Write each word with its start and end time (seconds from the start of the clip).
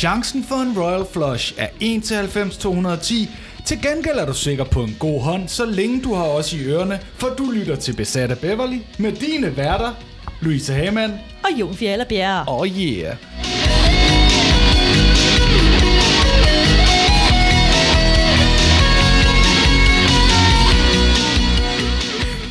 chancen 0.00 0.44
for 0.44 0.54
en 0.56 0.78
Royal 0.78 1.04
Flush 1.12 1.54
er 1.58 1.68
1 1.80 2.02
til 2.04 2.16
90 2.16 2.56
210. 2.56 3.28
Til 3.66 3.82
gengæld 3.82 4.18
er 4.18 4.26
du 4.26 4.34
sikker 4.34 4.64
på 4.64 4.82
en 4.82 4.96
god 4.98 5.20
hånd, 5.22 5.48
så 5.48 5.64
længe 5.66 6.02
du 6.02 6.14
har 6.14 6.24
os 6.24 6.52
i 6.52 6.64
ørerne, 6.64 7.00
for 7.14 7.28
du 7.28 7.50
lytter 7.50 7.76
til 7.76 7.96
Besat 7.96 8.30
af 8.30 8.38
Beverly 8.38 8.78
med 8.98 9.12
dine 9.12 9.56
værter, 9.56 9.92
Louise 10.40 10.72
Hamann. 10.74 11.12
Og 11.44 11.60
Jon 11.60 11.74
Fjalla 11.74 12.04
Bjerre. 12.08 12.44
Oh 12.48 12.66
yeah. 12.68 13.16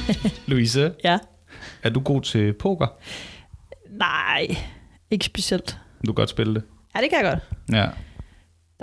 Louise, 0.48 0.94
Ja. 1.04 1.18
er 1.84 1.90
du 1.90 2.00
god 2.00 2.22
til 2.22 2.54
poker? 2.54 2.88
Nej, 3.90 4.48
ikke 5.12 5.26
specielt. 5.26 5.78
Du 6.02 6.12
kan 6.12 6.16
godt 6.16 6.30
spille 6.30 6.54
det. 6.56 6.64
Ja, 6.96 7.02
det 7.02 7.10
kan 7.10 7.26
jeg 7.26 7.32
godt. 7.34 7.44
Ja. 7.78 7.86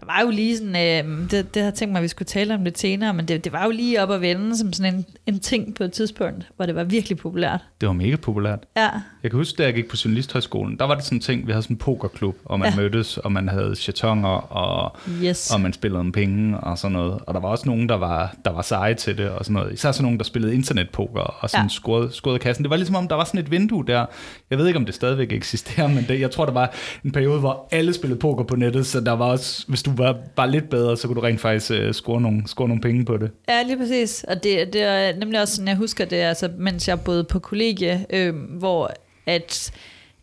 Der 0.00 0.06
var 0.06 0.20
jo 0.22 0.30
lige 0.30 0.56
sådan, 0.58 0.76
øh, 1.06 1.30
det, 1.30 1.54
det 1.54 1.62
har 1.62 1.70
tænkt 1.70 1.92
mig, 1.92 1.98
at 1.98 2.02
vi 2.02 2.08
skulle 2.08 2.26
tale 2.26 2.54
om 2.54 2.64
lidt 2.64 2.78
senere, 2.78 3.14
men 3.14 3.28
det, 3.28 3.44
det 3.44 3.52
var 3.52 3.64
jo 3.64 3.70
lige 3.70 4.02
op 4.02 4.10
at 4.10 4.20
vende 4.20 4.56
som 4.58 4.72
sådan 4.72 4.94
en, 4.94 5.06
en 5.26 5.40
ting 5.40 5.74
på 5.74 5.84
et 5.84 5.92
tidspunkt, 5.92 6.48
hvor 6.56 6.66
det 6.66 6.74
var 6.74 6.84
virkelig 6.84 7.18
populært. 7.18 7.60
Det 7.80 7.86
var 7.86 7.92
mega 7.92 8.16
populært. 8.16 8.58
Ja, 8.76 8.88
Jeg 9.22 9.30
kan 9.30 9.38
huske, 9.38 9.56
da 9.56 9.62
jeg 9.64 9.74
gik 9.74 9.88
på 9.88 9.96
Journalisthøjskolen, 10.04 10.78
der 10.78 10.84
var 10.84 10.94
det 10.94 11.04
sådan 11.04 11.18
en 11.18 11.22
ting, 11.22 11.46
vi 11.46 11.52
havde 11.52 11.62
sådan 11.62 11.74
en 11.74 11.78
pokerklub, 11.78 12.36
og 12.44 12.58
man 12.58 12.70
ja. 12.70 12.76
Mødtes, 12.76 13.18
og 13.18 13.32
man 13.32 13.48
havde 13.48 13.76
chatonger, 13.76 14.28
og, 14.28 14.96
yes. 15.22 15.50
og 15.50 15.60
man 15.60 15.72
spillede 15.72 16.00
om 16.00 16.12
penge 16.12 16.60
og 16.60 16.78
sådan 16.78 16.92
noget. 16.92 17.18
Og 17.26 17.34
der 17.34 17.40
var 17.40 17.48
også 17.48 17.66
nogen, 17.66 17.88
der 17.88 17.96
var, 17.96 18.36
der 18.44 18.50
var 18.50 18.62
seje 18.62 18.94
til 18.94 19.18
det 19.18 19.30
og 19.30 19.44
sådan 19.44 19.54
noget. 19.54 19.72
Især 19.72 19.92
sådan 19.92 20.02
nogen, 20.04 20.18
der 20.18 20.24
spillede 20.24 20.54
internetpoker 20.54 21.20
og 21.20 21.50
sådan 21.50 21.60
ja. 21.60 21.64
Ja. 21.64 21.68
scorede, 21.68 22.12
scorede 22.12 22.38
kassen. 22.38 22.62
Det 22.64 22.70
var 22.70 22.76
ligesom 22.76 22.96
om, 22.96 23.08
der 23.08 23.14
var 23.14 23.24
sådan 23.24 23.40
et 23.40 23.50
vindue 23.50 23.84
der. 23.86 24.06
Jeg 24.50 24.58
ved 24.58 24.66
ikke, 24.66 24.78
om 24.78 24.84
det 24.86 24.94
stadigvæk 24.94 25.32
eksisterer, 25.32 25.88
men 25.94 26.04
det, 26.08 26.20
jeg 26.20 26.30
tror, 26.30 26.44
der 26.44 26.52
var 26.52 26.74
en 27.04 27.12
periode, 27.12 27.40
hvor 27.40 27.68
alle 27.70 27.92
spillede 27.92 28.20
poker 28.20 28.44
på 28.44 28.56
nettet, 28.56 28.86
så 28.86 29.00
der 29.00 29.12
var 29.12 29.24
også, 29.24 29.64
hvis 29.68 29.85
du 29.86 29.92
var 29.96 30.16
bare 30.36 30.50
lidt 30.50 30.70
bedre, 30.70 30.96
så 30.96 31.06
kunne 31.06 31.14
du 31.16 31.20
rent 31.20 31.40
faktisk 31.40 31.70
uh, 31.70 31.92
score, 31.92 32.20
nogle, 32.20 32.42
score 32.46 32.68
nogle 32.68 32.80
penge 32.80 33.04
på 33.04 33.16
det. 33.16 33.30
Ja, 33.48 33.62
lige 33.62 33.76
præcis. 33.78 34.24
Og 34.28 34.42
det, 34.44 34.72
det 34.72 34.82
er 34.82 35.16
nemlig 35.16 35.40
også 35.40 35.54
sådan, 35.54 35.68
jeg 35.68 35.76
husker 35.76 36.04
det, 36.04 36.16
altså, 36.16 36.48
mens 36.58 36.88
jeg 36.88 37.00
boede 37.00 37.24
på 37.24 37.38
kollegie, 37.38 38.06
øh, 38.10 38.34
hvor 38.58 38.92
at 39.26 39.70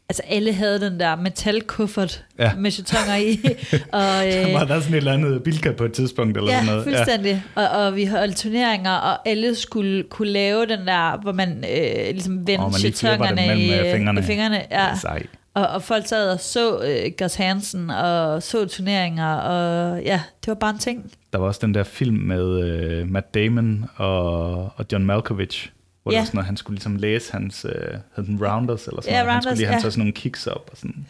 altså, 0.09 0.23
alle 0.30 0.53
havde 0.53 0.80
den 0.81 1.00
der 1.00 1.16
metalkuffert 1.16 2.23
Ja. 2.39 2.52
med 2.58 2.72
chatonger 2.72 3.16
i. 3.16 3.39
og, 4.00 4.28
øh, 4.28 4.34
Der 4.34 4.53
var 4.59 4.64
der 4.66 4.80
sådan 4.80 4.94
et 4.94 4.97
eller 4.97 5.14
andet 5.14 5.44
bilka 5.44 5.72
på 5.72 5.84
et 5.86 5.94
tidspunkt, 5.94 6.38
eller 6.38 6.52
sådan 6.52 6.66
Ja, 6.66 6.69
noget. 6.72 6.84
fuldstændig. 6.84 7.44
Ja. 7.58 7.61
Og, 7.67 7.86
og 7.86 7.95
vi 7.95 8.06
holdt 8.06 8.38
turneringer, 8.38 8.91
og 8.91 9.30
alle 9.30 9.56
skulle 9.56 10.03
kunne 10.03 10.30
lave 10.30 10.66
den 10.66 10.88
der, 10.88 11.22
hvor 11.22 11.31
man 11.31 11.50
øh, 11.50 12.11
ligesom 12.11 12.47
vendte 12.47 12.61
man 12.61 12.73
chatongerne 12.73 13.36
mellem, 13.36 13.59
i, 13.59 13.80
øh, 13.80 13.94
fingrene. 13.95 14.19
i 14.19 14.23
fingrene. 14.23 14.61
Ja. 14.72 14.88
Sej. 15.02 15.23
Og, 15.54 15.68
og 15.68 15.84
folk 15.84 16.08
sad 16.08 16.32
og 16.32 16.40
så 16.40 16.84
øh, 16.84 17.12
Gus 17.18 17.36
Hansen, 17.36 17.90
og 17.90 18.44
så 18.44 18.66
turneringer, 18.66 19.34
og 19.36 20.02
ja, 20.04 20.22
det 20.42 20.48
var 20.48 20.54
bare 20.54 20.70
en 20.70 20.80
ting. 20.80 21.12
Der 21.34 21.40
var 21.40 21.48
også 21.48 21.59
den 21.64 21.73
der 21.73 21.84
film 21.84 22.16
med 22.16 22.59
øh, 22.64 23.09
Matt 23.09 23.34
Damon 23.34 23.86
og, 23.96 24.54
og 24.76 24.86
John 24.92 25.06
Malkovich, 25.06 25.70
hvor 26.04 26.12
ja. 26.12 26.16
Det 26.16 26.22
var 26.22 26.26
sådan, 26.26 26.40
at 26.40 26.46
han 26.46 26.58
skulle 26.58 26.76
ligesom 26.76 26.96
læse 26.96 27.31
hans, 27.31 27.66
øh, 27.66 27.72
hed 28.16 28.26
den 28.26 28.46
Rounders, 28.48 28.88
eller 28.88 29.02
sådan 29.02 29.16
Ja, 29.16 29.24
noget. 29.24 29.34
Han 29.34 29.42
skulle 29.42 29.50
Rounders, 29.50 29.58
lige 29.58 29.68
have 29.68 29.76
ja. 29.76 29.80
sådan 29.90 30.00
nogle 30.00 30.14
kicks 30.14 30.48
op, 30.48 30.70
og 30.72 30.78
sådan. 30.78 31.06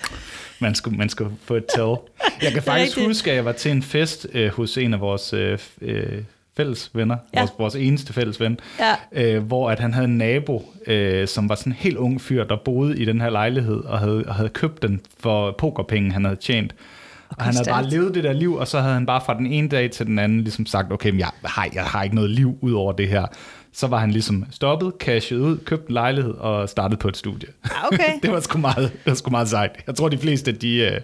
Man 0.60 0.76
skulle, 0.76 0.98
man 0.98 1.10
skulle 1.10 1.32
få 1.44 1.56
et 1.56 1.66
tell. 1.76 1.96
Jeg 2.44 2.52
kan 2.52 2.64
faktisk 2.64 3.00
huske, 3.00 3.32
at 3.32 3.36
jeg 3.38 3.46
var 3.46 3.52
til 3.52 3.72
en 3.72 3.84
fest 3.84 4.28
øh, 4.34 4.52
hos 4.52 4.78
en 4.78 4.94
af 4.94 5.00
vores 5.00 5.34
øh, 5.34 5.60
øh, 5.82 6.24
fælles 6.58 6.90
venner, 6.94 7.18
ja. 7.34 7.40
Vores, 7.40 7.52
vores 7.60 7.76
eneste 7.76 8.14
fælles 8.14 8.40
ven, 8.40 8.60
Ja. 8.80 8.96
øh, 9.36 9.44
hvor 9.44 9.70
at 9.72 9.80
han 9.80 9.94
havde 9.94 10.08
en 10.08 10.18
nabo, 10.18 10.74
øh, 10.88 11.28
som 11.28 11.50
var 11.50 11.56
sådan 11.56 11.72
en 11.72 11.78
helt 11.80 11.98
ung 11.98 12.22
fyr, 12.22 12.44
der 12.44 12.56
boede 12.66 12.98
i 13.00 13.06
den 13.06 13.22
her 13.22 13.30
lejlighed, 13.30 13.76
og 13.84 14.00
havde, 14.00 14.24
og 14.28 14.36
havde 14.36 14.50
købt 14.50 14.82
den 14.82 15.02
for 15.20 15.52
pokerpenge, 15.58 16.12
han 16.12 16.24
havde 16.26 16.38
tjent. 16.38 16.76
Og 17.30 17.44
han 17.44 17.54
havde 17.56 17.70
bare 17.70 17.90
levet 17.90 18.16
det 18.16 18.24
der 18.24 18.34
liv, 18.34 18.54
og 18.56 18.68
så 18.68 18.80
havde 18.80 18.94
han 18.94 19.06
bare 19.06 19.22
fra 19.26 19.38
den 19.38 19.46
ene 19.46 19.68
dag 19.68 19.92
til 19.92 20.06
den 20.06 20.20
anden 20.20 20.42
ligesom 20.42 20.66
sagt, 20.66 20.92
okay, 20.92 21.10
men 21.10 21.20
jeg, 21.20 21.30
har, 21.46 21.68
jeg 21.74 21.84
har 21.84 22.04
ikke 22.04 22.16
noget 22.16 22.30
liv 22.32 22.58
ud 22.62 22.74
over 22.74 22.92
det 22.92 23.08
her. 23.08 23.26
Så 23.76 23.88
var 23.88 23.98
han 24.00 24.12
ligesom 24.12 24.46
stoppet, 24.52 24.94
cashet 25.00 25.38
ud, 25.38 25.58
købt 25.58 25.88
en 25.88 25.94
lejlighed 25.94 26.34
og 26.34 26.70
startet 26.70 27.00
på 27.00 27.08
et 27.08 27.18
studie. 27.18 27.48
Ja, 27.66 27.88
okay. 27.88 28.14
det 28.24 28.32
var 28.32 28.40
sgu 28.40 28.58
meget, 28.58 28.92
det 28.94 29.06
var 29.06 29.14
sgu 29.14 29.32
meget 29.32 29.50
sejt. 29.50 29.72
Jeg 29.88 29.96
tror, 29.96 30.10
de 30.10 30.18
fleste, 30.18 30.52
de, 30.52 30.76
øh, 30.78 31.02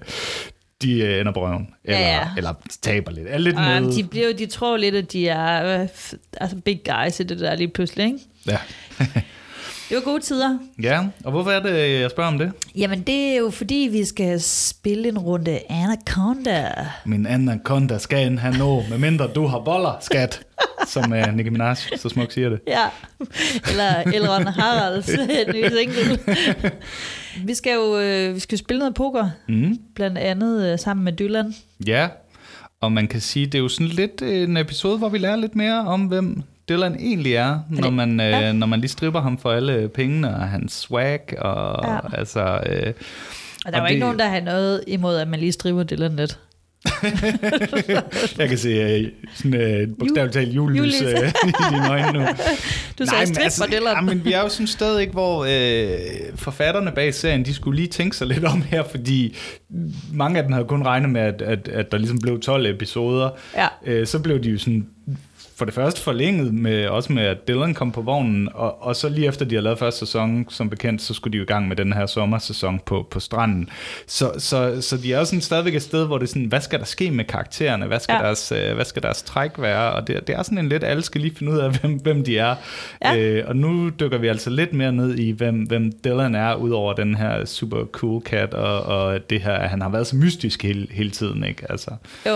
de 0.81 0.99
øh, 0.99 1.19
ender 1.19 1.31
på 1.33 1.45
røven. 1.47 1.67
Eller, 1.85 1.99
Ja, 1.99 2.15
ja. 2.15 2.27
eller 2.37 2.53
taber 2.81 3.11
lidt. 3.11 3.27
Er 3.29 3.37
lidt 3.37 3.55
Og 3.55 3.61
med. 3.61 3.91
de, 3.95 4.03
bliver, 4.03 4.33
de 4.33 4.45
tror 4.45 4.77
lidt, 4.77 4.95
at 4.95 5.11
de 5.11 5.27
er 5.27 5.81
øh, 5.81 5.87
altså 6.41 6.57
big 6.65 6.81
guys 6.85 7.19
i 7.19 7.23
det 7.23 7.39
der 7.39 7.55
lige 7.55 7.67
pludselig, 7.67 8.05
ikke? 8.05 8.19
Ja. 8.47 8.57
Det 9.89 9.95
var 9.97 10.01
gode 10.03 10.19
tider. 10.21 10.57
ja, 10.83 10.99
og 11.23 11.31
hvorfor 11.31 11.51
er 11.51 11.59
det, 11.59 11.99
jeg 12.01 12.09
spørger 12.11 12.27
om 12.31 12.37
det? 12.39 12.51
Jamen, 12.75 13.01
det 13.01 13.31
er 13.33 13.37
jo 13.37 13.49
fordi, 13.49 13.89
vi 13.91 14.05
skal 14.05 14.41
spille 14.41 15.07
en 15.09 15.17
runde 15.17 15.59
Anaconda. 15.69 16.71
Min 17.05 17.25
anaconda 17.25 17.97
skal 17.97 18.27
en 18.27 18.37
have 18.37 18.57
nå, 18.57 18.83
medmindre 18.89 19.27
du 19.35 19.45
har 19.47 19.59
boller, 19.59 19.97
skat. 20.01 20.41
Som 20.87 21.11
uh, 21.11 21.33
Nicki 21.35 21.49
Minaj 21.49 21.75
så 21.97 22.09
smukt 22.09 22.33
siger 22.33 22.49
det. 22.49 22.59
Ja, 22.67 22.85
eller 23.69 23.93
Elron 24.13 24.47
Haralds 24.47 25.07
nye 25.53 25.69
single. 25.69 26.19
Vi 27.45 27.53
skal 27.53 27.73
jo 27.73 27.99
øh, 27.99 28.35
vi 28.35 28.39
skal 28.39 28.57
spille 28.57 28.79
noget 28.79 28.95
poker, 28.95 29.29
Mm. 29.47 29.77
blandt 29.95 30.17
andet 30.17 30.71
øh, 30.73 30.79
sammen 30.79 31.03
med 31.03 31.13
Dylan. 31.13 31.55
Ja, 31.87 32.07
og 32.81 32.91
man 32.91 33.07
kan 33.07 33.21
sige, 33.21 33.45
det 33.45 33.55
er 33.55 33.59
jo 33.59 33.67
sådan 33.69 33.87
lidt 33.87 34.21
en 34.21 34.57
episode, 34.57 34.97
hvor 34.97 35.09
vi 35.09 35.17
lærer 35.17 35.35
lidt 35.35 35.55
mere 35.55 35.79
om, 35.87 36.01
hvem 36.05 36.41
Dylan 36.69 36.95
egentlig 36.99 37.33
er, 37.33 37.59
når 37.69 37.89
man, 37.89 38.19
Ja. 38.19 38.49
øh, 38.49 38.53
når 38.55 38.67
man 38.67 38.79
lige 38.79 38.89
stripper 38.91 39.21
ham 39.21 39.37
for 39.37 39.51
alle 39.51 39.89
pengene 39.89 40.35
og 40.35 40.49
hans 40.49 40.73
swag. 40.73 41.21
Og, 41.41 41.85
Ja. 41.87 42.17
altså, 42.17 42.39
øh, 42.41 42.93
Og 43.65 43.71
der 43.71 43.77
er 43.77 43.81
jo 43.81 43.85
det- 43.85 43.89
ikke 43.91 43.99
nogen, 43.99 44.19
der 44.19 44.27
har 44.27 44.39
noget 44.41 44.83
imod, 44.87 45.15
at 45.17 45.27
man 45.27 45.39
lige 45.39 45.51
striver 45.51 45.83
Dylan 45.83 46.15
lidt. 46.15 46.39
jeg 48.39 48.49
kan 48.49 48.57
se 48.57 48.69
øh, 48.69 49.07
sådan 49.35 49.53
øh, 49.53 49.87
bogstaveligt 49.99 50.33
talt 50.33 50.49
julelys 50.55 51.01
øh, 51.01 51.09
i 51.49 51.51
dine 51.71 51.89
øjne 51.89 52.19
nu. 52.19 52.25
Du 52.99 53.05
sagde 53.05 53.51
strip 53.51 53.71
Dylan. 53.71 53.95
ja, 53.95 54.01
men 54.01 54.25
vi 54.25 54.33
er 54.33 54.41
jo 54.41 54.49
sådan 54.49 54.67
stadig 54.67 55.01
ikke, 55.01 55.13
hvor 55.13 55.45
øh, 55.49 55.99
forfatterne 56.35 56.91
bag 56.91 57.13
serien, 57.13 57.45
de 57.45 57.53
skulle 57.53 57.75
lige 57.75 57.87
tænke 57.87 58.17
sig 58.17 58.27
lidt 58.27 58.45
om 58.45 58.61
her, 58.61 58.83
fordi 58.91 59.37
mange 60.13 60.37
af 60.37 60.43
dem 60.43 60.53
havde 60.53 60.65
kun 60.65 60.83
regnet 60.83 61.09
med, 61.09 61.21
at, 61.21 61.41
at, 61.41 61.67
at 61.67 61.91
der 61.91 61.97
ligesom 61.97 62.19
blev 62.19 62.39
12 62.39 62.65
episoder. 62.65 63.29
Ja. 63.55 63.67
Øh, 63.85 64.07
så 64.07 64.19
blev 64.19 64.43
de 64.43 64.49
jo 64.49 64.57
sådan 64.57 64.87
for 65.59 65.65
det 65.65 65.73
første 65.73 66.01
forlænget, 66.01 66.53
med, 66.53 66.87
også 66.87 67.13
med, 67.13 67.23
at 67.23 67.47
Dylan 67.47 67.73
kom 67.73 67.91
på 67.91 68.01
vognen, 68.01 68.49
og, 68.53 68.83
og 68.83 68.95
så 68.95 69.09
lige 69.09 69.27
efter 69.27 69.45
de 69.45 69.55
har 69.55 69.61
lavet 69.61 69.79
første 69.79 69.99
sæson, 69.99 70.45
som 70.49 70.69
bekendt, 70.69 71.01
så 71.01 71.13
skulle 71.13 71.31
de 71.31 71.37
jo 71.37 71.43
i 71.43 71.45
gang 71.45 71.67
med 71.67 71.75
den 71.75 71.93
her 71.93 72.05
sommersæson 72.05 72.79
på, 72.85 73.07
på 73.11 73.19
stranden. 73.19 73.69
Så, 74.07 74.31
så, 74.37 74.81
så 74.81 74.97
de 74.97 75.13
er 75.13 75.19
jo 75.19 75.25
sådan 75.25 75.41
stadigvæk 75.41 75.75
et 75.75 75.81
sted, 75.81 76.05
hvor 76.05 76.17
det 76.17 76.25
er 76.25 76.27
sådan, 76.27 76.45
hvad 76.45 76.61
skal 76.61 76.79
der 76.79 76.85
ske 76.85 77.11
med 77.11 77.25
karaktererne? 77.25 77.85
Hvad 77.85 77.99
skal, 77.99 78.13
ja. 78.13 78.25
Deres, 78.25 78.51
øh, 78.51 78.75
hvad 78.75 78.85
skal 78.85 79.03
deres 79.03 79.23
træk 79.23 79.51
være? 79.57 79.91
Og 79.91 80.07
det, 80.07 80.27
det 80.27 80.35
er 80.35 80.43
sådan 80.43 80.57
en 80.57 80.69
lidt, 80.69 80.83
alle 80.83 81.03
skal 81.03 81.21
lige 81.21 81.35
finde 81.35 81.51
ud 81.51 81.57
af, 81.57 81.71
hvem, 81.79 81.93
hvem 81.93 82.23
de 82.23 82.37
er. 82.37 82.55
Ja. 83.01 83.17
Øh, 83.17 83.43
og 83.47 83.55
nu 83.55 83.89
dykker 83.89 84.17
vi 84.17 84.27
altså 84.27 84.49
lidt 84.49 84.73
mere 84.73 84.91
ned 84.91 85.17
i, 85.17 85.31
hvem, 85.31 85.55
hvem 85.55 85.91
Dylan 86.03 86.35
er, 86.35 86.55
udover 86.55 86.93
den 86.93 87.15
her 87.15 87.45
super 87.45 87.85
cool 87.85 88.21
cat, 88.21 88.53
og, 88.53 88.81
og 88.83 89.29
det 89.29 89.41
her, 89.41 89.67
han 89.67 89.81
har 89.81 89.89
været 89.89 90.07
så 90.07 90.15
mystisk 90.15 90.63
hele, 90.63 90.87
hele 90.91 91.11
tiden, 91.11 91.43
ikke? 91.43 91.71
Altså, 91.71 91.91
Jo, 92.25 92.35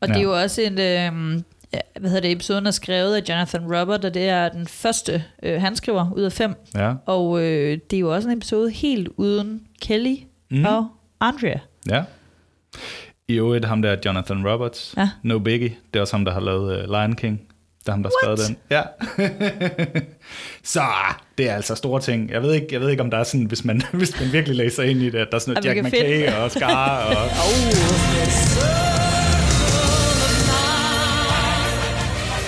og 0.00 0.08
ja. 0.08 0.14
det 0.14 0.16
er 0.16 0.22
jo 0.22 0.40
også 0.40 0.62
en... 0.62 0.80
Øh, 0.80 1.42
ja, 1.74 1.78
hvad 2.00 2.10
hedder 2.10 2.22
det, 2.22 2.32
episoden 2.32 2.66
er 2.66 2.70
skrevet 2.70 3.16
af 3.16 3.22
Jonathan 3.28 3.62
Robert, 3.76 4.04
og 4.04 4.14
det 4.14 4.28
er 4.28 4.48
den 4.48 4.66
første, 4.66 5.24
øh, 5.42 5.60
han 5.60 5.76
skriver 5.76 6.12
ud 6.16 6.22
af 6.22 6.32
fem. 6.32 6.54
ja. 6.74 6.92
Og 7.06 7.40
øh, 7.42 7.78
det 7.90 7.96
er 7.96 8.00
jo 8.00 8.14
også 8.14 8.28
en 8.28 8.36
episode 8.36 8.70
helt 8.70 9.08
uden 9.16 9.60
Kelly 9.82 10.16
Mm. 10.50 10.64
og 10.64 10.86
Andrea. 11.20 11.58
Ja. 11.90 12.02
I 13.28 13.34
øvrigt 13.34 13.64
ham 13.64 13.82
der, 13.82 13.96
Jonathan 14.06 14.48
Roberts. 14.48 14.94
Ja. 14.96 15.08
No 15.22 15.38
Biggie. 15.38 15.68
Det 15.94 15.96
er 15.98 16.00
også 16.00 16.16
ham, 16.16 16.24
der 16.24 16.32
har 16.32 16.40
lavet 16.40 16.84
uh, 16.84 16.90
Lion 16.90 17.12
King. 17.16 17.40
Det 17.80 17.88
er 17.88 17.92
ham, 17.92 18.02
der 18.02 18.10
har 18.10 18.14
skrevet 18.22 18.40
den. 18.48 18.56
Ja. 18.70 18.82
så 20.72 20.82
det 21.38 21.50
er 21.50 21.54
altså 21.54 21.74
store 21.74 22.00
ting. 22.00 22.30
Jeg 22.30 22.42
ved 22.42 22.52
ikke, 22.54 22.66
jeg 22.72 22.80
ved 22.80 22.90
ikke 22.90 23.02
om 23.02 23.10
der 23.10 23.18
er 23.18 23.24
sådan, 23.24 23.46
hvis 23.46 23.64
man, 23.64 23.82
hvis 23.92 24.20
man 24.20 24.32
virkelig 24.32 24.56
læser 24.56 24.82
ind 24.82 24.98
i 25.02 25.10
det, 25.10 25.18
at 25.18 25.28
der 25.30 25.34
er 25.36 25.38
sådan 25.40 25.62
noget 25.64 25.76
Jack 25.76 25.86
McKay 25.86 26.32
og 26.32 26.50
Scar. 26.50 27.04
Og, 27.04 27.28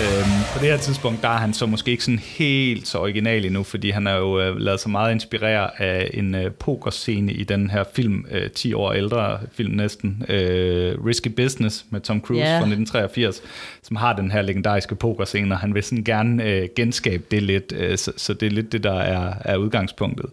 Øhm, 0.02 0.43
på 0.52 0.58
det 0.61 0.69
her 0.69 0.76
tidspunkt, 0.76 1.23
der 1.23 1.29
er 1.29 1.37
han 1.37 1.55
så 1.55 1.67
måske 1.67 1.91
ikke 1.91 2.05
sådan 2.05 2.19
helt 2.19 2.88
så 2.88 2.99
original 2.99 3.44
endnu, 3.44 3.62
fordi 3.62 3.91
han 3.91 4.06
har 4.06 4.17
jo 4.17 4.41
øh, 4.41 4.56
lavet 4.56 4.81
sig 4.81 4.91
meget 4.91 5.12
inspirere 5.12 5.81
af 5.82 6.11
en 6.14 6.35
øh, 6.35 6.50
pokerscene 6.52 7.32
i 7.32 7.44
den 7.44 7.70
her 7.70 7.85
film, 7.94 8.25
øh, 8.31 8.50
10 8.50 8.73
år 8.75 8.93
ældre 8.93 9.38
film 9.52 9.75
næsten, 9.75 10.23
øh, 10.29 11.05
Risky 11.06 11.29
Business 11.29 11.85
med 11.91 12.00
Tom 12.00 12.20
Cruise 12.20 12.43
Ja. 12.43 12.50
fra 12.50 12.67
1983, 12.67 13.43
som 13.82 13.96
har 13.96 14.12
den 14.17 14.31
her 14.31 14.43
legendariske 14.43 14.94
pokerscene, 14.94 15.55
og 15.55 15.58
han 15.58 15.75
vil 15.75 15.82
sådan 15.82 16.05
gerne 16.05 16.44
øh, 16.44 16.69
genskabe 16.76 17.23
det 17.31 17.43
lidt, 17.43 17.73
øh, 17.76 17.99
så, 17.99 18.12
så 18.17 18.35
det 18.35 18.47
er 18.47 18.50
lidt 18.50 18.73
det, 18.73 18.82
der 18.85 18.94
er, 19.00 19.35
er 19.40 19.56
udgangspunktet. 19.56 20.26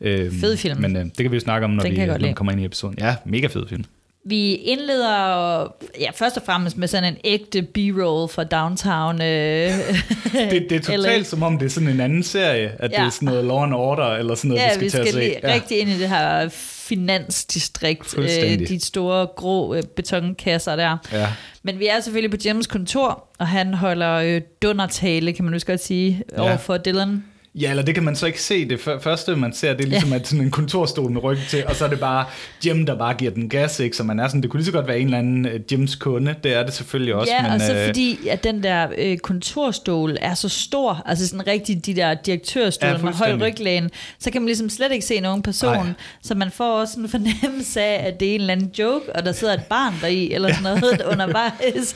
Øhm, 0.00 0.32
Fed 0.40 0.56
film. 0.56 0.80
Men 0.80 0.96
øh, 0.96 1.04
det 1.04 1.16
kan 1.16 1.30
vi 1.30 1.36
jo 1.36 1.40
snakke 1.40 1.64
om, 1.64 1.70
når 1.70 1.82
Den 1.82 1.92
vi, 1.92 2.06
når 2.06 2.18
vi 2.18 2.32
kommer 2.32 2.52
ind 2.52 2.60
i 2.60 2.64
episoden. 2.64 2.94
Ja, 2.98 3.16
mega 3.24 3.46
fed 3.46 3.66
film. 3.68 3.84
Vi 4.28 4.54
indleder 4.54 5.72
ja, 6.00 6.10
først 6.14 6.36
og 6.36 6.42
fremmest 6.46 6.76
med 6.76 6.88
sådan 6.88 7.12
en 7.12 7.16
ægte 7.24 7.62
B-roll 7.62 8.28
fra 8.28 8.44
downtown. 8.44 9.22
Øh, 9.22 9.22
Det, 10.50 10.66
det 10.70 10.72
er 10.72 10.80
totalt 10.96 11.26
som 11.26 11.42
om, 11.42 11.58
det 11.58 11.66
er 11.66 11.70
sådan 11.70 11.88
en 11.88 12.00
anden 12.00 12.22
serie, 12.22 12.72
at 12.78 12.80
ja. 12.80 12.86
det 12.86 12.92
Ja. 12.92 13.06
er 13.06 13.10
sådan 13.10 13.26
noget 13.26 13.44
Law 13.44 13.62
and 13.62 13.74
Order, 13.74 14.04
eller 14.16 14.34
sådan 14.34 14.48
noget, 14.48 14.62
ja, 14.62 14.78
vi 14.78 14.88
skal 14.88 15.04
vi 15.04 15.08
skal 15.10 15.20
lige 15.22 15.52
rigtig 15.54 15.78
ind 15.80 15.90
i 15.90 15.98
det 15.98 16.08
her 16.08 16.48
finansdistrikt. 16.52 18.18
Øh, 18.18 18.58
de 18.68 18.80
store 18.80 19.26
grå 19.26 19.74
øh, 19.74 19.82
betonkasser 19.96 20.76
der. 20.76 20.96
Ja. 21.12 21.26
Men 21.62 21.78
vi 21.78 21.86
er 21.86 22.00
selvfølgelig 22.00 22.30
på 22.30 22.36
Jims 22.46 22.66
kontor, 22.66 23.28
og 23.38 23.48
han 23.48 23.74
holder 23.74 24.12
øh, 24.14 24.40
dundertale, 24.62 25.32
kan 25.32 25.44
man 25.44 25.52
nu 25.52 25.58
godt 25.66 25.84
sige, 25.84 26.22
Ja. 26.32 26.42
over 26.42 26.56
for 26.56 26.76
Dylan. 26.76 27.24
Ja, 27.60 27.70
eller 27.70 27.82
det 27.82 27.94
kan 27.94 28.04
man 28.04 28.16
så 28.16 28.26
ikke 28.26 28.42
se. 28.42 28.68
Det 28.68 28.80
før- 28.80 28.98
første, 28.98 29.36
man 29.36 29.52
ser, 29.52 29.74
det 29.74 29.84
er 29.84 29.88
ligesom 29.88 30.12
at 30.12 30.26
sådan 30.26 30.44
en 30.44 30.50
kontorstol 30.50 31.10
med 31.10 31.22
ryggen 31.22 31.44
til, 31.48 31.66
og 31.66 31.76
så 31.76 31.84
er 31.84 31.88
det 31.88 32.00
bare 32.00 32.24
Jim, 32.66 32.86
der 32.86 32.98
bare 32.98 33.14
giver 33.14 33.30
den 33.30 33.48
gas, 33.48 33.80
ikke? 33.80 33.96
Så 33.96 34.02
man 34.02 34.18
er 34.20 34.28
sådan, 34.28 34.42
det 34.42 34.50
kunne 34.50 34.58
lige 34.60 34.66
så 34.66 34.72
godt 34.72 34.86
være 34.88 34.98
en 34.98 35.04
eller 35.04 35.18
anden 35.18 35.46
øh, 35.46 35.60
Jims 35.72 35.94
kunde. 35.94 36.34
Det 36.44 36.54
er 36.56 36.62
det 36.62 36.74
selvfølgelig 36.74 37.14
også. 37.14 37.32
ja, 37.32 37.42
men, 37.42 37.50
og 37.52 37.60
så 37.60 37.74
øh, 37.74 37.86
fordi, 37.86 38.28
at 38.28 38.44
den 38.44 38.62
der 38.62 38.88
øh, 38.98 39.18
kontorstol 39.18 40.16
er 40.20 40.34
så 40.34 40.48
stor, 40.48 41.02
altså 41.06 41.28
sådan 41.28 41.46
rigtig 41.46 41.86
de 41.86 41.94
der 41.96 42.14
direktørstole 42.14 42.92
Ja, 42.92 42.98
med 42.98 43.12
høj 43.12 43.32
ryglæn, 43.40 43.90
så 44.18 44.30
kan 44.30 44.42
man 44.42 44.46
ligesom 44.46 44.70
slet 44.70 44.92
ikke 44.92 45.06
se 45.06 45.20
nogen 45.20 45.42
person. 45.42 45.74
Nej. 45.76 45.86
Så 46.22 46.34
man 46.34 46.50
får 46.50 46.80
også 46.80 47.00
en 47.00 47.08
fornemmelse 47.08 47.80
af, 47.80 48.06
at 48.06 48.20
det 48.20 48.30
er 48.30 48.34
en 48.34 48.40
eller 48.40 48.52
anden 48.52 48.70
joke, 48.78 49.16
og 49.16 49.24
der 49.24 49.32
sidder 49.32 49.54
et 49.54 49.64
barn 49.70 49.94
deri, 50.02 50.32
eller 50.32 50.48
sådan 50.54 50.62
noget 50.80 51.02
undervejs. 51.12 51.94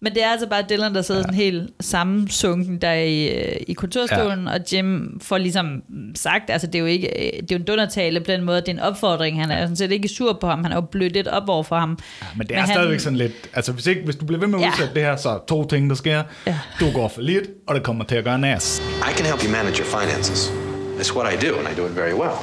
Men 0.00 0.14
det 0.14 0.24
er 0.24 0.28
altså 0.28 0.48
bare 0.48 0.64
Dylan, 0.70 0.94
der 0.94 1.02
sidder 1.02 1.18
ja. 1.20 1.22
sådan 1.22 1.34
helt 1.34 1.70
sammensunken 1.80 2.78
der 2.78 2.92
i, 2.92 3.28
øh, 3.28 3.56
i 3.68 3.72
kontorstolen, 3.72 4.44
ja. 4.46 4.52
og 4.52 4.60
Jim 4.72 4.97
får 5.22 5.38
ligesom 5.38 5.82
sagt, 6.14 6.50
altså 6.50 6.66
det 6.66 6.74
er 6.74 6.78
jo 6.78 6.86
ikke, 6.86 7.08
øh, 7.26 7.42
det 7.42 7.52
er 7.52 7.56
jo 7.56 7.56
en 7.56 7.64
dundertale 7.64 8.20
på 8.20 8.30
den 8.30 8.44
måde, 8.44 8.60
det 8.60 8.68
er 8.68 8.72
en 8.72 8.78
opfordring, 8.80 9.40
han 9.40 9.50
er 9.50 9.60
sådan 9.60 9.76
set 9.76 9.92
ikke 9.92 10.08
sur 10.08 10.32
på 10.40 10.46
ham, 10.46 10.62
han 10.64 10.72
er 10.72 10.76
jo 10.76 10.80
blødt 10.80 11.12
lidt 11.12 11.28
op 11.28 11.48
over 11.48 11.62
for 11.62 11.76
ham. 11.78 11.98
Ja, 12.22 12.26
men 12.36 12.46
det 12.46 12.54
er 12.54 12.58
Men 12.58 12.64
han- 12.66 12.74
stadigvæk 12.76 13.00
sådan 13.00 13.16
lidt, 13.18 13.32
altså 13.54 13.72
hvis, 13.72 13.86
ikke, 13.86 14.02
hvis 14.04 14.16
du 14.16 14.24
bliver 14.26 14.40
ved 14.40 14.48
med 14.48 14.58
at 14.58 14.64
Ja. 14.64 14.68
udsætte 14.70 14.94
det 14.94 15.02
her, 15.02 15.16
så 15.16 15.28
er 15.28 15.38
to 15.48 15.66
ting, 15.68 15.90
der 15.90 15.96
sker. 15.96 16.22
Ja. 16.46 16.58
Du 16.80 16.90
går 16.94 17.08
for 17.08 17.20
lidt, 17.20 17.44
og 17.66 17.74
det 17.74 17.82
kommer 17.82 18.04
til 18.04 18.16
at 18.16 18.24
gøre 18.24 18.34
en 18.34 18.44
ass. 18.44 18.78
I 18.80 19.12
can 19.16 19.26
help 19.26 19.44
you 19.44 19.50
manage 19.50 19.76
your 19.82 20.00
finances. 20.00 20.52
It's 21.00 21.16
what 21.16 21.32
I 21.34 21.46
do, 21.46 21.54
and 21.58 21.68
I 21.72 21.80
do 21.80 21.86
it 21.86 21.96
very 21.96 22.12
well. 22.12 22.36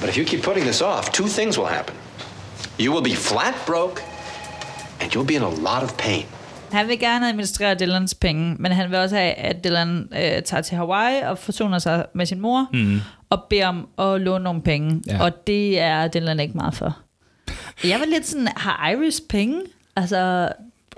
But 0.00 0.08
if 0.08 0.18
you 0.18 0.24
keep 0.24 0.42
putting 0.42 0.64
this 0.66 0.80
off, 0.80 1.10
two 1.12 1.26
things 1.28 1.58
will 1.58 1.68
happen. 1.68 1.94
You 2.80 2.92
will 2.94 3.04
be 3.12 3.16
flat 3.16 3.54
broke, 3.66 4.02
and 5.00 5.12
you'll 5.14 5.26
be 5.26 5.34
in 5.34 5.42
a 5.42 5.48
lot 5.70 5.82
of 5.82 5.96
pain. 5.96 6.24
Han 6.72 6.88
vil 6.88 6.98
gerne 6.98 7.28
administrere 7.28 7.74
Dylans 7.74 8.14
penge, 8.14 8.56
men 8.58 8.72
han 8.72 8.90
vil 8.90 8.98
også 8.98 9.16
have, 9.16 9.32
at 9.32 9.64
Dylan 9.64 10.08
øh, 10.12 10.42
tager 10.42 10.60
til 10.60 10.76
Hawaii 10.76 11.22
og 11.22 11.38
forsoner 11.38 11.78
sig 11.78 12.06
med 12.14 12.26
sin 12.26 12.40
mor, 12.40 12.66
mm. 12.72 13.00
og 13.30 13.44
beder 13.50 13.66
om 13.66 13.88
at 13.98 14.20
låne 14.20 14.44
nogle 14.44 14.62
penge. 14.62 15.02
Ja. 15.06 15.22
Og 15.24 15.46
det 15.46 15.80
er 15.80 16.08
Dylan 16.08 16.40
ikke 16.40 16.56
meget 16.56 16.74
for. 16.74 16.98
Jeg 17.84 18.00
var 18.00 18.06
lidt 18.06 18.26
sådan, 18.26 18.48
har 18.56 18.90
Iris 18.90 19.22
penge? 19.28 19.60
Altså, 19.96 20.48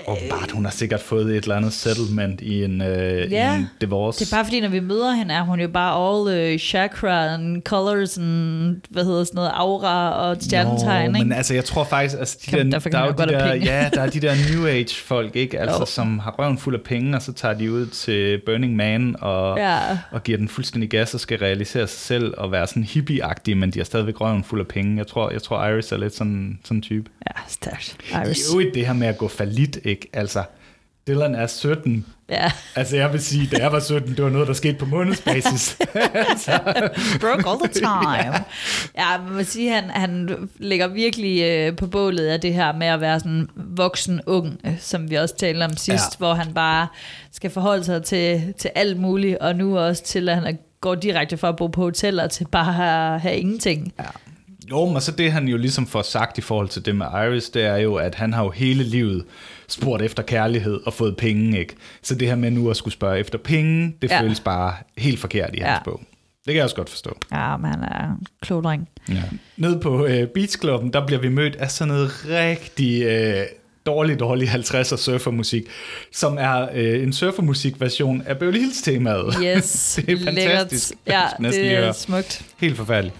Og 0.07 0.19
bare, 0.31 0.41
hun 0.55 0.65
har 0.65 0.73
sikkert 0.73 1.01
fået 1.01 1.37
et 1.37 1.43
eller 1.43 1.57
andet 1.57 1.73
settlement 1.73 2.41
i 2.41 2.65
en, 2.65 2.81
øh, 2.83 3.33
Ja. 3.33 3.55
i 3.55 3.59
en 3.59 3.67
divorce. 3.81 4.25
det 4.25 4.33
er 4.33 4.37
bare 4.37 4.45
fordi, 4.45 4.61
når 4.61 4.69
vi 4.69 4.81
møder 4.81 5.13
hende, 5.13 5.35
er 5.35 5.43
hun 5.43 5.61
jo 5.61 5.69
bare 5.69 5.93
all 6.09 6.53
uh, 6.55 6.59
chakra 6.59 7.35
and 7.35 7.63
colors 7.63 8.19
and, 8.19 8.77
hvad 8.91 9.05
hedder 9.05 9.25
sådan 9.25 9.37
noget, 9.37 9.51
aura 9.55 10.11
og 10.11 10.37
stjernetegn, 10.41 11.11
Nå, 11.13 11.17
ikke? 11.19 11.29
men 11.29 11.33
altså, 11.37 11.55
jeg 11.55 11.65
tror 11.65 11.85
faktisk, 11.85 12.17
altså, 12.19 12.39
de 12.47 12.51
Kan- 12.51 12.73
der, 12.73 12.79
kan 12.81 12.93
der 12.93 12.99
er 12.99 13.03
jo 13.07 13.15
jo 13.19 13.25
de 13.27 13.33
der, 13.33 13.55
ja, 13.55 13.91
der 13.95 14.01
er 14.01 14.11
de 14.11 14.21
der 14.21 14.35
New 14.53 14.67
Age 14.67 14.95
folk, 15.05 15.37
ikke? 15.37 15.59
Altså, 15.61 15.79
Jo. 15.81 15.85
som 15.87 16.19
har 16.19 16.31
røven 16.31 16.59
fuld 16.59 16.75
af 16.75 16.81
penge, 16.81 17.17
og 17.17 17.23
så 17.23 17.33
tager 17.33 17.55
de 17.55 17.73
ud 17.73 17.87
til 17.87 18.41
Burning 18.47 18.77
Man 18.77 19.17
og, 19.21 19.59
Ja. 19.59 19.79
og 20.11 20.23
giver 20.23 20.39
den 20.39 20.49
fuldstændig 20.49 20.91
gas 20.91 21.15
og 21.15 21.21
skal 21.21 21.39
realisere 21.39 21.87
sig 21.87 21.99
selv 22.01 22.35
og 22.39 22.53
være 22.53 22.67
sådan 22.67 22.85
hippie-agtige, 22.85 23.55
men 23.55 23.71
de 23.71 23.79
har 23.79 23.85
stadigvæk 23.85 24.21
røven 24.21 24.45
fuld 24.45 24.61
af 24.61 24.67
penge. 24.67 24.97
Jeg 24.99 25.07
tror, 25.07 25.31
jeg 25.31 25.43
tror 25.43 25.67
Iris 25.67 25.93
er 25.93 25.97
lidt 25.97 26.15
sådan 26.17 26.59
sådan 26.65 26.77
en 26.79 26.83
type. 26.83 27.11
Ja, 27.29 27.41
stærkt. 27.49 27.97
Iris. 28.27 28.51
Øvrigt 28.53 28.75
det 28.75 28.87
her 28.87 28.93
med 28.93 29.07
at 29.07 29.19
gå 29.19 29.29
falit, 29.29 29.79
ikke? 29.91 30.09
Altså, 30.13 30.43
Dylan 31.09 31.35
er 31.35 31.47
17. 31.47 32.07
Ja, 32.29 32.53
Altså, 32.77 32.97
jeg 32.97 33.13
vil 33.13 33.21
sige, 33.21 33.47
da 33.53 33.57
jeg 33.63 33.73
var 33.73 33.81
17, 33.81 34.17
det 34.17 34.25
var 34.25 34.31
noget, 34.31 34.49
der 34.49 34.55
skete 34.55 34.75
på 34.75 34.85
månedsbasis. 34.85 35.79
broke 37.21 37.49
all 37.49 37.59
the 37.65 37.73
time. 37.73 38.45
Ja, 38.99 39.19
man 39.25 39.33
må 39.37 39.43
sige, 39.45 39.71
han, 39.73 39.91
han 39.91 40.49
ligger 40.59 40.89
virkelig 40.89 41.43
øh, 41.43 41.77
på 41.77 41.87
bålet 41.87 42.27
af 42.27 42.41
det 42.41 42.55
her 42.55 42.73
med 42.73 42.87
at 42.87 43.01
være 43.01 43.21
sådan 43.21 43.49
voksen 43.57 44.21
ung, 44.27 44.61
øh, 44.67 44.73
som 44.81 45.11
vi 45.11 45.15
også 45.15 45.37
talte 45.37 45.65
om 45.65 45.77
sidst, 45.77 45.89
Ja. 45.89 45.95
ja. 45.95 46.17
hvor 46.19 46.35
han 46.35 46.55
bare 46.55 46.87
skal 47.33 47.51
forholde 47.51 47.85
sig 47.85 48.03
til, 48.03 48.55
til 48.59 48.71
alt 48.75 48.99
muligt, 49.01 49.39
og 49.39 49.57
nu 49.57 49.79
også 49.79 50.05
til, 50.05 50.29
at 50.29 50.35
han 50.35 50.45
er- 50.47 50.57
går 50.81 50.95
direkte 50.95 51.37
fra 51.37 51.49
at 51.49 51.57
bo 51.57 51.67
på 51.67 51.81
hoteller 51.83 52.27
til 52.27 52.47
bare 52.53 52.69
at 52.69 52.75
have, 52.75 53.19
have 53.19 53.37
ingenting. 53.37 53.93
Ja. 53.99 54.05
Jo, 54.71 54.87
men 54.87 55.01
så 55.01 55.13
det 55.13 55.33
han 55.33 55.49
jo 55.49 55.57
ligesom 55.57 55.87
får 55.87 56.03
sagt 56.03 56.39
i 56.39 56.41
forhold 56.41 56.69
til 56.69 56.85
det 56.85 56.97
med 56.97 57.07
Iris, 57.27 57.51
det 57.51 57.65
er 57.65 57.77
jo, 57.77 57.95
at 57.95 58.15
han 58.15 58.33
har 58.33 58.45
jo 58.45 58.51
hele 58.51 58.85
livet 58.85 59.25
spurgt 59.73 60.03
efter 60.03 60.23
kærlighed 60.23 60.81
og 60.87 60.95
fået 60.95 61.17
penge, 61.17 61.59
ikke? 61.59 61.75
Så 62.03 62.15
det 62.15 62.29
her 62.29 62.37
med 62.37 62.51
nu 62.51 62.71
at 62.71 62.77
skulle 62.77 62.95
spørge 62.95 63.19
efter 63.19 63.39
penge, 63.39 63.97
det 64.03 64.11
ja. 64.11 64.21
Føles 64.23 64.41
bare 64.41 64.75
helt 64.99 65.21
forkert 65.21 65.51
i 65.55 65.59
ja. 65.59 65.67
hans 65.67 65.81
bog. 65.85 66.01
Det 66.45 66.47
kan 66.47 66.55
jeg 66.55 66.65
også 66.65 66.77
godt 66.77 66.91
forstå. 66.91 67.19
ja, 67.33 67.57
men 67.57 67.71
han 67.71 67.83
er 67.83 68.05
en 68.05 68.27
klog 68.43 68.65
dreng. 68.65 68.89
Ja. 69.09 69.23
Nede 69.57 69.81
på 69.81 70.07
øh, 70.07 70.27
Beachklubben, 70.29 70.93
der 70.93 71.07
bliver 71.07 71.21
vi 71.21 71.29
mødt 71.29 71.57
af 71.57 71.71
sådan 71.71 71.95
noget 71.95 72.11
rigtig 72.29 73.03
øh, 73.03 73.45
dårlig, 73.87 74.21
dårlig 74.21 74.49
50'er 74.49 74.97
surfermusik, 74.97 75.63
som 76.13 76.37
er 76.41 76.69
øh, 76.75 77.03
en 77.03 77.13
surfermusik-version 77.13 78.23
af 78.27 78.39
Beverly 78.39 78.59
Hills-temaet. 78.59 79.35
Yes, 79.45 80.01
det 80.07 80.21
er 80.21 80.25
fantastisk. 80.25 80.93
Lækkert. 81.07 81.35
Ja, 81.41 81.49
det 81.51 81.73
er 81.73 81.93
smukt. 81.93 82.45
Helt 82.59 82.77
forfærdeligt. 82.77 83.15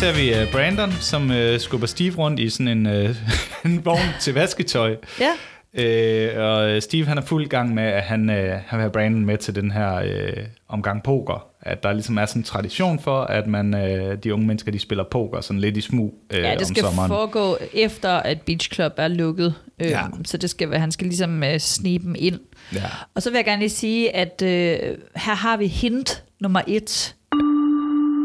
Ser 0.00 0.12
vi 0.12 0.42
uh, 0.42 0.52
Brandon, 0.52 0.92
som 0.92 1.30
uh, 1.30 1.58
skubber 1.58 1.86
Steve 1.86 2.14
rundt 2.18 2.40
i 2.40 2.50
sådan 2.50 2.68
en, 2.68 2.86
uh, 2.86 3.16
en 3.72 3.84
vogn 3.84 3.98
til 4.20 4.34
vasketøj. 4.34 4.96
Ja. 5.20 5.30
Uh, 5.72 6.42
og 6.44 6.82
Steve 6.82 7.06
han 7.06 7.18
er 7.18 7.22
fuld 7.22 7.48
gang 7.48 7.74
med, 7.74 7.82
at 7.82 8.02
han, 8.02 8.28
uh, 8.28 8.34
han 8.36 8.52
vil 8.72 8.80
have 8.80 8.90
Brandon 8.90 9.24
med 9.24 9.38
til 9.38 9.54
den 9.54 9.70
her 9.70 10.02
uh, 10.02 10.42
omgang 10.68 11.02
poker. 11.02 11.46
At 11.62 11.82
der 11.82 11.92
ligesom 11.92 12.18
er 12.18 12.26
sådan 12.26 12.40
en 12.40 12.44
tradition 12.44 12.98
for, 13.00 13.20
at 13.20 13.46
man, 13.46 13.74
uh, 13.74 14.14
de 14.24 14.34
unge 14.34 14.46
mennesker 14.46 14.72
de 14.72 14.78
spiller 14.78 15.04
poker 15.10 15.40
sådan 15.40 15.60
lidt 15.60 15.76
i 15.76 15.80
smug 15.80 16.14
uh, 16.34 16.38
Ja, 16.38 16.50
det 16.50 16.58
om 16.58 16.64
skal 16.64 16.82
sommeren. 16.84 17.08
foregå 17.08 17.56
efter, 17.74 18.10
at 18.10 18.40
Beach 18.42 18.72
Club 18.74 18.92
er 18.96 19.08
lukket. 19.08 19.54
Øhm, 19.80 19.90
Ja. 19.90 20.00
Så 20.24 20.36
det 20.36 20.50
skal, 20.50 20.70
være- 20.70 20.80
han 20.80 20.92
skal 20.92 21.06
ligesom 21.06 21.42
øh, 21.44 21.58
snige 21.58 21.98
dem 21.98 22.14
ind. 22.18 22.38
Ja. 22.74 22.82
Og 23.14 23.22
så 23.22 23.30
vil 23.30 23.36
jeg 23.36 23.44
gerne 23.44 23.60
lige 23.60 23.70
sige, 23.70 24.16
at 24.16 24.42
øh, 24.42 24.78
her 25.16 25.34
har 25.34 25.56
vi 25.56 25.66
hint 25.66 26.24
nummer 26.40 26.60
et. 26.66 27.14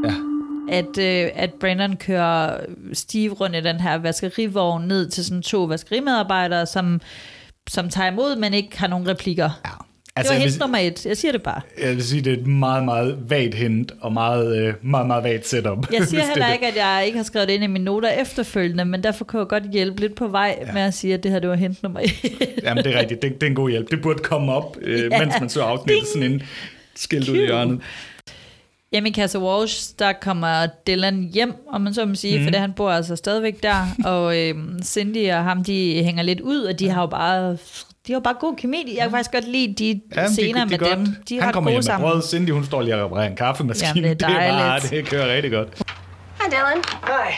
Ja. 0.06 0.14
At, 0.72 0.98
øh, 1.00 1.30
at 1.36 1.54
Brandon 1.60 1.96
kører 1.98 2.58
Steve 2.94 3.34
rundt 3.34 3.56
i 3.56 3.62
den 3.62 3.80
her 3.80 3.98
vaskerivogn 3.98 4.88
ned 4.88 5.10
til 5.10 5.26
sådan 5.26 5.42
to 5.42 5.64
vaskerimedarbejdere, 5.64 6.66
som, 6.66 7.02
som 7.70 7.90
tager 7.90 8.12
imod, 8.12 8.36
men 8.36 8.54
ikke 8.54 8.80
har 8.80 8.88
nogen 8.88 9.08
replikker. 9.08 9.50
Ja. 9.66 9.70
Altså, 10.18 10.34
det 10.34 10.40
var 10.40 10.44
vil- 10.44 10.52
hint 10.52 10.60
nummer 10.60 10.78
et. 10.78 11.06
Jeg 11.06 11.18
siger 11.18 11.32
det 11.32 11.42
bare. 11.44 11.62
Jeg 11.84 11.96
vil 11.96 12.04
sige, 12.04 12.22
det 12.22 12.34
er 12.34 12.38
et 12.38 12.48
meget, 12.48 12.86
meget 12.86 13.18
vagt 13.30 13.56
hint, 13.56 13.92
og 14.02 14.14
meget, 14.14 14.58
øh, 14.58 14.74
meget, 14.82 15.08
meget 15.08 15.24
vagt 15.24 15.48
setup. 15.48 15.94
Jeg 15.94 16.04
siger 16.08 16.22
er 16.24 16.28
heller 16.28 16.54
ikke, 16.54 16.68
at 16.68 16.76
jeg 16.76 17.04
ikke 17.06 17.18
har 17.18 17.24
skrevet 17.24 17.48
det 17.48 17.54
ind 17.54 17.64
i 17.64 17.68
mine 17.68 17.86
noter 17.86 18.10
efterfølgende, 18.10 18.86
men 18.86 19.04
derfor 19.04 19.26
kan 19.26 19.40
jeg 19.40 19.48
godt 19.48 19.64
hjælpe 19.72 20.00
lidt 20.02 20.16
på 20.16 20.28
vej 20.28 20.58
ja. 20.68 20.74
med 20.74 20.82
at 20.82 20.94
sige, 20.94 21.14
at 21.14 21.24
det 21.24 21.32
her 21.32 21.40
det 21.40 21.50
var 21.50 21.56
hint 21.56 21.84
nummer 21.84 22.00
et. 22.00 22.12
Jamen, 22.64 22.84
det 22.84 22.96
er 22.96 23.00
rigtigt. 23.00 23.22
Det, 23.22 23.34
det 23.34 23.44
er 23.44 23.48
en 23.50 23.56
god 23.56 23.70
hjælp. 23.70 23.92
Det 23.92 24.02
burde 24.02 24.20
komme 24.24 24.52
op, 24.54 24.78
øh, 24.82 25.00
Ja. 25.12 25.20
mens 25.20 25.34
man 25.40 25.50
så 25.50 25.62
afsnittet 25.62 26.08
sådan 26.08 26.32
en 26.32 26.42
skilt 26.96 27.30
ud 27.30 27.36
i 27.36 27.46
hjørnet. 27.46 27.80
Hjemme 28.96 29.10
i 29.10 29.14
Casa 29.14 29.38
Walsh, 29.40 29.90
der 30.00 30.14
kommer 30.14 30.66
Dylan 30.88 31.30
hjem, 31.34 31.54
om 31.74 31.82
man 31.82 31.94
så 31.94 32.06
må 32.06 32.16
sige, 32.16 32.38
mm. 32.38 32.44
for 32.44 32.52
det, 32.52 32.60
han 32.60 32.74
bor 32.74 32.92
altså 32.92 33.16
stadigvæk 33.16 33.64
der, 33.64 33.88
og 34.12 34.38
øhm, 34.40 34.80
Cindy 34.84 35.32
og 35.32 35.44
ham, 35.44 35.64
de 35.64 36.04
hænger 36.04 36.24
lidt 36.24 36.40
ud, 36.42 36.60
og 36.64 36.80
de 36.80 36.90
har 36.90 37.02
jo 37.02 37.08
bare, 37.08 37.52
de 37.52 37.58
har 38.08 38.14
jo 38.14 38.20
bare 38.20 38.34
god 38.40 38.56
kemi. 38.56 38.84
Jeg 38.96 39.02
kan 39.04 39.12
faktisk 39.12 39.32
godt 39.32 39.48
lide 39.48 39.74
de 39.74 40.02
Jamen, 40.16 40.32
scener 40.32 40.64
det, 40.66 40.72
det 40.72 40.82
med 40.82 40.88
er 40.92 40.96
dem. 40.96 41.06
godt. 41.06 41.30
De 41.30 41.36
er 41.38 41.42
Han 41.42 41.48
ret 41.48 41.54
kommer 41.54 41.68
gode 41.70 41.74
hjem 41.74 41.78
med 41.78 41.84
sammen. 41.84 42.10
brød. 42.10 42.22
Cindy, 42.22 42.50
hun 42.50 42.66
står 42.66 42.82
lige 42.82 42.96
og 42.96 43.06
reparerer 43.06 43.30
en 43.30 43.36
kaffemaskine. 43.36 43.90
Jamen, 43.96 44.04
det 44.04 44.22
er 44.24 44.28
det, 44.28 44.36
er 44.36 44.50
bare, 44.52 44.68
dejligt. 44.70 44.92
det 44.92 45.06
kører 45.08 45.36
rigtig 45.36 45.52
godt. 45.52 45.68
Hi, 46.40 46.46
Dylan. 46.50 46.84
Hi. 47.04 47.32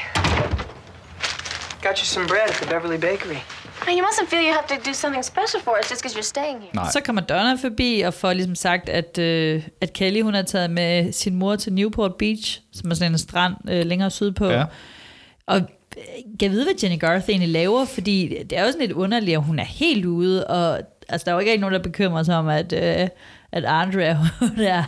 Got 1.82 2.00
you 2.00 2.06
some 2.06 2.28
bread 2.28 2.50
at 2.50 2.56
the 2.56 2.70
Beverly 2.80 3.00
Bakery. 3.00 3.40
Hey, 3.86 3.94
you 3.98 4.04
mustn't 4.08 4.30
feel 4.30 4.42
you 4.42 4.54
have 4.54 4.68
to 4.68 4.90
do 4.90 4.94
something 4.94 5.24
special 5.24 5.62
for 5.64 5.74
us 5.80 5.90
just 5.90 6.02
because 6.02 6.16
you're 6.18 6.32
staying 6.36 6.60
here. 6.62 6.72
Nej. 6.74 6.92
Så 6.92 7.02
kommer 7.02 7.22
Donna 7.22 7.56
forbi 7.56 8.02
og 8.02 8.14
får 8.14 8.34
ligesom 8.34 8.56
sagt, 8.56 8.90
at, 8.90 9.18
øh, 9.18 9.64
at 9.82 9.94
Kelly 9.94 10.22
hun 10.22 10.34
har 10.34 10.42
taget 10.42 10.70
med 10.70 11.12
sin 11.12 11.36
mor 11.36 11.56
til 11.56 11.74
Newport 11.74 12.16
Beach, 12.16 12.62
som 12.74 12.92
er 12.92 12.96
sådan 12.96 13.12
en 13.12 13.18
strand 13.18 13.56
øh, 13.70 13.86
længere 13.86 14.12
sydpå. 14.12 14.46
Ja. 14.50 14.64
Og 15.46 15.58
øh, 15.58 16.42
jeg 16.42 16.52
ved, 16.52 16.64
hvad 16.64 16.74
Jenny 16.84 17.00
Garth 17.00 17.30
egentlig 17.30 17.50
laver, 17.50 17.86
fordi 17.86 18.44
det 18.50 18.58
er 18.58 18.62
jo 18.62 18.68
sådan 18.68 18.82
lidt 18.82 18.92
underligt, 18.92 19.38
at 19.38 19.44
hun 19.44 19.60
er 19.60 19.64
helt 19.64 20.06
ude, 20.06 20.48
og 20.48 20.80
altså, 21.10 21.26
der 21.26 21.32
er 21.32 21.36
jo 21.36 21.40
ikke 21.40 21.58
nogen, 21.58 21.74
der 21.74 21.84
bekymrer 21.84 22.24
sig 22.24 22.36
om, 22.36 22.48
at, 22.48 22.74
øh, 22.74 23.08
at 23.52 23.66
Andrea, 23.66 24.14
hun 24.40 24.60
er, 24.60 24.84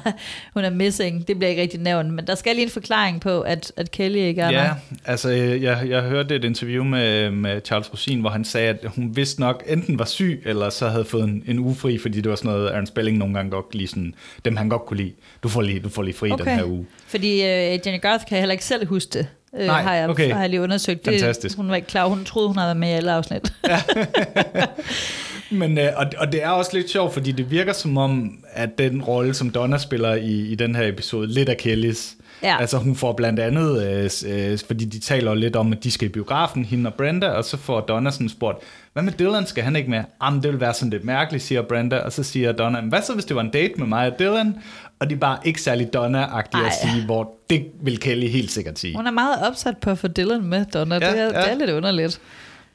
hun 0.54 0.64
er 0.64 0.70
missing. 0.70 1.28
Det 1.28 1.38
bliver 1.38 1.50
ikke 1.50 1.62
rigtig 1.62 1.80
nævnt, 1.80 2.14
men 2.14 2.28
der 2.28 2.36
skal 2.36 2.56
lige 2.56 2.66
en 2.66 2.72
forklaring 2.72 3.22
på, 3.22 3.42
at, 3.42 3.72
at 3.78 3.92
Kelly 3.92 4.18
ikke 4.18 4.42
er 4.42 4.50
Ja, 4.50 4.58
der. 4.58 4.74
altså 5.06 5.30
øh, 5.30 5.64
jeg, 5.64 5.90
jeg 5.90 6.02
hørte 6.02 6.36
et 6.36 6.44
interview 6.44 6.84
med, 6.84 7.32
med 7.32 7.62
Charles 7.66 7.94
Rosin, 7.94 8.20
hvor 8.20 8.30
han 8.30 8.46
sagde, 8.46 8.70
at 8.70 8.80
hun 8.96 9.16
vidste 9.16 9.42
nok 9.42 9.64
enten 9.68 10.00
var 10.00 10.06
syg, 10.06 10.42
eller 10.46 10.70
så 10.70 10.88
havde 10.90 11.06
fået 11.06 11.24
en, 11.24 11.44
en 11.48 11.60
uge 11.60 11.76
fri, 11.76 11.98
fordi 11.98 12.22
det 12.22 12.30
var 12.30 12.36
sådan 12.36 12.52
noget, 12.52 12.70
Aaron 12.70 12.86
Spelling 12.86 13.18
nogle 13.18 13.34
gange 13.34 13.52
godt 13.52 13.76
lige 13.76 13.88
sådan, 13.88 14.14
dem 14.46 14.56
han 14.56 14.70
godt 14.70 14.86
kunne 14.86 14.98
lide. 14.98 15.14
Du 15.44 15.50
får 15.50 15.62
lige, 15.62 15.80
du 15.80 15.90
får 15.90 16.02
lige 16.02 16.16
fri 16.16 16.32
okay. 16.32 16.44
den 16.46 16.54
her 16.54 16.64
uge. 16.64 16.86
Fordi 17.08 17.34
øh, 17.34 17.80
Jenny 17.86 18.02
Garth 18.02 18.26
kan 18.26 18.38
heller 18.38 18.54
ikke 18.54 18.66
selv 18.66 18.88
huske 18.88 19.10
det. 19.14 19.28
Øh, 19.60 19.66
Nej, 19.68 19.82
har, 19.82 19.96
jeg, 19.96 20.10
okay. 20.10 20.34
har 20.34 20.40
jeg 20.42 20.50
lige 20.50 20.62
undersøgt. 20.62 21.06
Det, 21.06 21.14
Fantastisk. 21.14 21.58
Hun 21.58 21.70
var 21.70 21.76
ikke 21.76 21.88
klar. 21.88 22.06
Hun 22.08 22.26
troede, 22.26 22.48
hun 22.48 22.58
havde 22.58 22.68
været 22.68 22.78
med 22.78 22.90
i 22.90 22.92
alle 22.92 23.12
afsnit. 23.12 23.54
Men, 25.52 25.78
øh, 25.78 25.88
og, 25.96 26.06
og 26.18 26.32
det 26.32 26.44
er 26.44 26.50
også 26.50 26.72
lidt 26.74 26.90
sjovt, 26.90 27.14
fordi 27.14 27.32
det 27.32 27.52
virker 27.52 27.74
som 27.74 27.98
om, 27.98 28.40
at 28.54 28.78
den 28.78 29.02
rolle, 29.02 29.34
som 29.34 29.50
Donna 29.50 29.78
spiller 29.78 30.14
i, 30.14 30.32
i 30.32 30.56
den 30.56 30.76
her 30.76 30.88
episode, 30.88 31.28
lidt 31.28 31.50
af 31.50 31.58
Kellys. 31.58 32.16
Ja. 32.44 32.58
Altså 32.60 32.78
hun 32.78 32.96
får 32.96 33.14
blandt 33.14 33.40
andet, 33.40 33.84
øh, 33.88 34.10
øh, 34.28 34.60
fordi 34.68 34.86
de 34.86 35.00
taler 35.00 35.34
lidt 35.34 35.56
om, 35.56 35.72
at 35.72 35.84
de 35.84 35.92
skal 35.92 36.08
i 36.08 36.12
biografen, 36.12 36.66
hende 36.66 36.88
og 36.88 36.94
Brenda, 36.94 37.28
og 37.28 37.44
så 37.44 37.58
får 37.58 37.82
Donna 37.82 38.12
sådan 38.12 38.30
spurgt, 38.30 38.58
hvad 38.94 39.04
med 39.04 39.14
Dylan, 39.14 39.46
skal 39.46 39.64
han 39.64 39.76
ikke 39.76 39.90
med? 39.90 40.04
Jamen, 40.24 40.44
det 40.44 40.52
vil 40.52 40.60
være 40.60 40.74
sådan 40.74 40.90
lidt 40.90 41.04
mærkeligt, 41.04 41.44
siger 41.44 41.62
Brenda, 41.62 41.98
og 41.98 42.12
så 42.12 42.24
siger 42.24 42.52
Donna, 42.52 42.82
hvad 42.82 43.02
så 43.02 43.14
hvis 43.14 43.26
det 43.26 43.36
var 43.36 43.42
en 43.42 43.50
date 43.50 43.74
med 43.78 43.88
mig 43.88 44.12
og 44.12 44.20
Dylan? 44.20 44.56
Og 45.00 45.10
de 45.10 45.16
er 45.16 45.20
bare 45.20 45.38
ikke 45.44 45.62
særlig 45.62 45.90
Donna-agtige 45.96 46.66
at 46.66 46.74
sige, 46.82 47.06
hvor 47.06 47.34
det 47.50 47.66
vil 47.82 48.00
Kelly 48.00 48.28
helt 48.28 48.52
sikkert 48.52 48.80
sige. 48.80 48.96
Hun 48.96 49.08
er 49.08 49.12
meget 49.12 49.48
opsat 49.48 49.78
på 49.78 49.90
at 49.90 49.98
få 49.98 50.08
Dylan 50.08 50.44
med, 50.44 50.66
Donna. 50.74 50.96
Ja, 50.96 51.12
det, 51.12 51.20
er, 51.20 51.24
ja. 51.24 51.30
det 51.30 51.52
er 51.52 51.56
lidt 51.56 51.70
underligt. 51.70 52.22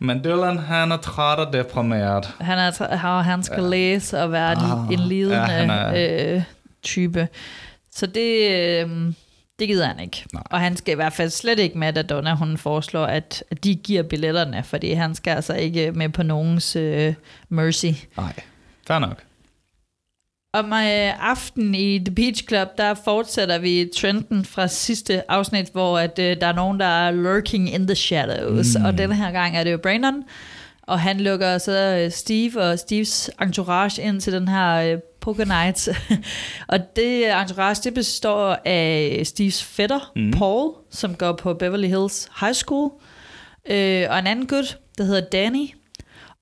Men 0.05 0.25
Dylan, 0.25 0.59
han 0.59 0.93
er 0.93 0.97
træt 0.97 1.39
og 1.39 1.53
deprimeret. 1.53 2.35
Han, 2.41 2.59
er, 2.59 2.71
tr- 2.71 2.95
han, 2.95 3.25
han 3.25 3.43
skal 3.43 3.63
ja. 3.63 3.69
læse 3.69 4.23
og 4.23 4.33
være 4.33 4.51
ah, 4.53 4.93
en 4.93 4.99
lidende 4.99 5.37
ja, 5.53 5.67
er- 5.67 6.35
øh, 6.37 6.43
type. 6.83 7.29
Så 7.93 8.07
det, 8.07 8.51
øh, 8.51 9.13
det 9.59 9.69
gider 9.69 9.87
han 9.87 10.01
ikke. 10.01 10.25
Nej. 10.33 10.43
Og 10.51 10.61
han 10.61 10.77
skal 10.77 10.93
i 10.93 10.95
hvert 10.95 11.13
fald 11.13 11.31
slet 11.31 11.59
ikke 11.59 11.79
med, 11.79 11.99
at 11.99 12.09
Donna 12.11 12.35
hun 12.35 12.57
foreslår, 12.59 13.05
at, 13.07 13.45
at 13.51 13.65
de 13.65 13.75
giver 13.75 14.03
billetterne, 14.03 14.63
fordi 14.63 14.93
han 14.93 15.15
skal 15.15 15.31
altså 15.31 15.55
ikke 15.55 15.93
med 15.93 16.09
på 16.09 16.23
nogens 16.23 16.77
øh, 16.77 17.15
mercy. 17.49 17.87
Nej, 18.17 18.33
fair 18.87 18.99
nok. 18.99 19.23
Om 20.55 20.73
øh, 20.73 21.31
aften 21.31 21.75
i 21.75 21.99
The 21.99 22.15
Beach 22.15 22.45
Club, 22.49 22.69
der 22.79 22.95
fortsætter 22.95 23.59
vi 23.59 23.91
trenden 23.97 24.45
fra 24.45 24.69
sidste 24.69 25.31
afsnit, 25.31 25.69
hvor 25.73 25.99
at, 25.99 26.19
øh, 26.19 26.41
der 26.41 26.47
er 26.47 26.53
nogen, 26.53 26.81
der 26.81 26.87
er 26.87 27.11
lurking 27.11 27.75
in 27.75 27.87
the 27.87 27.95
shadows. 27.95 28.77
Mm. 28.79 28.85
Og 28.85 28.99
den 28.99 29.13
her 29.13 29.33
gang 29.33 29.57
er 29.57 29.65
det 29.65 29.73
jo 29.73 29.77
Brandon, 29.77 30.25
og 30.83 31.01
han 31.01 31.21
lukker 31.21 31.59
så 31.59 31.73
øh, 31.73 32.11
Steve 32.11 32.63
og 32.63 32.79
Steves 32.79 33.31
entourage 33.43 34.03
ind 34.03 34.21
til 34.21 34.33
den 34.33 34.49
her 34.49 34.75
øh, 34.75 34.99
poker 35.21 35.45
night. 35.45 35.89
og 36.73 36.79
det 36.97 37.41
entourage, 37.41 37.81
det 37.85 37.95
består 37.95 38.59
af 38.65 39.21
Steves 39.25 39.65
fætter, 39.65 40.13
mm. 40.17 40.31
Paul, 40.31 40.73
som 40.91 41.15
går 41.15 41.33
på 41.33 41.55
Beverly 41.55 41.89
Hills 41.89 42.29
High 42.41 42.55
School, 42.55 42.91
øh, 43.71 44.07
og 44.11 44.19
en 44.19 44.27
anden 44.27 44.47
gut, 44.47 44.79
der 44.99 45.05
hedder 45.05 45.21
Danny, 45.21 45.69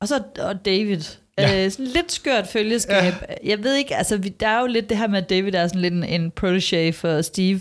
og 0.00 0.08
så 0.08 0.22
og 0.38 0.64
David. 0.64 1.21
Ja. 1.38 1.64
Øh, 1.64 1.70
sådan 1.70 1.86
lidt 1.86 2.12
skørt 2.12 2.46
følgeskab. 2.46 3.14
Ja. 3.28 3.50
Jeg 3.50 3.64
ved 3.64 3.74
ikke, 3.74 3.96
altså 3.96 4.30
der 4.40 4.48
er 4.48 4.60
jo 4.60 4.66
lidt 4.66 4.88
det 4.88 4.96
her 4.96 5.06
med, 5.06 5.22
at 5.22 5.30
David 5.30 5.54
er 5.54 5.66
sådan 5.66 5.82
lidt 5.82 5.94
en, 5.94 6.04
en 6.04 6.30
protege 6.30 6.92
for 6.92 7.22
Steve. 7.22 7.60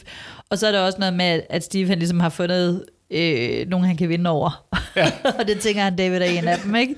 Og 0.50 0.58
så 0.58 0.68
er 0.68 0.72
der 0.72 0.80
også 0.80 1.00
noget 1.00 1.13
med, 1.13 1.42
at 1.50 1.63
Steve 1.63 1.88
han 1.88 2.00
ligesom 2.00 2.20
har 2.20 2.30
fundet 2.30 2.86
øh, 3.12 3.68
nogen, 3.68 3.86
han 3.86 3.98
kan 3.98 4.10
vinde 4.10 4.30
over. 4.30 4.66
Ja. 4.96 5.12
og 5.40 5.48
det 5.48 5.60
tænker 5.60 5.82
han, 5.82 5.96
David 5.96 6.18
er 6.18 6.25
en 6.25 6.48
af 6.48 6.58
dem, 6.58 6.75
ikke? 6.75 6.96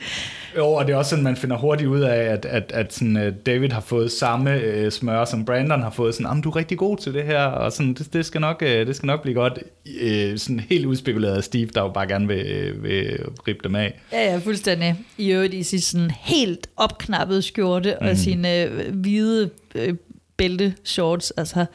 Jo, 0.57 0.67
og 0.67 0.87
det 0.87 0.93
er 0.93 0.97
også 0.97 1.09
sådan, 1.09 1.23
man 1.23 1.35
finder 1.35 1.57
hurtigt 1.57 1.89
ud 1.89 1.99
af, 1.99 2.23
at, 2.23 2.45
at, 2.45 2.71
at 2.73 2.93
sådan, 2.93 3.15
uh, 3.17 3.33
David 3.45 3.69
har 3.69 3.81
fået 3.81 4.11
samme 4.11 4.61
uh, 4.85 4.89
smør, 4.91 5.25
som 5.25 5.45
Brandon 5.45 5.81
har 5.81 5.89
fået. 5.89 6.15
Sådan, 6.15 6.41
du 6.41 6.49
er 6.49 6.55
rigtig 6.55 6.77
god 6.77 6.97
til 6.97 7.13
det 7.13 7.23
her, 7.23 7.43
og 7.43 7.71
sådan, 7.71 7.93
det, 7.93 8.13
det, 8.13 8.25
skal 8.25 8.41
nok, 8.41 8.61
uh, 8.61 8.67
det 8.67 8.95
skal 8.95 9.07
nok 9.07 9.21
blive 9.21 9.35
godt. 9.35 9.59
Uh, 9.85 10.37
sådan 10.37 10.59
helt 10.59 10.85
udspekuleret 10.85 11.37
af 11.37 11.43
Steve, 11.43 11.69
der 11.75 11.81
jo 11.81 11.89
bare 11.89 12.07
gerne 12.07 12.27
vil, 12.27 12.73
uh, 12.75 12.83
vil 12.83 13.19
rippe 13.47 13.63
dem 13.63 13.75
af. 13.75 13.99
Ja, 14.11 14.31
ja, 14.31 14.37
fuldstændig. 14.37 14.95
I 15.17 15.31
øvrigt 15.31 15.53
i 15.53 15.63
sin 15.63 15.79
sådan 15.79 16.11
helt 16.11 16.67
opknappet 16.77 17.43
skjorte 17.43 17.97
mm. 18.01 18.07
og 18.07 18.17
sine 18.17 18.63
øh, 18.63 18.95
hvide 18.95 19.49
øh, 19.75 19.93
bælte-shorts. 20.41 21.31
Altså, 21.37 21.65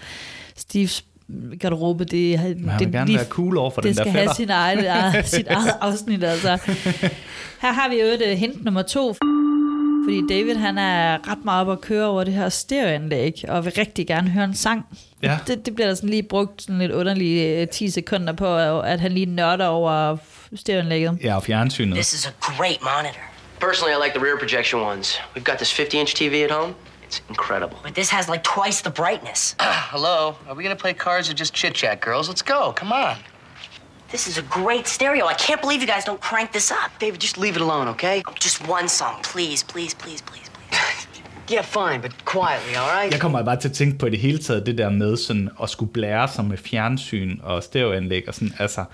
Steves 0.57 1.05
garderobe, 1.61 2.05
det, 2.05 2.31
Men 2.41 2.69
han 2.69 2.79
det 2.79 2.87
vil 2.87 2.93
gerne 2.93 3.15
være 3.15 3.25
cool 3.25 3.57
over 3.59 3.71
for 3.71 3.81
det 3.81 3.89
den 3.89 3.97
der 3.97 4.03
skal 4.03 4.13
have 4.13 4.35
sin 4.35 4.51
eget, 4.51 5.29
sit 5.29 5.47
eget 5.57 5.75
afsnit, 5.81 6.25
altså. 6.25 6.59
Her 7.61 7.73
har 7.73 7.89
vi 7.89 8.01
jo 8.01 8.07
et 8.07 8.23
uh, 8.33 8.39
hint 8.39 8.65
nummer 8.65 8.83
to, 8.83 9.15
fordi 10.05 10.23
David 10.29 10.55
han 10.55 10.79
er 10.79 11.31
ret 11.31 11.45
meget 11.45 11.61
op 11.61 11.71
at 11.71 11.81
køre 11.81 12.07
over 12.07 12.25
det 12.25 12.35
her 12.35 12.49
stereoanlæg, 12.49 13.45
og 13.49 13.65
vil 13.65 13.73
rigtig 13.79 14.07
gerne 14.07 14.31
høre 14.31 14.45
en 14.45 14.55
sang. 14.55 14.87
Ja. 15.23 15.39
Det, 15.47 15.67
det 15.67 15.75
bliver 15.75 15.89
der 15.89 15.95
sådan 15.95 16.09
lige 16.09 16.23
brugt 16.23 16.63
sådan 16.63 16.79
lidt 16.79 16.93
underlige 16.93 17.63
uh, 17.63 17.69
10 17.69 17.91
sekunder 17.91 18.33
på, 18.33 18.57
at 18.81 19.01
han 19.01 19.13
lige 19.13 19.27
nørder 19.27 19.67
over 19.67 20.17
stereoanlægget. 20.57 21.19
Ja, 21.25 21.37
og 21.37 21.43
fjernsynet. 21.43 21.95
This 21.95 22.13
is 22.13 22.27
a 22.27 22.31
great 22.41 22.79
monitor. 22.83 23.21
Personally, 23.61 23.95
I 23.97 24.05
like 24.05 24.19
the 24.19 24.25
rear 24.27 24.37
projection 24.39 24.83
ones. 24.83 25.21
We've 25.37 25.51
got 25.51 25.57
this 25.57 25.81
50-inch 25.81 26.17
TV 26.17 26.35
at 26.45 26.51
home. 26.51 26.75
It's 27.09 27.23
incredible. 27.31 27.79
But 27.83 27.95
this 27.95 28.11
has 28.11 28.29
like 28.29 28.45
twice 28.45 28.83
the 28.83 28.91
brightness. 28.91 29.57
Hello? 29.61 30.37
Are 30.47 30.55
we 30.55 30.63
gonna 30.63 30.77
play 30.77 30.93
cards 30.93 31.31
or 31.31 31.33
just 31.33 31.55
chit 31.55 31.75
chat, 31.75 32.03
girls? 32.03 32.29
Let's 32.29 32.43
go. 32.43 32.73
Come 32.73 32.93
on. 32.93 33.17
This 34.13 34.27
is 34.29 34.37
a 34.37 34.43
great 34.43 34.87
stereo. 34.87 35.25
I 35.25 35.33
can't 35.33 35.63
believe 35.63 35.81
you 35.81 35.87
guys 35.87 36.05
don't 36.05 36.21
crank 36.21 36.53
this 36.53 36.71
up. 36.71 36.91
David, 37.01 37.19
just 37.21 37.39
leave 37.39 37.57
it 37.57 37.63
alone, 37.63 37.89
okay? 37.89 38.23
Just 38.39 38.69
one 38.69 38.89
song, 38.89 39.17
please, 39.23 39.63
please, 39.63 39.95
please, 39.95 40.21
please, 40.21 40.49
please. 40.51 40.69
Yeah, 41.51 41.63
fine, 41.63 42.03
but 42.03 42.13
quietly, 42.27 42.75
all 42.77 42.91
right? 42.91 43.13
Jeg 43.13 43.21
kommer 43.21 43.43
bare 43.43 43.57
til 43.61 43.69
at 43.69 43.75
tænke 43.75 43.99
på 43.99 44.07
i 44.07 44.11
det 44.11 44.19
hele 44.19 44.39
taget, 44.39 44.67
det 44.67 44.79
der 44.79 44.91
med 44.91 45.17
sådan 45.17 45.51
at 45.63 45.71
skulle 45.71 45.93
blære 45.93 46.29
sig 46.29 46.45
med 46.45 46.57
fjernsyn 46.59 47.39
og 47.43 47.63
stereoanlæg 47.63 48.29
og 48.29 48.35
sådan, 48.35 48.55
altså, 48.59 48.85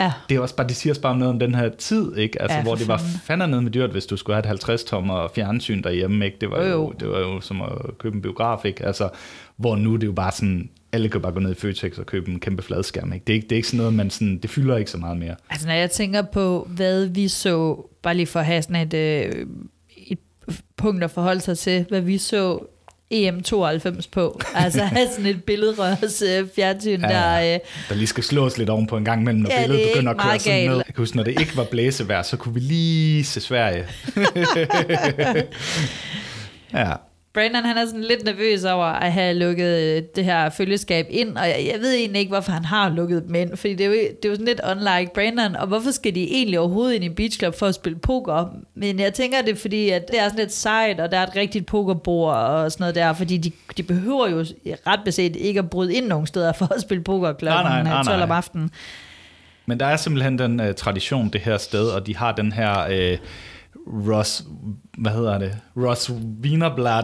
Ja. 0.00 0.12
det 0.28 0.36
er 0.36 0.40
også 0.40 0.56
bare, 0.56 0.66
det 0.68 0.76
siger 0.76 0.92
også 0.92 1.00
bare 1.02 1.16
noget 1.18 1.32
om 1.34 1.38
den 1.38 1.54
her 1.54 1.68
tid, 1.68 2.16
ikke? 2.16 2.42
Altså, 2.42 2.56
Ja, 2.56 2.62
hvor 2.62 2.74
det 2.74 2.88
var 2.88 2.96
fanden. 2.98 3.20
fandme 3.24 3.46
noget 3.46 3.62
med 3.64 3.72
dyrt, 3.72 3.90
hvis 3.90 4.06
du 4.06 4.16
skulle 4.16 4.34
have 4.34 4.40
et 4.40 4.46
50 4.46 4.84
tommer 4.84 5.28
fjernsyn 5.34 5.82
derhjemme, 5.82 6.24
ikke? 6.24 6.36
Det 6.40 6.50
var, 6.50 6.62
Jo, 6.62 6.68
jo, 6.68 6.72
jo. 6.72 6.92
det 7.00 7.08
var 7.08 7.18
jo 7.18 7.40
som 7.40 7.62
at 7.62 7.98
købe 7.98 8.16
en 8.16 8.22
biograf, 8.22 8.64
ikke? 8.64 8.86
Altså, 8.86 9.08
hvor 9.56 9.76
nu 9.76 9.94
det 9.94 10.02
er 10.02 10.06
jo 10.06 10.12
bare 10.12 10.32
sådan, 10.32 10.70
alle 10.92 11.08
kan 11.08 11.20
bare 11.20 11.32
gå 11.32 11.40
ned 11.40 11.50
i 11.50 11.54
Føtex 11.54 11.98
og 11.98 12.06
købe 12.06 12.30
en 12.30 12.40
kæmpe 12.40 12.62
fladskærm, 12.62 13.12
ikke? 13.12 13.24
Det 13.26 13.32
er 13.32 13.34
ikke, 13.34 13.44
det 13.46 13.52
er 13.52 13.56
ikke 13.56 13.68
sådan 13.68 13.78
noget, 13.78 13.94
man 13.94 14.10
sådan, 14.10 14.38
det 14.38 14.50
fylder 14.50 14.76
ikke 14.76 14.90
så 14.90 14.98
meget 14.98 15.16
mere. 15.16 15.34
Altså, 15.50 15.66
når 15.66 15.74
jeg 15.74 15.90
tænker 15.90 16.22
på, 16.22 16.68
hvad 16.70 17.06
vi 17.06 17.28
så, 17.28 17.86
bare 18.02 18.14
lige 18.14 18.26
for 18.26 18.40
at 18.40 18.46
have 18.46 18.62
sådan 18.62 18.76
et, 18.76 18.94
øh, 18.94 19.46
et 19.96 20.18
punkt 20.76 21.04
at 21.04 21.10
forholde 21.10 21.40
sig 21.40 21.58
til, 21.58 21.86
hvad 21.88 22.00
vi 22.00 22.18
så 22.18 22.58
EM92 23.14 24.08
på. 24.12 24.40
Altså 24.54 24.82
have 24.82 25.08
sådan 25.12 25.26
et 25.26 25.44
billedrørs 25.44 26.22
øh, 26.22 26.46
fjernsyn, 26.54 27.00
ja, 27.00 27.08
der... 27.08 27.54
Øh, 27.54 27.58
der 27.88 27.94
lige 27.94 28.06
skal 28.06 28.24
slås 28.24 28.58
lidt 28.58 28.70
oven 28.70 28.86
på 28.86 28.96
en 28.96 29.04
gang 29.04 29.20
imellem, 29.20 29.42
når 29.42 29.50
Ja, 29.50 29.58
det 29.58 29.66
billedet 29.68 29.90
er 29.90 29.94
begynder 29.94 30.12
at 30.12 30.18
køre 30.18 30.38
sådan 30.38 30.52
galt. 30.58 30.68
ned. 30.70 30.76
Jeg 30.76 30.84
kan 30.86 30.94
huske, 30.96 31.16
når 31.16 31.24
det 31.24 31.40
ikke 31.40 31.56
var 31.56 31.64
blæsevejr, 31.64 32.22
så 32.22 32.36
kunne 32.36 32.54
vi 32.54 32.60
lige 32.60 33.24
se 33.24 33.40
Sverige. 33.40 33.86
ja. 36.74 36.92
Brandon 37.34 37.64
han 37.64 37.78
er 37.78 37.86
sådan 37.86 38.04
lidt 38.04 38.24
nervøs 38.24 38.64
over 38.64 38.84
at 38.84 39.12
have 39.12 39.34
lukket 39.34 39.78
øh, 39.78 40.02
det 40.16 40.24
her 40.24 40.50
følgeskab 40.50 41.06
ind, 41.10 41.36
og 41.36 41.48
jeg, 41.48 41.70
jeg 41.72 41.80
ved 41.80 41.94
egentlig 41.94 42.20
ikke, 42.20 42.30
hvorfor 42.30 42.52
han 42.52 42.64
har 42.64 42.88
lukket 42.88 43.24
dem 43.26 43.34
ind, 43.34 43.56
fordi 43.56 43.74
det 43.74 43.86
er, 43.86 43.88
jo, 43.88 43.92
det 43.92 44.24
er 44.24 44.28
jo 44.28 44.34
sådan 44.34 44.46
lidt 44.46 44.60
unlike 44.70 45.10
Brandon, 45.14 45.56
og 45.56 45.66
hvorfor 45.66 45.90
skal 45.90 46.14
de 46.14 46.22
egentlig 46.22 46.58
overhovedet 46.58 46.94
ind 46.94 47.04
i 47.04 47.08
Beach 47.08 47.38
Club 47.38 47.54
for 47.54 47.66
at 47.66 47.74
spille 47.74 47.98
poker? 47.98 48.46
Men 48.74 49.00
jeg 49.00 49.14
tænker 49.14 49.42
det, 49.42 49.52
er 49.52 49.56
fordi 49.56 49.90
at 49.90 50.08
det 50.08 50.20
er 50.20 50.28
sådan 50.28 50.38
lidt 50.38 50.52
sejt, 50.52 51.00
og 51.00 51.12
der 51.12 51.18
er 51.18 51.26
et 51.26 51.36
rigtigt 51.36 51.66
pokerbord 51.66 52.34
og 52.34 52.72
sådan 52.72 52.82
noget 52.82 52.94
der, 52.94 53.12
fordi 53.12 53.36
de, 53.36 53.52
de 53.76 53.82
behøver 53.82 54.28
jo 54.28 54.44
ret 54.86 55.00
beset 55.04 55.36
ikke 55.36 55.58
at 55.58 55.70
bryde 55.70 55.94
ind 55.94 56.06
nogen 56.06 56.26
steder 56.26 56.52
for 56.52 56.74
at 56.74 56.80
spille 56.80 57.04
poker 57.04 57.28
øh, 57.30 58.04
12 58.04 58.22
om 58.22 58.30
aftenen. 58.30 58.70
Men 59.66 59.80
der 59.80 59.86
er 59.86 59.96
simpelthen 59.96 60.38
den 60.38 60.60
uh, 60.60 60.66
tradition 60.76 61.28
det 61.28 61.40
her 61.40 61.58
sted, 61.58 61.88
og 61.88 62.06
de 62.06 62.16
har 62.16 62.32
den 62.32 62.52
her 62.52 62.86
uh, 63.12 63.18
Ross, 63.86 64.44
hvad 65.00 65.12
hedder 65.12 65.38
det? 65.38 65.56
Ross 65.76 66.10
Wienerblad 66.42 67.02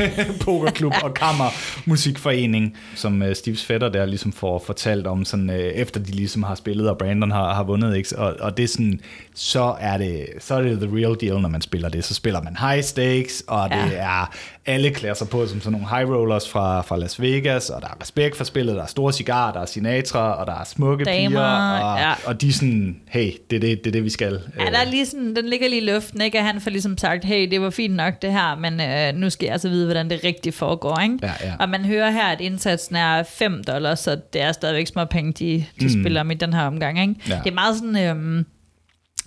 pokerklub 0.44 0.92
og 1.02 1.14
kammermusikforening, 1.14 2.76
som 2.94 3.22
uh, 3.22 3.32
Steves 3.34 3.64
fætter 3.64 3.88
der 3.88 4.06
ligesom 4.06 4.32
får 4.32 4.62
fortalt 4.66 5.06
om, 5.06 5.24
sådan, 5.24 5.50
uh, 5.50 5.56
efter 5.56 6.00
de 6.00 6.10
ligesom 6.12 6.42
har 6.42 6.54
spillet, 6.54 6.90
og 6.90 6.98
Brandon 6.98 7.30
har, 7.30 7.54
har 7.54 7.62
vundet, 7.64 7.96
ikke? 7.96 8.18
Og, 8.18 8.34
og 8.40 8.56
det 8.56 8.62
er 8.62 8.68
sådan, 8.68 9.00
så 9.34 9.74
er 9.80 9.98
det, 9.98 10.26
så 10.40 10.54
er 10.54 10.60
det 10.62 10.80
the 10.80 10.90
real 10.96 11.16
deal, 11.20 11.40
når 11.40 11.48
man 11.48 11.60
spiller 11.60 11.88
det. 11.88 12.04
Så 12.04 12.14
spiller 12.14 12.42
man 12.42 12.56
high 12.60 12.82
stakes, 12.82 13.44
og 13.48 13.70
det 13.70 13.76
Ja. 13.76 13.96
er, 13.96 14.34
alle 14.66 14.90
klæder 14.90 15.14
sig 15.14 15.28
på 15.28 15.46
som 15.46 15.60
sådan 15.60 15.72
nogle 15.72 15.88
high 15.96 16.10
rollers 16.10 16.48
fra, 16.48 16.80
fra 16.82 16.96
Las 16.96 17.20
Vegas, 17.20 17.70
og 17.70 17.82
der 17.82 17.88
er 17.88 18.00
respekt 18.02 18.36
for 18.36 18.44
spillet, 18.44 18.76
der 18.76 18.82
er 18.82 18.86
store 18.86 19.12
cigarer, 19.12 19.52
der 19.52 19.60
er 19.60 19.66
Sinatra, 19.66 20.32
og 20.40 20.46
der 20.46 20.52
er 20.60 20.64
smukke 20.64 21.04
Damer, 21.04 21.28
piger, 21.28 21.40
og, 21.40 21.98
ja. 21.98 22.12
og 22.26 22.40
de 22.40 22.48
er 22.48 22.52
sådan, 22.52 22.96
hey, 23.08 23.32
det 23.50 23.56
er 23.56 23.60
det, 23.60 23.78
det, 23.84 23.86
er 23.86 23.92
det 23.92 24.04
vi 24.04 24.10
skal. 24.10 24.40
Ja, 24.60 24.64
der 24.64 24.78
er 24.78 24.84
lige 24.90 25.06
sådan, 25.06 25.36
den 25.36 25.48
ligger 25.48 25.68
lige 25.68 25.82
i 25.82 25.84
luften, 25.84 26.20
ikke? 26.20 26.38
At 26.38 26.44
han 26.44 26.60
får 26.60 26.70
ligesom 26.70 26.98
sagt, 26.98 27.24
hey, 27.24 27.35
det 27.36 27.60
var 27.60 27.70
fint 27.70 27.94
nok 27.94 28.22
det 28.22 28.32
her, 28.32 28.56
men 28.56 28.80
øh, 28.80 29.20
nu 29.20 29.30
skal 29.30 29.46
jeg 29.46 29.52
altså 29.52 29.68
vide, 29.68 29.84
hvordan 29.84 30.10
det 30.10 30.24
rigtigt 30.24 30.54
foregår, 30.54 31.00
ikke? 31.02 31.18
Ja, 31.22 31.32
ja. 31.40 31.54
Og 31.60 31.68
man 31.68 31.84
hører 31.84 32.10
her, 32.10 32.26
at 32.26 32.40
indsatsen 32.40 32.96
er 32.96 33.22
5 33.22 33.64
dollars, 33.64 33.98
så 33.98 34.20
det 34.32 34.40
er 34.40 34.52
stadigvæk 34.52 34.86
små 34.86 35.04
penge, 35.04 35.32
de, 35.32 35.64
de 35.80 35.84
mm. 35.84 36.02
spiller 36.02 36.20
om 36.20 36.30
i 36.30 36.34
den 36.34 36.52
her 36.52 36.62
omgang, 36.62 37.00
ikke? 37.00 37.14
Ja. 37.28 37.40
Det 37.44 37.50
er 37.50 37.54
meget 37.54 37.76
sådan... 37.76 37.96
Øhm, 37.96 38.46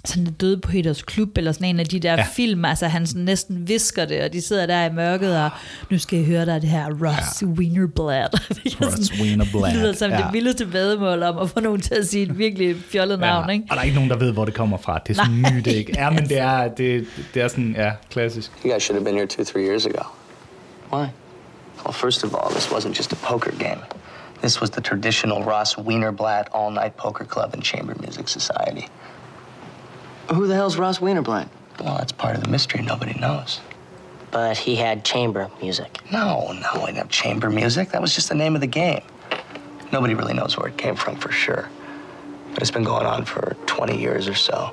sådan 0.06 0.26
det 0.26 0.42
døde 0.42 0.58
på 0.58 0.72
Peters 0.72 1.02
Klub, 1.02 1.38
eller 1.38 1.52
sådan 1.52 1.68
en 1.68 1.80
af 1.80 1.86
de 1.86 2.00
der 2.00 2.12
Ja. 2.12 2.18
ja. 2.18 2.26
film, 2.36 2.66
altså 2.66 2.88
han 2.88 3.08
sådan 3.08 3.22
næsten 3.22 3.68
visker 3.68 4.06
det, 4.06 4.22
og 4.22 4.34
de 4.34 4.42
sidder 4.42 4.66
der 4.66 4.86
i 4.86 4.94
mørket, 4.94 5.44
og 5.44 5.50
nu 5.90 5.98
skal 6.00 6.18
jeg 6.18 6.26
høre 6.26 6.46
dig 6.46 6.62
det 6.62 6.70
her 6.70 6.86
Ross 7.08 7.42
ja. 7.42 7.48
Wienerblad. 7.48 8.28
Ross 8.82 9.14
Wienerblad, 9.22 9.72
Det 9.72 9.80
lyder 9.82 9.94
som 9.94 10.12
ja. 10.12 10.18
det 10.18 10.26
vildeste 10.34 10.74
vedmål 10.74 11.24
om 11.24 11.38
at 11.38 11.50
få 11.50 11.60
nogen 11.60 11.82
til 11.82 11.94
at 11.96 12.08
sige 12.08 12.24
et 12.24 12.38
virkelig 12.38 12.76
fjollet 12.92 13.20
navn, 13.20 13.50
ikke? 13.50 13.66
Og 13.70 13.76
der 13.76 13.80
er 13.82 13.84
ikke 13.86 13.96
nogen, 13.96 14.10
der 14.10 14.18
ved, 14.18 14.32
hvor 14.32 14.46
det 14.46 14.54
kommer 14.54 14.78
fra. 14.78 15.00
Det 15.08 15.10
er 15.18 15.24
sådan 15.24 15.32
Nej. 15.40 15.54
nyt, 15.54 15.68
ikke? 15.68 15.94
Ja, 15.98 16.10
men 16.10 16.30
det 16.30 16.38
er, 16.40 16.68
det, 16.68 17.06
det 17.34 17.42
er 17.42 17.48
sådan, 17.48 17.76
ja, 17.78 17.92
klassisk. 18.12 18.52
You 18.66 18.72
guys 18.72 18.84
should 18.84 19.00
have 19.02 19.06
been 19.06 19.16
here 19.16 19.28
two, 19.28 19.44
three 19.44 19.66
years 19.70 19.86
ago. 19.86 20.04
Why? 20.94 21.06
Well, 21.86 21.94
first 21.94 22.24
of 22.24 22.34
all, 22.34 22.52
this 22.52 22.72
wasn't 22.72 22.98
just 22.98 23.14
a 23.14 23.16
poker 23.16 23.52
game. 23.52 23.80
This 24.42 24.62
was 24.62 24.70
the 24.70 24.82
traditional 24.82 25.44
Ross 25.44 25.78
Wienerblad 25.78 26.44
all-night 26.54 26.98
poker 26.98 27.26
club 27.26 27.50
and 27.54 27.64
chamber 27.64 27.96
music 28.06 28.28
society. 28.30 28.86
Who 30.34 30.48
the 30.48 30.54
hell's 30.56 30.78
Ross 30.78 31.00
Wienerblad? 31.00 31.50
Well, 31.80 31.98
that's 31.98 32.12
part 32.12 32.36
of 32.36 32.44
the 32.44 32.50
mystery 32.50 32.84
nobody 32.84 33.18
knows. 33.20 33.62
But 34.32 34.58
he 34.58 34.76
had 34.76 35.04
chamber 35.04 35.50
music. 35.60 35.98
No, 36.12 36.52
no, 36.52 36.70
we 36.76 36.86
didn't 36.88 36.98
have 36.98 37.10
chamber 37.10 37.50
music. 37.50 37.90
That 37.90 38.02
was 38.02 38.14
just 38.14 38.30
the 38.30 38.36
name 38.36 38.54
of 38.54 38.62
the 38.62 38.68
game. 38.68 39.02
Nobody 39.92 40.14
really 40.14 40.34
knows 40.34 40.56
where 40.56 40.68
it 40.68 40.78
came 40.78 40.96
from 40.96 41.16
for 41.16 41.32
sure. 41.32 41.68
But 42.54 42.62
it's 42.62 42.70
been 42.70 42.84
going 42.84 43.08
on 43.08 43.26
for 43.26 43.56
20 43.66 44.00
years 44.00 44.28
or 44.28 44.36
so. 44.36 44.72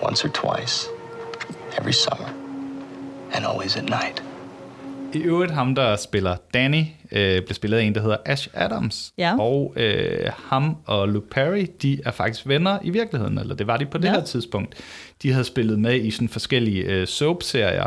Once 0.00 0.24
or 0.24 0.28
twice. 0.28 0.88
Every 1.76 1.92
summer. 1.92 2.32
And 3.32 3.44
always 3.44 3.76
at 3.76 3.84
night. 3.84 4.20
I 5.14 5.18
øvrigt 5.18 5.52
ham, 5.52 5.74
der 5.74 5.96
spiller 5.96 6.36
Danny, 6.54 6.82
øh, 7.12 7.42
bliver 7.42 7.54
spillet 7.54 7.78
af 7.78 7.82
en, 7.82 7.94
der 7.94 8.00
hedder 8.00 8.16
Ash 8.26 8.48
Adams. 8.54 9.12
Ja. 9.18 9.36
Og 9.38 9.72
øh, 9.76 10.30
ham 10.44 10.76
og 10.86 11.08
Luke 11.08 11.30
Perry, 11.30 11.66
de 11.82 12.00
er 12.04 12.10
faktisk 12.10 12.48
venner 12.48 12.78
i 12.84 12.90
virkeligheden, 12.90 13.38
eller 13.38 13.54
det 13.54 13.66
var 13.66 13.76
de 13.76 13.86
på 13.86 13.98
det 13.98 14.04
Ja. 14.04 14.12
her 14.12 14.24
tidspunkt. 14.24 14.74
De 15.22 15.32
havde 15.32 15.44
spillet 15.44 15.78
med 15.78 15.94
i 15.94 16.10
sådan 16.10 16.28
forskellige 16.28 16.82
øh, 16.84 17.06
soap-serier 17.06 17.86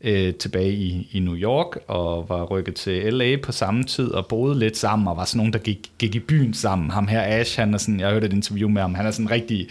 øh, 0.00 0.34
tilbage 0.34 0.72
i, 0.72 1.08
i 1.12 1.18
New 1.20 1.34
York, 1.36 1.76
og 1.88 2.28
var 2.28 2.44
rykket 2.44 2.74
til 2.74 3.12
LA 3.14 3.36
på 3.42 3.52
samme 3.52 3.84
tid, 3.84 4.08
og 4.08 4.26
boede 4.26 4.58
lidt 4.58 4.76
sammen, 4.76 5.08
og 5.08 5.16
var 5.16 5.24
sådan 5.24 5.36
nogen, 5.36 5.52
der 5.52 5.58
gik, 5.58 5.90
gik 5.98 6.14
i 6.14 6.18
byen 6.20 6.54
sammen. 6.54 6.90
Ham 6.90 7.08
her, 7.08 7.22
Ash, 7.22 7.60
han 7.60 7.74
er 7.74 7.78
sådan, 7.78 8.00
jeg 8.00 8.10
hørte 8.10 8.26
et 8.26 8.32
interview 8.32 8.68
med 8.68 8.82
ham, 8.82 8.94
han 8.94 9.06
er 9.06 9.10
sådan 9.10 9.30
rigtig 9.30 9.68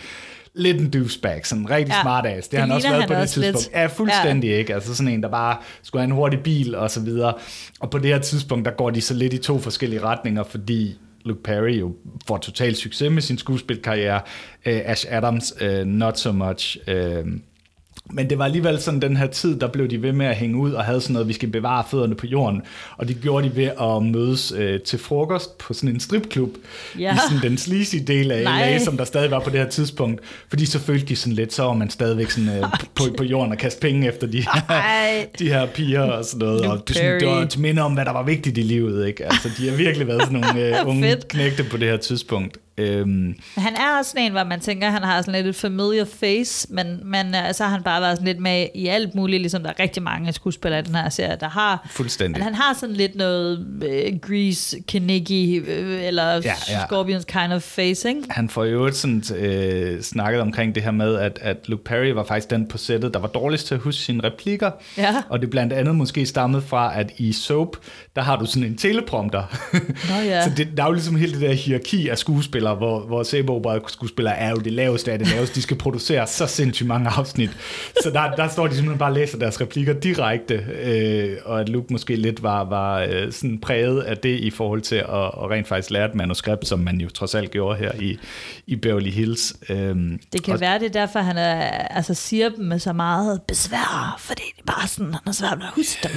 lidt 0.56 0.82
en 0.82 0.90
douchebag, 0.90 1.46
sådan 1.46 1.62
en 1.62 1.70
rigtig 1.70 1.94
Ja, 1.94 2.02
smart 2.02 2.26
ass. 2.26 2.48
Det, 2.48 2.52
det 2.52 2.60
har 2.60 2.68
han 2.68 2.76
også 2.76 2.88
været 2.88 3.02
han 3.02 3.08
på 3.08 3.14
det 3.14 3.22
også 3.22 3.40
lidt. 3.40 3.56
tidspunkt. 3.56 3.78
Ja, 3.78 3.86
fuldstændig 3.86 4.48
ja. 4.50 4.58
ikke. 4.58 4.74
Altså 4.74 4.96
sådan 4.96 5.14
en, 5.14 5.24
der 5.24 5.30
bare 5.30 5.58
skulle 5.84 6.02
have 6.02 6.06
en 6.06 6.12
hurtig 6.16 6.40
bil 6.40 6.76
og 6.76 6.92
så 6.92 7.00
videre. 7.02 7.34
Og 7.80 7.90
på 7.90 7.98
det 7.98 8.06
her 8.06 8.20
tidspunkt, 8.20 8.66
der 8.66 8.72
går 8.72 8.90
de 8.90 9.02
så 9.02 9.14
lidt 9.14 9.34
i 9.34 9.38
to 9.38 9.60
forskellige 9.60 10.02
retninger, 10.02 10.44
fordi 10.44 10.98
Luke 11.26 11.44
Perry 11.44 11.80
jo 11.80 11.96
får 12.28 12.38
total 12.38 12.76
succes 12.76 13.12
med 13.12 13.22
sin 13.22 13.38
skuespilkarriere. 13.38 14.22
Uh, 14.66 14.72
Ash 14.86 15.06
Adams, 15.10 15.54
uh, 15.62 15.88
not 15.88 16.20
so 16.20 16.32
much. 16.32 16.78
Uh, 16.88 16.94
men 18.14 18.30
det 18.30 18.38
var 18.38 18.46
alligevel 18.46 18.80
sådan 18.82 19.02
den 19.02 19.18
her 19.18 19.28
tid, 19.28 19.60
der 19.60 19.68
blev 19.68 19.90
de 19.90 20.02
ved 20.02 20.12
med 20.12 20.26
at 20.26 20.36
hænge 20.36 20.58
ud 20.58 20.72
og 20.72 20.84
havde 20.84 21.02
sådan 21.02 21.14
noget, 21.14 21.28
vi 21.28 21.34
skal 21.34 21.50
bevare 21.50 21.84
fødderne 21.92 22.16
på 22.16 22.28
jorden. 22.28 22.62
Og 22.98 23.08
det 23.08 23.18
gjorde 23.22 23.50
de 23.50 23.56
ved 23.56 23.70
at 23.82 24.04
mødes 24.04 24.52
øh, 24.58 24.80
til 24.80 25.00
frokost 25.00 25.58
på 25.58 25.74
sådan 25.74 25.90
en 25.90 26.00
stripklub 26.00 26.50
Ja. 27.00 27.16
i 27.16 27.18
sådan 27.30 27.44
den 27.50 27.58
sleazy 27.58 27.96
del 28.08 28.32
af 28.32 28.44
Nej. 28.44 28.72
LA, 28.72 28.80
som 28.80 28.98
der 28.98 29.04
stadig 29.06 29.32
var 29.32 29.40
på 29.40 29.50
det 29.50 29.60
her 29.60 29.70
tidspunkt. 29.70 30.22
Fordi 30.50 30.66
så 30.66 30.80
følte 30.80 31.06
de 31.06 31.16
sådan 31.16 31.34
lidt, 31.34 31.54
så 31.54 31.64
var 31.64 31.74
man 31.74 31.90
stadigvæk 31.90 32.32
sådan, 32.32 32.50
øh, 32.50 32.64
på, 32.96 33.04
på 33.18 33.24
jorden 33.24 33.52
og 33.52 33.58
kaste 33.58 33.82
penge 33.82 34.08
efter 34.08 34.28
de, 34.28 34.44
Ej. 34.70 35.28
de 35.40 35.48
her 35.48 35.66
piger 35.66 36.02
og 36.02 36.26
sådan 36.26 36.48
noget. 36.48 36.62
Og 36.62 36.84
det, 36.88 36.96
sådan, 36.96 37.20
det 37.20 37.28
var 37.28 37.46
til 37.46 37.62
minde 37.62 37.82
om, 37.82 37.94
hvad 37.94 38.06
der 38.06 38.12
var 38.14 38.24
vigtigt 38.24 38.58
i 38.58 38.62
livet. 38.62 39.08
Ikke? 39.08 39.26
Altså, 39.26 39.50
de 39.58 39.70
har 39.70 39.76
virkelig 39.76 40.08
været 40.08 40.22
sådan 40.22 40.40
nogle 40.40 40.68
øh, 40.80 40.88
unge 40.88 41.18
knægte 41.30 41.64
på 41.64 41.78
det 41.78 41.88
her 41.88 41.98
tidspunkt. 41.98 42.58
Øhm, 42.78 43.36
Han 43.58 43.76
er 43.76 43.98
også 44.00 44.12
sådan 44.12 44.26
en, 44.26 44.32
hvor 44.32 44.44
man 44.44 44.60
tænker, 44.60 44.90
han 44.90 45.04
har 45.04 45.22
sådan 45.22 45.34
lidt 45.34 45.48
et 45.48 45.56
familiar 45.56 46.06
face, 46.06 46.68
men, 46.70 47.00
men 47.04 47.36
øh, 47.36 47.54
så 47.54 47.64
har 47.64 47.72
han 47.72 47.84
bare 47.84 48.02
været 48.02 48.18
sådan 48.18 48.28
lidt 48.28 48.40
med 48.40 48.68
i 48.76 48.88
alt 48.88 49.16
muligt, 49.16 49.42
ligesom 49.42 49.64
der 49.64 49.70
er 49.70 49.80
rigtig 49.80 50.04
mange 50.04 50.34
skuespillere 50.34 50.80
i 50.80 50.84
den 50.84 50.96
her 50.96 51.10
serie, 51.10 51.38
der 51.40 51.50
har. 51.50 51.88
Fuldstændig. 51.92 52.38
Men 52.40 52.44
han 52.44 52.56
har 52.56 52.74
sådan 52.80 52.96
lidt 52.96 53.16
noget 53.16 53.68
øh, 53.84 54.20
Grease, 54.20 54.78
Kinnicky, 54.88 55.70
øh, 55.70 56.04
eller 56.04 56.24
ja, 56.34 56.42
Ja. 56.70 56.86
Scorpions 56.88 57.26
kind 57.26 57.54
of 57.54 57.62
face, 57.62 58.10
ikke? 58.10 58.22
han 58.30 58.50
får 58.50 58.64
jo 58.66 58.72
øvrigt 58.72 58.96
sådan, 58.96 59.24
øh, 59.38 60.02
snakket 60.02 60.42
omkring 60.42 60.76
det 60.76 60.84
her 60.84 60.92
med, 60.92 61.16
at, 61.16 61.40
at 61.42 61.58
Luke 61.66 61.84
Perry 61.84 62.08
var 62.10 62.24
faktisk 62.24 62.50
den 62.50 62.68
på 62.68 62.78
sættet, 62.78 63.14
der 63.14 63.20
var 63.20 63.28
dårligst 63.28 63.68
til 63.68 63.76
at 63.76 63.82
huske 63.82 64.02
sine 64.02 64.24
replikker. 64.24 64.72
Ja. 64.98 65.16
Og 65.30 65.42
det 65.42 65.50
blandt 65.50 65.74
andet 65.74 65.96
måske 65.96 66.26
stammet 66.26 66.64
fra, 66.64 67.00
at 67.00 67.12
i 67.18 67.34
Soap, 67.34 67.78
der 68.16 68.22
har 68.22 68.36
du 68.36 68.46
sådan 68.46 68.64
en 68.64 68.78
teleprompter. 68.78 69.44
Nå 70.10 70.16
ja. 70.16 70.44
Så 70.50 70.52
det, 70.58 70.68
der 70.78 70.84
er 70.84 70.88
jo 70.88 70.94
ligesom 70.94 71.16
hele 71.16 71.34
det 71.34 71.42
der 71.42 71.54
hierarki 71.54 72.10
af 72.10 72.18
skuespillere, 72.62 72.76
hvor, 72.76 73.00
hvor 73.00 73.24
sæbeopera 73.24 73.80
skuespillere 73.88 74.38
er 74.38 74.50
jo 74.50 74.56
det 74.56 74.74
laveste 74.74 75.12
af 75.12 75.20
det 75.20 75.28
laveste. 75.28 75.56
De 75.56 75.62
skal 75.62 75.78
producere 75.78 76.28
så 76.28 76.48
sindssygt 76.48 76.88
mange 76.88 77.10
afsnit. 77.10 77.50
Så 78.04 78.10
der, 78.10 78.36
der 78.36 78.48
står 78.48 78.68
de 78.68 78.76
simpelthen 78.76 79.00
bare 79.00 79.10
og 79.10 79.16
læser 79.16 79.38
deres 79.38 79.62
replikker 79.62 79.94
direkte, 79.94 80.54
øh, 80.84 81.38
og 81.46 81.62
at 81.62 81.70
Luke 81.70 81.88
måske 81.94 82.16
lidt 82.16 82.44
var, 82.44 82.64
var 82.64 83.00
øh, 83.00 83.32
sådan 83.32 83.60
præget 83.60 84.02
af 84.02 84.18
det 84.18 84.40
i 84.40 84.50
forhold 84.50 84.82
til 84.82 84.96
at, 84.96 85.06
at 85.10 85.50
rent 85.52 85.68
faktisk 85.68 85.92
lære 85.92 86.06
et 86.06 86.16
manuskript, 86.16 86.68
som 86.68 86.80
man 86.80 87.02
jo 87.02 87.10
trods 87.10 87.36
alt 87.36 87.52
gjorde 87.52 87.78
her 87.80 87.92
i, 88.00 88.20
i 88.68 88.76
Beverly 88.76 89.10
Hills. 89.10 89.54
Øhm, 89.70 90.20
Det 90.34 90.44
kan 90.44 90.54
og, 90.54 90.60
være, 90.62 90.80
det 90.80 90.86
er 90.86 91.00
derfor, 91.00 91.20
han 91.20 91.38
er, 91.38 91.62
altså, 91.72 92.14
siger 92.14 92.50
dem 92.50 92.66
med 92.66 92.80
så 92.80 92.94
meget 92.94 93.42
besvær, 93.48 94.16
fordi 94.20 94.42
det 94.58 94.62
er 94.68 94.74
bare 94.74 94.88
sådan, 94.88 95.14
han 95.14 95.22
er 95.28 95.32
svært 95.32 95.58
at 95.62 95.70
huske 95.76 96.00
dem. 96.04 96.12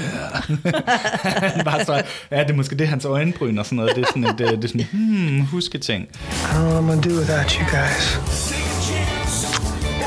han 1.54 1.64
bare 1.64 1.85
så, 1.85 2.02
ja, 2.30 2.42
det 2.42 2.50
er 2.50 2.54
måske 2.54 2.76
det, 2.76 2.88
hans 2.88 3.04
øjenbryn 3.04 3.59
og 3.59 3.66
sådan 3.66 3.76
noget. 3.76 3.96
Det 3.96 4.02
er 4.02 4.07
sådan 4.07 4.24
et, 4.24 4.40
øh, 4.40 4.62
det 4.62 4.64
er 4.64 4.68
sådan, 4.68 4.87
hmm, 4.92 5.40
huske 5.40 5.78
ting. 5.78 6.09
I 6.42 6.53
don't 6.53 6.64
know 6.64 6.75
what 6.75 6.83
I'm 6.83 6.87
gonna 6.87 7.09
do 7.11 7.14
without 7.23 7.49
you 7.59 7.64
guys. 7.79 8.05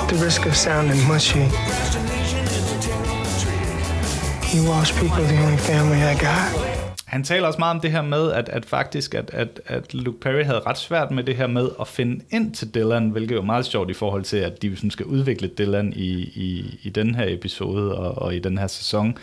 At 0.02 0.08
the 0.12 0.26
risk 0.26 0.46
of 0.46 0.56
sounding 0.56 1.02
mushy, 1.08 1.46
you 4.54 4.62
Welsh 4.70 4.94
people 5.02 5.24
are 5.24 5.32
the 5.34 5.40
only 5.46 5.58
family 5.58 6.00
I 6.13 6.16
got. 6.30 6.78
Han 7.06 7.24
taler 7.24 7.48
også 7.48 7.60
meget 7.60 7.76
om 7.76 7.82
det 7.82 7.92
her 7.92 8.02
med, 8.02 8.32
at, 8.32 8.50
at 8.50 8.66
faktisk, 8.66 9.13
at, 9.13 9.30
at, 9.34 9.62
at 9.66 9.94
Luke 9.94 10.20
Perry 10.20 10.44
havde 10.44 10.60
ret 10.60 10.78
svært 10.78 11.12
med 11.12 11.24
det 11.24 11.36
her 11.36 11.48
med 11.48 11.70
at 11.82 11.88
finde 11.88 12.26
ind 12.30 12.54
til 12.54 12.76
Dylan, 12.76 13.10
hvilket 13.10 13.36
jo 13.36 13.42
er 13.42 13.46
meget 13.46 13.66
sjovt 13.66 13.90
i 13.90 13.94
forhold 13.94 14.24
til, 14.24 14.38
at 14.38 14.62
de 14.62 14.76
sådan 14.76 14.92
skal 14.92 15.06
udvikle 15.06 15.48
Dylan 15.48 15.94
i, 15.96 16.12
i, 16.20 16.80
i 16.84 16.90
den 16.90 17.16
her 17.16 17.26
episode 17.28 17.98
og, 17.98 18.22
og 18.22 18.36
i 18.36 18.40
den 18.40 18.58
her 18.58 18.68
sæson. 18.68 19.18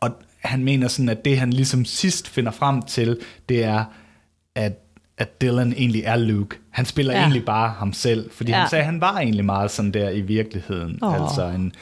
Og 0.00 0.10
han 0.38 0.64
mener 0.64 0.88
sådan, 0.88 1.08
at 1.08 1.24
det 1.24 1.38
han 1.38 1.52
ligesom 1.52 1.84
sidst 1.84 2.28
finder 2.28 2.50
frem 2.50 2.82
til, 2.82 3.18
det 3.48 3.64
er, 3.64 3.84
at 4.54 4.72
at 5.18 5.40
Dylan 5.40 5.72
egentlig 5.76 6.02
er 6.04 6.16
Luke. 6.16 6.56
Han 6.70 6.84
spiller 6.84 7.12
Ja. 7.12 7.18
ja. 7.18 7.24
egentlig 7.24 7.44
bare 7.44 7.68
ham 7.78 7.92
selv, 7.92 8.30
fordi 8.30 8.50
ja. 8.50 8.56
Ja. 8.56 8.60
han 8.60 8.70
sagde, 8.70 8.82
at 8.82 8.86
han 8.86 9.00
var 9.00 9.16
egentlig 9.18 9.44
meget 9.44 9.70
sådan 9.70 9.90
der 9.90 10.10
i 10.10 10.20
virkeligheden. 10.20 10.98
Åh. 11.02 11.22
Altså 11.22 11.44
en, 11.46 11.72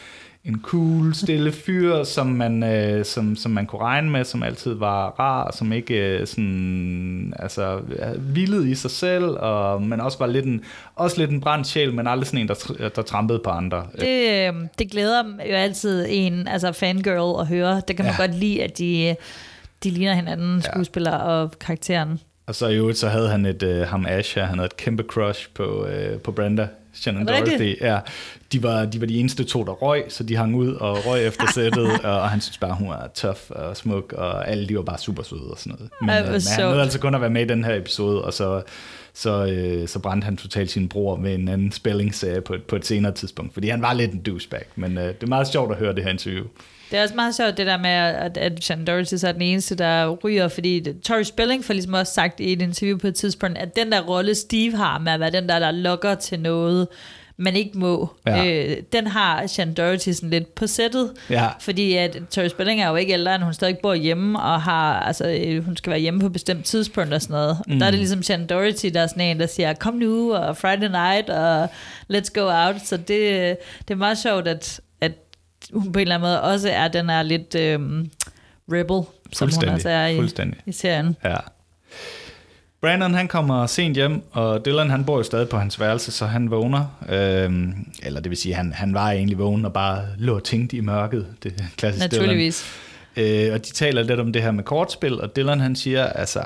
en 0.44 0.60
cool, 0.62 1.14
stille 1.14 1.52
fyr, 1.52 2.04
som 2.04 2.26
man, 2.26 2.62
øh, 2.62 3.04
som, 3.04 3.36
som 3.36 3.52
man 3.52 3.66
kunne 3.66 3.80
regne 3.82 4.10
med, 4.10 4.24
som 4.24 4.42
altid 4.42 4.74
var 4.74 5.08
rar, 5.08 5.52
som 5.56 5.72
ikke 5.72 5.94
øh, 5.94 6.26
sådan, 6.26 7.32
altså, 7.38 7.80
hvilede 8.18 8.70
i 8.70 8.74
sig 8.74 8.90
selv, 8.90 9.24
og, 9.24 9.82
men 9.82 10.00
også 10.00 10.18
var 10.18 10.26
lidt 10.26 10.44
en, 10.44 10.60
også 10.96 11.18
lidt 11.20 11.30
en 11.30 11.40
brændt 11.40 11.66
sjæl, 11.66 11.94
men 11.94 12.06
aldrig 12.06 12.26
sådan 12.26 12.40
en, 12.40 12.48
der, 12.48 12.88
der 12.96 13.02
trampede 13.02 13.40
på 13.44 13.50
andre. 13.50 13.86
Det, 14.00 14.48
øh, 14.48 14.54
det 14.78 14.90
glæder 14.90 15.22
jo 15.50 15.54
altid 15.54 16.06
en, 16.08 16.48
altså 16.48 16.72
fangirl 16.72 17.40
at 17.40 17.46
høre. 17.46 17.82
Det 17.88 17.96
kan 17.96 18.04
man 18.04 18.14
ja. 18.18 18.22
Ja. 18.22 18.26
godt 18.28 18.38
lide, 18.40 18.62
at 18.62 18.78
de, 18.78 19.16
de 19.84 19.90
ligner 19.90 20.14
hinanden, 20.14 20.62
skuespillere 20.62 21.20
og 21.20 21.58
karakteren. 21.58 22.20
Og 22.46 22.54
så 22.54 22.68
i 22.68 22.76
øvrigt, 22.76 22.98
så 22.98 23.08
havde 23.08 23.28
han 23.28 23.46
et, 23.46 23.62
øh, 23.62 23.86
ham 23.86 24.06
Ash 24.08 24.34
her, 24.34 24.44
han 24.44 24.58
havde 24.58 24.66
et 24.66 24.76
kæmpe 24.76 25.02
crush 25.02 25.48
på, 25.54 25.86
øh, 25.86 26.18
på 26.18 26.32
Brenda, 26.32 26.68
Shannon 26.94 27.28
Er 27.28 27.42
rigtigt? 27.42 27.80
Ja, 27.80 27.98
de 28.52 28.62
var, 28.62 28.84
de 28.84 29.00
var 29.00 29.06
de 29.06 29.18
eneste 29.18 29.44
to, 29.44 29.64
der 29.64 29.72
røg, 29.72 30.04
så 30.08 30.24
de 30.24 30.36
hang 30.36 30.56
ud 30.56 30.74
og 30.74 31.06
røg 31.06 31.26
efter 31.26 31.52
sættet, 31.54 32.00
og, 32.04 32.20
og 32.20 32.30
han 32.30 32.40
synes 32.40 32.58
bare, 32.58 32.74
hun 32.74 32.88
var 32.88 33.10
tough 33.14 33.38
og 33.48 33.76
smuk, 33.76 34.12
og 34.12 34.48
alle 34.48 34.68
de 34.68 34.76
var 34.76 34.82
bare 34.82 34.98
super 34.98 35.22
søde 35.22 35.50
og 35.50 35.58
sådan 35.58 35.72
noget. 35.78 35.90
Men, 36.00 36.10
øh, 36.10 36.32
men 36.32 36.42
han 36.48 36.64
nåede 36.64 36.82
altså 36.82 36.98
kun 36.98 37.14
at 37.14 37.20
være 37.20 37.30
med 37.30 37.42
i 37.42 37.48
den 37.48 37.64
her 37.64 37.74
episode, 37.74 38.24
og 38.24 38.32
så, 38.32 38.62
så, 39.14 39.46
øh, 39.46 39.88
så 39.88 39.98
brændte 39.98 40.24
han 40.24 40.36
totalt 40.36 40.70
sin 40.70 40.88
bror 40.88 41.16
med 41.16 41.34
en 41.34 41.48
anden 41.48 41.72
spillingsserie 41.72 42.40
på, 42.40 42.56
på 42.68 42.76
et 42.76 42.86
senere 42.86 43.12
tidspunkt, 43.12 43.54
fordi 43.54 43.68
han 43.68 43.82
var 43.82 43.92
lidt 43.92 44.12
en 44.12 44.20
douchebag, 44.20 44.64
men 44.76 44.98
øh, 44.98 45.04
det 45.04 45.22
er 45.22 45.26
meget 45.26 45.48
sjovt 45.48 45.72
at 45.72 45.78
høre 45.78 45.94
det 45.94 46.04
her 46.04 46.10
interview. 46.10 46.44
Det 46.94 46.98
er 47.00 47.02
også 47.02 47.14
meget 47.14 47.34
sjovt, 47.34 47.56
det 47.56 47.66
der 47.66 47.78
med, 47.78 47.90
at, 47.90 48.36
at 48.36 48.64
Shannon 48.64 48.84
Doherty 48.86 49.14
så 49.14 49.28
er 49.28 49.32
den 49.32 49.42
eneste, 49.42 49.74
der 49.74 50.08
ryger, 50.24 50.48
fordi 50.48 50.86
Tori 51.04 51.24
Spelling 51.24 51.64
får 51.64 51.74
ligesom 51.74 51.94
også 51.94 52.12
sagt 52.14 52.40
i 52.40 52.52
et 52.52 52.62
interview 52.62 52.98
på 52.98 53.06
et 53.06 53.14
tidspunkt, 53.14 53.58
at 53.58 53.76
den 53.76 53.92
der 53.92 54.00
rolle, 54.00 54.34
Steve 54.34 54.76
har 54.76 54.98
med 54.98 55.12
at 55.12 55.20
være 55.20 55.30
den 55.30 55.48
der, 55.48 55.58
der 55.58 55.70
lokker 55.70 56.14
til 56.14 56.40
noget, 56.40 56.88
man 57.36 57.56
ikke 57.56 57.78
må, 57.78 58.10
Ja. 58.26 58.46
øh, 58.46 58.76
den 58.92 59.06
har 59.06 59.46
Shannon 59.46 59.74
Doherty 59.74 60.10
sådan 60.10 60.30
lidt 60.30 60.54
på 60.54 60.66
sættet, 60.66 61.12
Ja. 61.30 61.48
fordi 61.60 61.94
at 61.94 62.16
Tori 62.30 62.48
Spelling 62.48 62.80
er 62.82 62.88
jo 62.88 62.96
ikke 62.96 63.12
ældre, 63.12 63.34
end 63.34 63.42
hun 63.44 63.54
stadig 63.54 63.78
bor 63.82 63.94
hjemme, 63.94 64.40
og 64.40 64.62
har, 64.62 65.00
altså, 65.00 65.28
øh, 65.46 65.64
hun 65.64 65.76
skal 65.76 65.90
være 65.90 66.00
hjemme 66.00 66.20
på 66.20 66.26
et 66.26 66.32
bestemt 66.32 66.64
tidspunkt 66.64 67.14
og 67.14 67.22
sådan 67.22 67.34
noget. 67.34 67.58
Mm. 67.68 67.78
Der 67.78 67.86
er 67.86 67.90
det 67.90 67.98
ligesom 67.98 68.22
Shannon 68.22 68.46
Doherty, 68.46 68.86
der 68.86 69.00
er 69.00 69.06
sådan 69.06 69.22
en, 69.22 69.40
der 69.40 69.46
siger, 69.46 69.72
kom 69.72 69.94
nu, 69.94 70.34
og 70.34 70.56
Friday 70.56 70.88
night, 70.90 71.30
og 71.30 71.64
let's 72.12 72.30
go 72.34 72.40
out, 72.66 72.76
så 72.84 72.96
det, 72.96 73.08
det 73.88 73.90
er 73.90 73.94
meget 73.94 74.18
sjovt, 74.18 74.48
at 74.48 74.80
hun 75.72 75.92
på 75.92 75.98
en 75.98 76.00
eller 76.00 76.14
anden 76.14 76.26
måde 76.26 76.42
også 76.42 76.70
er 76.70 76.88
den 76.88 77.10
er 77.10 77.22
lidt 77.22 77.54
øhm, 77.54 78.10
rebel, 78.72 79.02
som 79.32 79.50
hun 79.54 79.68
også 79.68 79.88
er 79.88 80.06
i, 80.06 80.20
i 80.66 80.72
serien. 80.72 81.16
Ja. 81.24 81.36
Brandon 82.80 83.14
han 83.14 83.28
kommer 83.28 83.66
sent 83.66 83.94
hjem, 83.96 84.22
og 84.32 84.64
Dylan 84.64 84.90
han 84.90 85.04
bor 85.04 85.16
jo 85.16 85.22
stadig 85.22 85.48
på 85.48 85.58
hans 85.58 85.80
værelse, 85.80 86.12
så 86.12 86.26
han 86.26 86.50
vågner. 86.50 86.98
Øhm, 87.08 87.74
eller 88.02 88.20
det 88.20 88.30
vil 88.30 88.36
sige, 88.38 88.54
han, 88.54 88.72
han 88.72 88.94
var 88.94 89.10
egentlig 89.10 89.38
vågen 89.38 89.64
og 89.64 89.72
bare 89.72 90.04
lå 90.18 90.34
og 90.34 90.44
tænkte 90.44 90.76
i 90.76 90.80
mørket. 90.80 91.26
Det 91.42 91.54
er 91.58 91.64
klassisk 91.76 92.12
Naturligvis. 92.12 92.64
Dylan. 93.16 93.46
Øh, 93.46 93.52
og 93.54 93.66
de 93.66 93.72
taler 93.72 94.02
lidt 94.02 94.20
om 94.20 94.32
det 94.32 94.42
her 94.42 94.50
med 94.50 94.64
kortspil, 94.64 95.20
og 95.20 95.36
Dylan 95.36 95.60
han 95.60 95.76
siger, 95.76 96.06
altså, 96.06 96.42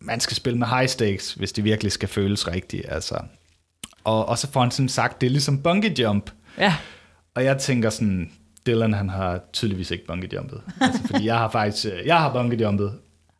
man 0.00 0.20
skal 0.20 0.36
spille 0.36 0.58
med 0.58 0.66
high 0.66 0.88
stakes, 0.88 1.32
hvis 1.32 1.52
det 1.52 1.64
virkelig 1.64 1.92
skal 1.92 2.08
føles 2.08 2.48
rigtigt. 2.48 2.86
Altså. 2.88 3.18
Og, 4.04 4.28
og 4.28 4.38
så 4.38 4.50
får 4.52 4.60
han 4.60 4.70
sådan 4.70 4.88
sagt, 4.88 5.20
det 5.20 5.26
er 5.26 5.30
ligesom 5.30 5.62
bungee 5.62 5.94
jump. 6.00 6.30
Ja, 6.58 6.74
Og 7.34 7.44
jeg 7.44 7.58
tænker 7.58 7.90
sådan, 7.90 8.30
Dylan 8.66 8.94
han 8.94 9.08
har 9.08 9.40
tydeligvis 9.52 9.90
ikke 9.90 10.06
bungee 10.06 10.34
jumpet. 10.34 10.60
Altså, 10.80 11.00
fordi 11.10 11.26
jeg 11.26 11.38
har 11.38 11.50
faktisk, 11.50 11.86
øh, 11.86 12.06
jeg 12.06 12.16
har 12.18 12.32
bungee 12.32 12.62
jumpet 12.62 12.92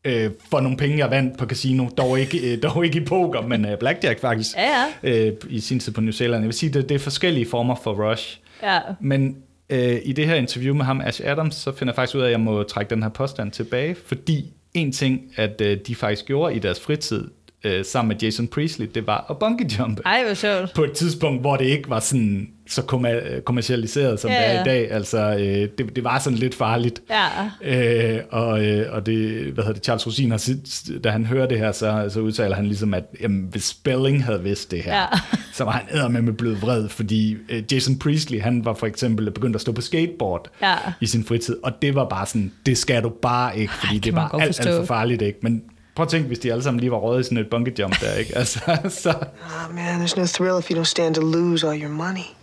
øh, 0.04 0.30
for 0.50 0.60
nogle 0.60 0.76
penge, 0.76 0.98
jeg 0.98 1.10
vandt 1.10 1.38
på 1.38 1.46
casino. 1.46 1.88
Dog 1.98 2.20
ikke, 2.20 2.52
øh, 2.52 2.62
dog 2.62 2.84
ikke 2.84 2.98
i 3.00 3.04
poker, 3.04 3.40
men 3.42 3.64
øh, 3.64 3.78
blackjack 3.78 4.20
faktisk. 4.20 4.56
Ja, 4.56 4.84
Øh, 5.02 5.32
I 5.48 5.60
sin 5.60 5.80
tid 5.80 5.92
på 5.92 6.00
New 6.00 6.12
Zealand. 6.12 6.42
Jeg 6.42 6.46
vil 6.46 6.54
sige, 6.54 6.72
det, 6.72 6.88
det 6.88 6.94
er 6.94 6.98
forskellige 6.98 7.46
former 7.46 7.74
for 7.82 8.10
rush. 8.10 8.38
ja. 8.62 8.80
Men 9.00 9.36
øh, 9.70 9.98
i 10.04 10.12
det 10.12 10.26
her 10.26 10.34
interview 10.34 10.74
med 10.74 10.84
ham, 10.84 11.00
Ash 11.00 11.20
Adams, 11.24 11.54
så 11.54 11.72
finder 11.72 11.92
jeg 11.92 11.96
faktisk 11.96 12.16
ud 12.16 12.20
af, 12.20 12.26
at 12.26 12.30
jeg 12.32 12.40
må 12.40 12.62
trække 12.62 12.90
den 12.90 13.02
her 13.02 13.10
påstand 13.10 13.50
tilbage, 13.52 13.94
fordi 14.06 14.52
en 14.74 14.92
ting, 14.92 15.20
at 15.36 15.60
øh, 15.60 15.78
de 15.86 15.94
faktisk 15.94 16.26
gjorde 16.26 16.54
i 16.54 16.58
deres 16.58 16.80
fritid, 16.80 17.30
øh, 17.64 17.84
sammen 17.84 18.08
med 18.08 18.16
Jason 18.22 18.46
Priestley, 18.48 18.90
det 18.94 19.06
var 19.06 19.26
at 19.30 19.38
bungee 19.38 19.68
jumpe. 19.78 20.02
Ej, 20.06 20.24
hvor 20.24 20.34
sjovt. 20.34 20.72
På 20.74 20.84
et 20.84 20.92
tidspunkt, 20.92 21.40
hvor 21.40 21.56
det 21.56 21.64
ikke 21.64 21.90
var 21.90 22.00
sådan 22.00 22.48
så 22.68 22.82
kommer- 22.82 23.20
kommercialiseret, 23.44 24.20
som 24.20 24.30
Ja, 24.30 24.36
det 24.36 24.56
er 24.56 24.60
i 24.60 24.64
dag. 24.64 24.90
Altså, 24.90 25.18
øh, 25.38 25.68
det, 25.78 25.96
det 25.96 26.04
var 26.04 26.18
sådan 26.18 26.38
lidt 26.38 26.54
farligt. 26.54 27.02
Ja. 27.10 28.14
Øh, 28.16 28.20
og, 28.30 28.64
øh, 28.66 28.92
og 28.92 29.06
det, 29.06 29.44
hvad 29.52 29.64
hedder 29.64 29.72
det, 29.72 29.84
Charles 29.84 30.06
Rosin, 30.06 30.30
har 30.30 30.38
sit- 30.38 30.90
da 31.04 31.10
han 31.10 31.26
hører 31.26 31.46
det 31.46 31.58
her, 31.58 31.72
så, 31.72 32.06
så 32.08 32.20
udtaler 32.20 32.56
han 32.56 32.66
ligesom, 32.66 32.94
at 32.94 33.04
jamen, 33.20 33.46
hvis 33.50 33.64
Spelling 33.64 34.24
havde 34.24 34.42
vidst 34.42 34.70
det 34.70 34.82
her, 34.82 34.94
Ja. 34.96 35.06
så 35.54 35.64
var 35.64 35.70
han 35.72 35.82
eddermed 35.98 36.22
med 36.22 36.32
blevet 36.32 36.62
vred, 36.62 36.88
fordi 36.88 37.36
øh, 37.48 37.62
Jason 37.72 37.98
Priestley, 37.98 38.40
han 38.40 38.64
var 38.64 38.74
for 38.74 38.86
eksempel 38.86 39.30
begyndt 39.30 39.54
at 39.56 39.60
stå 39.62 39.72
på 39.72 39.80
skateboard 39.80 40.48
Ja. 40.62 40.74
i 41.00 41.06
sin 41.06 41.24
fritid, 41.24 41.56
og 41.62 41.72
det 41.82 41.94
var 41.94 42.08
bare 42.08 42.26
sådan, 42.26 42.52
det 42.66 42.78
skal 42.78 43.02
du 43.02 43.12
bare 43.22 43.58
ikke, 43.58 43.72
fordi 43.72 43.94
kan 43.94 44.02
det 44.02 44.14
man 44.14 44.22
var 44.32 44.38
alt, 44.38 44.60
alt 44.66 44.76
for 44.76 44.84
farligt, 44.84 45.22
ikke? 45.22 45.38
Men 45.42 45.62
prøv 45.94 46.02
at 46.02 46.08
tænke, 46.08 46.26
hvis 46.26 46.38
de 46.38 46.50
alle 46.52 46.62
sammen 46.62 46.80
lige 46.80 46.90
var 46.90 46.96
røget 46.96 47.20
i 47.20 47.24
sådan 47.24 47.38
et 47.38 47.50
bungee 47.50 47.74
jump 47.78 48.00
der, 48.00 48.14
ikke? 48.14 48.36
Altså, 48.38 48.60
så, 48.88 49.10
Oh, 49.10 49.74
man, 49.74 50.00
there's 50.00 50.16
no 50.16 50.26
thrill 50.26 50.58
if 50.58 50.70
you 50.70 50.76
don't 50.76 50.84
stand 50.84 51.14
to 51.14 51.20
lose 51.20 51.66
all 51.66 51.82
your 51.82 51.92
money. 51.92 52.36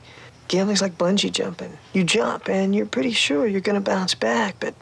Gambling's 0.47 0.81
like 0.81 0.97
bungee 0.97 1.31
jumping. 1.39 1.77
You 1.95 2.03
jump 2.03 2.49
and 2.49 2.75
you're 2.75 2.89
pretty 2.91 3.13
sure 3.13 3.47
you're 3.47 3.61
gonna 3.71 3.81
bounce 3.95 4.15
back, 4.15 4.55
but 4.59 4.73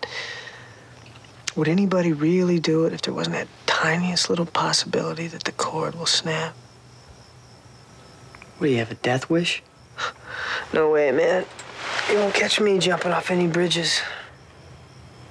would 1.56 1.68
anybody 1.68 2.12
really 2.14 2.60
do 2.60 2.86
it 2.86 2.94
if 2.94 3.02
there 3.02 3.14
wasn't 3.14 3.36
that 3.36 3.48
tiniest 3.66 4.30
little 4.30 4.46
possibility 4.46 5.28
that 5.28 5.44
the 5.44 5.52
cord 5.52 5.94
will 5.96 6.08
snap? 6.08 6.54
What 8.58 8.68
do 8.68 8.72
you 8.74 8.80
have, 8.80 8.92
a 8.92 8.96
death 8.96 9.30
wish? 9.30 9.64
No 10.74 10.92
way, 10.92 11.12
man. 11.12 11.46
You 12.12 12.18
won't 12.18 12.34
catch 12.34 12.60
me 12.60 12.78
jumping 12.80 13.12
off 13.12 13.32
any 13.32 13.48
bridges. 13.48 14.02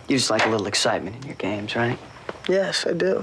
You 0.08 0.16
just 0.16 0.30
like 0.30 0.46
a 0.46 0.48
little 0.48 0.66
excitement 0.66 1.16
in 1.16 1.22
your 1.22 1.36
games, 1.36 1.76
right? 1.76 1.98
Yes, 2.50 2.86
I 2.90 2.98
do. 2.98 3.22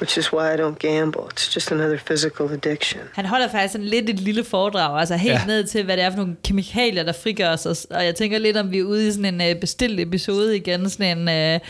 Which 0.00 0.18
is 0.18 0.32
why 0.32 0.54
I 0.54 0.56
don't 0.56 0.78
gamble. 0.78 1.20
It's 1.32 1.54
just 1.54 1.72
another 1.72 1.98
physical 2.10 2.46
addiction. 2.52 3.00
Han 3.14 3.26
holder 3.26 3.48
faktisk 3.48 3.72
sådan 3.72 3.86
lidt 3.86 4.10
et 4.10 4.20
lille 4.20 4.44
foredrag, 4.44 5.00
altså 5.00 5.16
helt 5.16 5.34
Ja. 5.34 5.46
ned 5.46 5.64
til, 5.66 5.84
hvad 5.84 5.96
det 5.96 6.04
er 6.04 6.10
for 6.10 6.16
nogle 6.16 6.36
kemikalier, 6.44 7.02
der 7.02 7.12
frigør 7.12 7.56
sig. 7.56 7.76
Og 7.90 8.04
jeg 8.04 8.14
tænker 8.14 8.38
lidt, 8.38 8.56
om 8.56 8.70
vi 8.70 8.78
er 8.78 8.82
ude 8.84 9.08
i 9.08 9.12
sådan 9.12 9.40
en 9.40 9.54
uh, 9.56 9.60
bestilt 9.60 10.00
episode 10.00 10.56
igen, 10.56 10.90
sådan 10.90 11.18
en... 11.18 11.28
Uh, 11.54 11.60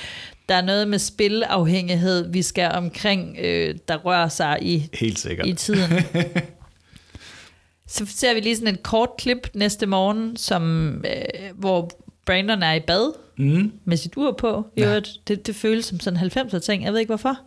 der 0.49 0.55
er 0.55 0.63
noget 0.63 0.89
med 0.89 0.99
spilafhængighed, 0.99 2.33
vi 2.33 2.43
skal 2.43 2.71
omkring, 2.75 3.37
øh, 3.41 3.75
der 3.89 3.97
rører 3.97 4.29
sig 4.29 4.59
i, 4.63 4.89
helt 4.95 5.19
sikkert. 5.19 5.47
i 5.47 5.53
tiden. 5.55 5.91
Så 7.89 8.07
ser 8.09 8.35
vi 8.35 8.41
lige 8.41 8.57
sådan 8.57 8.75
et 8.75 8.83
kort 8.83 9.09
klip 9.19 9.49
næste 9.55 9.87
morgen, 9.87 10.37
som, 10.37 10.95
øh, 11.07 11.51
hvor 11.55 11.91
Brandon 12.27 12.63
er 12.63 12.73
i 12.73 12.81
bad 12.81 13.13
Mm. 13.39 13.73
med 13.85 13.97
sit 13.97 14.17
ur 14.17 14.33
på. 14.33 14.67
I 14.77 14.81
Ja. 14.81 14.87
øvrigt, 14.87 15.09
det, 15.29 15.47
det 15.47 15.55
føles 15.57 15.85
som 15.85 16.01
sådan 16.01 16.19
90'er 16.19 16.59
ting. 16.59 16.85
Jeg 16.85 16.93
ved 16.93 17.01
ikke 17.01 17.11
hvorfor. 17.11 17.39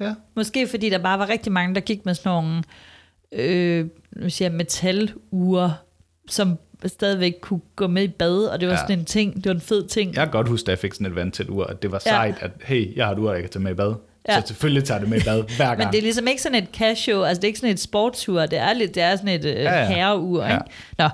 Ja. 0.00 0.14
Måske 0.36 0.66
fordi 0.68 0.90
der 0.90 0.98
bare 0.98 1.18
var 1.18 1.28
rigtig 1.28 1.52
mange, 1.52 1.74
der 1.74 1.80
gik 1.80 2.04
med 2.06 2.14
sådan 2.14 2.30
nogle 2.32 2.62
øh, 3.32 3.86
siger 4.28 4.50
metalure, 4.50 5.74
som 6.28 6.58
stadigvæk 6.86 7.34
kunne 7.40 7.60
gå 7.76 7.86
med 7.86 8.02
i 8.02 8.08
bad, 8.08 8.44
og 8.44 8.60
det 8.60 8.68
var 8.68 8.74
Ja. 8.74 8.80
sådan 8.80 8.98
en 8.98 9.04
ting, 9.04 9.34
det 9.34 9.46
var 9.46 9.54
en 9.54 9.60
fed 9.60 9.86
ting. 9.88 10.14
Jeg 10.14 10.22
kan 10.24 10.30
godt 10.32 10.48
huske, 10.48 10.66
da 10.66 10.70
jeg 10.70 10.78
fik 10.78 10.94
sådan 10.94 11.06
et 11.06 11.16
Vantel 11.16 11.50
ur, 11.50 11.64
at 11.64 11.82
det 11.82 11.92
var 11.92 12.02
Ja. 12.06 12.10
sejt, 12.10 12.34
at 12.40 12.50
hey, 12.64 12.96
jeg 12.96 13.06
har 13.06 13.12
et 13.12 13.18
ur, 13.18 13.32
jeg 13.32 13.40
kan 13.40 13.50
tage 13.50 13.62
med 13.62 13.70
i 13.70 13.74
bad. 13.74 13.94
Ja. 14.28 14.40
Så 14.40 14.46
selvfølgelig 14.46 14.84
tager 14.84 15.00
det 15.00 15.08
med 15.08 15.20
i 15.20 15.24
bad 15.24 15.42
hver 15.56 15.66
gang. 15.66 15.78
Men 15.78 15.86
det 15.88 15.98
er 15.98 16.02
ligesom 16.02 16.26
ikke 16.28 16.42
sådan 16.42 16.62
et 16.62 16.68
casio, 16.72 17.22
altså 17.22 17.40
det 17.40 17.44
er 17.44 17.48
ikke 17.48 17.58
sådan 17.58 17.72
et 17.74 17.80
sportsur, 17.80 18.46
det 18.46 18.58
er, 18.58 18.72
lidt, 18.72 18.94
det 18.94 19.02
er 19.02 19.16
sådan 19.16 19.28
et 19.28 19.44
øh, 19.44 19.54
ja. 19.54 19.78
ja. 19.78 19.86
herreur, 19.86 20.44
Ja. 20.44 20.52
ikke? 20.54 20.64
Nå. 20.98 21.08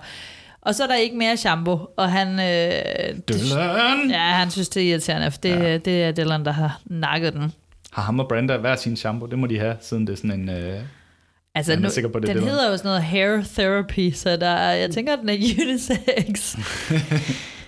Og 0.63 0.75
så 0.75 0.83
er 0.83 0.87
der 0.87 0.95
ikke 0.97 1.17
mere 1.17 1.37
shampoo, 1.37 1.89
og 1.97 2.13
han... 2.13 2.29
Øh, 2.29 3.19
Dylan! 3.29 4.11
Ja, 4.11 4.19
han 4.31 4.51
synes, 4.51 4.69
det 4.69 4.83
er 4.83 4.91
irriterende, 4.91 5.31
for 5.31 5.39
det, 5.39 5.51
ja. 5.51 5.77
det 5.79 6.03
er 6.05 6.13
Dylan, 6.13 6.45
der 6.45 6.53
har 6.53 6.81
nakket 6.87 7.33
den. 7.33 7.53
Har 7.93 8.03
ham 8.03 8.21
og 8.21 8.29
Brenda 8.29 8.57
hver 8.57 8.77
sin 8.77 8.97
shampoo? 8.97 9.27
Det 9.29 9.39
må 9.39 9.47
de 9.47 9.59
have, 9.59 9.77
siden 9.81 10.07
det 10.07 10.13
er 10.13 10.17
sådan 10.17 10.41
en... 10.41 10.49
Øh... 10.49 10.81
Altså, 11.55 11.77
nu, 11.77 11.91
sikker 11.91 12.11
på, 12.11 12.19
det 12.19 12.29
den 12.29 12.37
Dylan. 12.37 12.49
hedder 12.49 12.71
jo 12.71 12.77
sådan 12.77 12.89
noget 12.89 13.03
hair 13.03 13.43
therapy, 13.55 14.11
så 14.13 14.37
der, 14.37 14.49
er- 14.49 14.75
jeg 14.75 14.91
tænker, 14.91 15.17
den 15.17 15.29
er 15.29 15.33
unisex. 15.35 16.57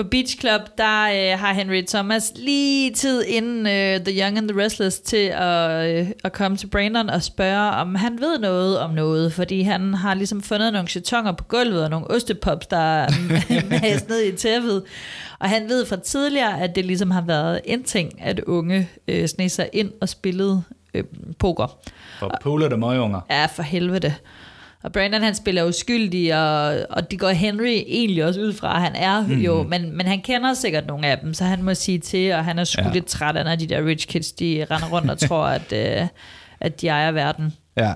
På 0.00 0.04
Beach 0.04 0.40
Club, 0.40 0.60
der 0.78 1.02
øh, 1.02 1.38
har 1.38 1.52
Henry 1.52 1.82
Thomas 1.88 2.32
lige 2.36 2.90
tid 2.90 3.24
inden 3.24 3.66
øh, 3.66 4.00
The 4.04 4.22
Young 4.22 4.38
and 4.38 4.48
the 4.48 4.64
Restless 4.64 5.00
til 5.00 5.32
at, 5.34 5.90
øh, 5.90 6.10
at 6.24 6.32
komme 6.32 6.56
til 6.56 6.66
Brandon 6.66 7.10
og 7.10 7.22
spørge, 7.22 7.70
om 7.70 7.94
han 7.94 8.20
ved 8.20 8.38
noget 8.38 8.78
om 8.78 8.90
noget, 8.90 9.32
fordi 9.32 9.62
han 9.62 9.94
har 9.94 10.14
ligesom 10.14 10.42
fundet 10.42 10.72
nogle 10.72 10.88
chatonger 10.88 11.32
på 11.32 11.44
gulvet 11.44 11.84
og 11.84 11.90
nogle 11.90 12.10
ostepops, 12.10 12.66
der 12.66 12.76
er 12.76 13.08
mast 13.82 14.08
ned 14.08 14.22
i 14.22 14.36
tæppet. 14.36 14.82
Og 15.38 15.48
han 15.48 15.68
ved 15.68 15.86
fra 15.86 15.96
tidligere, 15.96 16.60
at 16.60 16.74
det 16.74 16.84
ligesom 16.84 17.10
har 17.10 17.22
været 17.22 17.60
en 17.64 17.84
ting, 17.84 18.22
at 18.22 18.40
unge 18.40 18.88
øh, 19.08 19.28
sne 19.28 19.48
sig 19.48 19.68
ind 19.72 19.92
og 20.00 20.08
spillede 20.08 20.62
øh, 20.94 21.04
poker. 21.38 21.78
For 22.18 22.38
Pole 22.42 22.70
der 22.70 22.76
møgunger. 22.76 23.20
Ja, 23.30 23.46
for 23.46 23.62
helvede. 23.62 24.14
Og 24.82 24.92
Brandon 24.92 25.22
han 25.22 25.34
spiller 25.34 25.64
uskyldig, 25.64 26.36
og, 26.36 26.78
og 26.90 27.10
det 27.10 27.18
går 27.18 27.28
Henry 27.28 27.82
egentlig 27.86 28.24
også 28.24 28.40
ud 28.40 28.52
fra, 28.52 28.78
han 28.80 28.94
er 28.94 29.26
mm. 29.26 29.32
jo, 29.32 29.62
men, 29.62 29.96
men 29.96 30.06
han 30.06 30.20
kender 30.20 30.54
sikkert 30.54 30.86
nogle 30.86 31.06
af 31.06 31.18
dem, 31.18 31.34
så 31.34 31.44
han 31.44 31.62
må 31.62 31.74
sige 31.74 31.98
til, 31.98 32.32
og 32.32 32.44
han 32.44 32.58
er 32.58 32.64
sgu 32.64 32.82
ja. 32.82 32.92
lidt 32.92 33.06
træt 33.06 33.36
af, 33.36 33.44
når 33.44 33.56
de 33.56 33.66
der 33.66 33.86
rich 33.86 34.08
kids, 34.08 34.32
de 34.32 34.66
render 34.70 34.88
rundt 34.88 35.10
og 35.10 35.18
tror, 35.18 35.44
at, 35.44 35.72
øh, 36.02 36.06
at 36.60 36.80
de 36.80 36.88
ejer 36.88 37.12
verden. 37.12 37.52
Ja. 37.76 37.92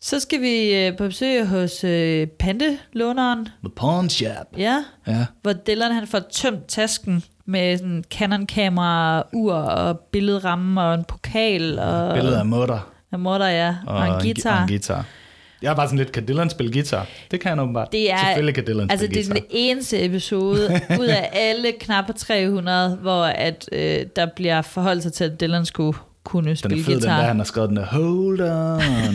Så 0.00 0.20
skal 0.20 0.40
vi 0.40 0.74
øh, 0.74 0.96
på 0.96 1.04
besøg 1.04 1.46
hos 1.46 1.84
øh, 1.84 2.26
pantelåneren, 2.26 3.44
The 3.44 3.70
Pawn 3.76 4.08
Shop. 4.10 4.46
ja, 4.58 4.84
Ja. 5.06 5.26
hvor 5.42 5.52
Dylan 5.52 5.92
han 5.92 6.06
får 6.06 6.20
tømt 6.32 6.66
tasken 6.68 7.22
med 7.46 7.78
sådan 7.78 8.04
Canon-kamera, 8.10 9.22
ur 9.32 9.54
og 9.54 9.98
billedramme 9.98 10.82
og 10.82 10.94
en 10.94 11.04
pokal 11.04 11.78
og 11.78 12.14
Billeder 12.14 12.38
af 12.38 12.46
mutter. 12.46 12.92
Mutter, 13.16 13.46
ja, 13.46 13.74
og, 13.86 13.96
og 13.96 14.06
en 14.06 14.12
guitar. 14.22 14.56
Og 14.56 14.62
en 14.62 14.68
guitar. 14.68 15.04
Jeg 15.62 15.70
er 15.70 15.74
bare 15.74 15.86
sådan 15.86 15.98
lidt, 15.98 16.12
kan 16.12 16.28
Dylan 16.28 16.50
spille 16.50 16.72
guitar? 16.72 17.06
Det 17.30 17.40
kan 17.40 17.48
han 17.48 17.58
åbenbart. 17.60 17.92
Det 17.92 18.12
er, 18.12 18.18
Selvfølgelig 18.26 18.54
kan 18.54 18.64
Dylan 18.66 18.90
altså, 18.90 19.06
spille 19.06 19.22
det 19.22 19.28
er 19.28 19.32
guitar. 19.32 19.46
den 19.48 19.56
eneste 19.58 20.04
episode 20.04 20.80
ud 21.00 21.06
af 21.06 21.30
alle 21.32 21.72
knap 21.80 22.04
300, 22.16 22.96
hvor 22.96 23.24
at, 23.24 23.68
øh, 23.72 24.06
der 24.16 24.26
bliver 24.36 24.62
forholdt 24.62 25.02
sig 25.02 25.12
til, 25.12 25.24
at 25.24 25.40
Dylan 25.40 25.64
skulle 25.66 25.98
kunne 26.24 26.44
Den 26.44 26.50
er 26.52 26.54
spille 26.56 26.84
fed, 26.84 26.92
den 26.94 27.00
guitar. 27.00 27.16
der, 27.20 27.26
han 27.26 27.36
har 27.36 27.44
skrevet 27.44 27.68
den 27.68 27.76
der, 27.76 27.84
hold 27.84 28.40
on. 28.40 29.14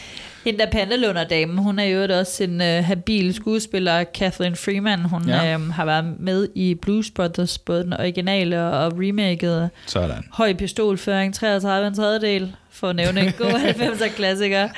Hende 0.43 0.59
der 0.59 0.71
pandelunderdamen, 0.71 1.57
hun 1.57 1.79
er 1.79 1.83
jo 1.83 2.19
også 2.19 2.43
en 2.43 2.61
øh, 2.61 2.83
habil 2.85 3.33
skuespiller, 3.33 4.03
Kathleen 4.03 4.55
Freeman. 4.55 4.99
Hun 4.99 5.27
Ja. 5.27 5.53
øh, 5.53 5.69
har 5.69 5.85
været 5.85 6.05
med 6.19 6.47
i 6.55 6.75
Blues 6.75 7.11
Brothers, 7.11 7.57
både 7.57 7.83
den 7.83 7.93
originale 7.93 8.61
og 8.63 8.91
remaket. 8.95 9.69
Sådan. 9.85 10.23
Høj 10.31 10.53
pistolføring, 10.53 11.33
33 11.35 11.87
en 11.87 11.93
tredjedel, 11.95 12.55
for 12.71 12.89
at 12.89 12.95
nævne 12.95 13.21
en 13.21 13.31
god 13.37 13.51
90'er 14.01 14.15
klassiker. 14.15 14.69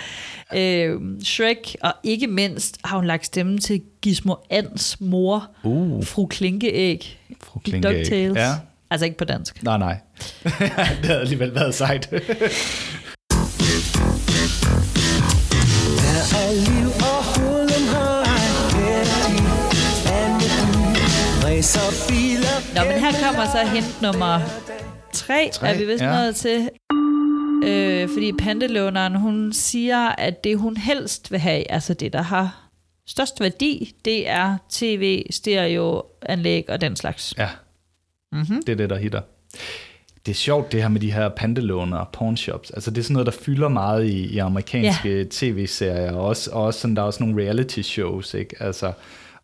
Øh, 0.56 0.96
Shrek, 1.24 1.76
og 1.82 1.94
ikke 2.04 2.28
mindst 2.28 2.78
har 2.84 2.96
hun 2.98 3.06
lagt 3.06 3.26
stemme 3.26 3.58
til 3.58 3.82
Gizmo 4.02 4.34
Ans 4.50 4.98
mor, 5.00 5.50
Uh. 5.64 6.06
fru 6.06 6.26
Klinkeæg, 6.26 7.20
Fru 7.44 7.60
Klinkeæg. 7.60 7.96
DuckTales. 7.98 8.38
Ja. 8.38 8.52
Altså 8.92 9.06
ikke 9.06 9.18
på 9.18 9.26
dansk. 9.26 9.64
Nej, 9.64 9.78
nej. 9.78 9.98
det 10.44 11.06
havde 11.06 11.20
alligevel 11.20 11.56
været 11.56 11.76
sejt. 11.76 12.10
Nå, 21.64 22.82
men 22.92 23.00
her 23.00 23.12
kommer 23.24 23.46
så 23.46 23.72
hint 23.74 24.02
nummer 24.02 24.40
tre, 25.14 25.50
Tre, 25.54 25.68
er 25.68 25.78
vi 25.78 25.86
vist 25.86 26.04
ja. 26.04 26.22
nået 26.22 26.36
til. 26.36 26.70
Øh, 27.66 28.10
fordi 28.10 28.32
pantelåneren, 28.40 29.16
hun 29.16 29.54
siger, 29.54 30.10
at 30.10 30.44
det 30.44 30.58
hun 30.58 30.78
helst 30.78 31.32
vil 31.32 31.40
have, 31.40 31.72
altså 31.72 31.94
det, 31.94 32.14
der 32.14 32.22
har 32.22 32.70
størst 33.08 33.40
værdi, 33.42 33.96
det 34.06 34.30
er 34.30 34.58
tv, 34.70 35.26
stereo, 35.30 36.04
anlæg 36.22 36.70
og 36.70 36.82
den 36.82 36.96
slags. 36.96 37.34
Ja, 37.38 37.50
Mm-hmm. 38.32 38.64
det 38.66 38.70
er 38.70 38.76
det, 38.76 38.90
der 38.90 38.98
hitter. 38.98 39.22
Det 40.26 40.32
er 40.32 40.36
sjovt, 40.36 40.72
det 40.72 40.82
her 40.82 40.90
med 40.90 41.02
de 41.02 41.12
her 41.12 41.30
pantelåner 41.30 41.98
og 41.98 42.08
pornshops. 42.14 42.72
Altså, 42.72 42.92
det 42.92 42.98
er 42.98 43.04
sådan 43.04 43.14
noget, 43.14 43.26
der 43.26 43.32
fylder 43.32 43.68
meget 43.68 44.06
i, 44.06 44.34
i 44.34 44.38
amerikanske 44.38 45.18
ja. 45.18 45.26
tv-serier, 45.32 46.12
og 46.14 46.26
også, 46.26 46.52
og 46.52 46.64
også 46.64 46.80
sådan, 46.80 46.96
der 46.96 47.02
er 47.02 47.06
også 47.06 47.24
nogle 47.24 47.44
reality 47.44 47.82
shows, 47.82 48.34
ikke? 48.34 48.56
Altså, 48.60 48.92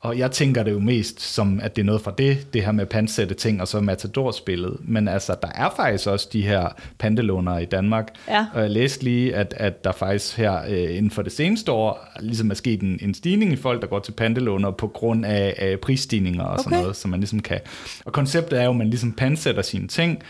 og 0.02 0.18
jeg 0.18 0.32
tænker 0.32 0.64
det 0.64 0.72
jo 0.72 0.80
mest 0.80 1.22
som, 1.22 1.60
at 1.64 1.76
det 1.76 1.82
er 1.82 1.86
noget 1.86 2.02
fra 2.02 2.14
det, 2.18 2.54
det 2.54 2.64
her 2.66 2.72
med 2.72 2.86
pantsætte 2.86 3.36
ting, 3.36 3.62
og 3.62 3.68
så 3.68 3.80
Matador-spillet. 3.82 4.78
Men 4.82 5.08
altså, 5.08 5.36
der 5.42 5.48
er 5.56 5.70
faktisk 5.76 6.08
også 6.08 6.30
de 6.34 6.42
her 6.42 6.68
pantelånere 7.00 7.64
i 7.64 7.66
Danmark. 7.66 8.08
Ja. 8.28 8.46
Og 8.54 8.62
jeg 8.62 8.70
læste 8.72 9.04
lige, 9.04 9.36
at, 9.36 9.54
at 9.58 9.84
der 9.84 9.92
faktisk 9.92 10.38
her 10.38 10.62
øh, 10.70 10.96
inden 10.98 11.12
for 11.12 11.22
det 11.22 11.32
seneste 11.32 11.72
år, 11.72 12.08
ligesom 12.20 12.52
er 12.52 12.56
sket 12.56 12.82
en, 12.82 13.00
en 13.02 13.14
stigning 13.14 13.52
i 13.54 13.56
folk, 13.56 13.82
der 13.82 13.88
går 13.88 14.00
til 14.00 14.12
pantelåner 14.12 14.72
på 14.72 14.88
grund 14.88 15.26
af, 15.26 15.54
af 15.58 15.80
prisstigninger 15.80 16.44
og 16.44 16.60
sådan 16.60 16.74
Okay. 16.74 16.82
noget, 16.82 16.96
som 16.96 17.12
man 17.12 17.20
ligesom 17.20 17.40
kan. 17.40 17.60
Og 18.06 18.14
konceptet 18.14 18.60
er 18.60 18.64
jo, 18.64 18.70
at 18.70 18.76
man 18.76 18.90
ligesom 18.90 19.12
pansætter 19.14 19.62
sine 19.62 19.88
ting, 19.88 20.24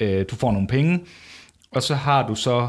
øh, 0.00 0.24
du 0.30 0.34
får 0.36 0.52
nogle 0.52 0.68
penge, 0.68 1.00
og 1.70 1.82
så 1.82 1.94
har 1.94 2.26
du 2.26 2.34
så 2.34 2.68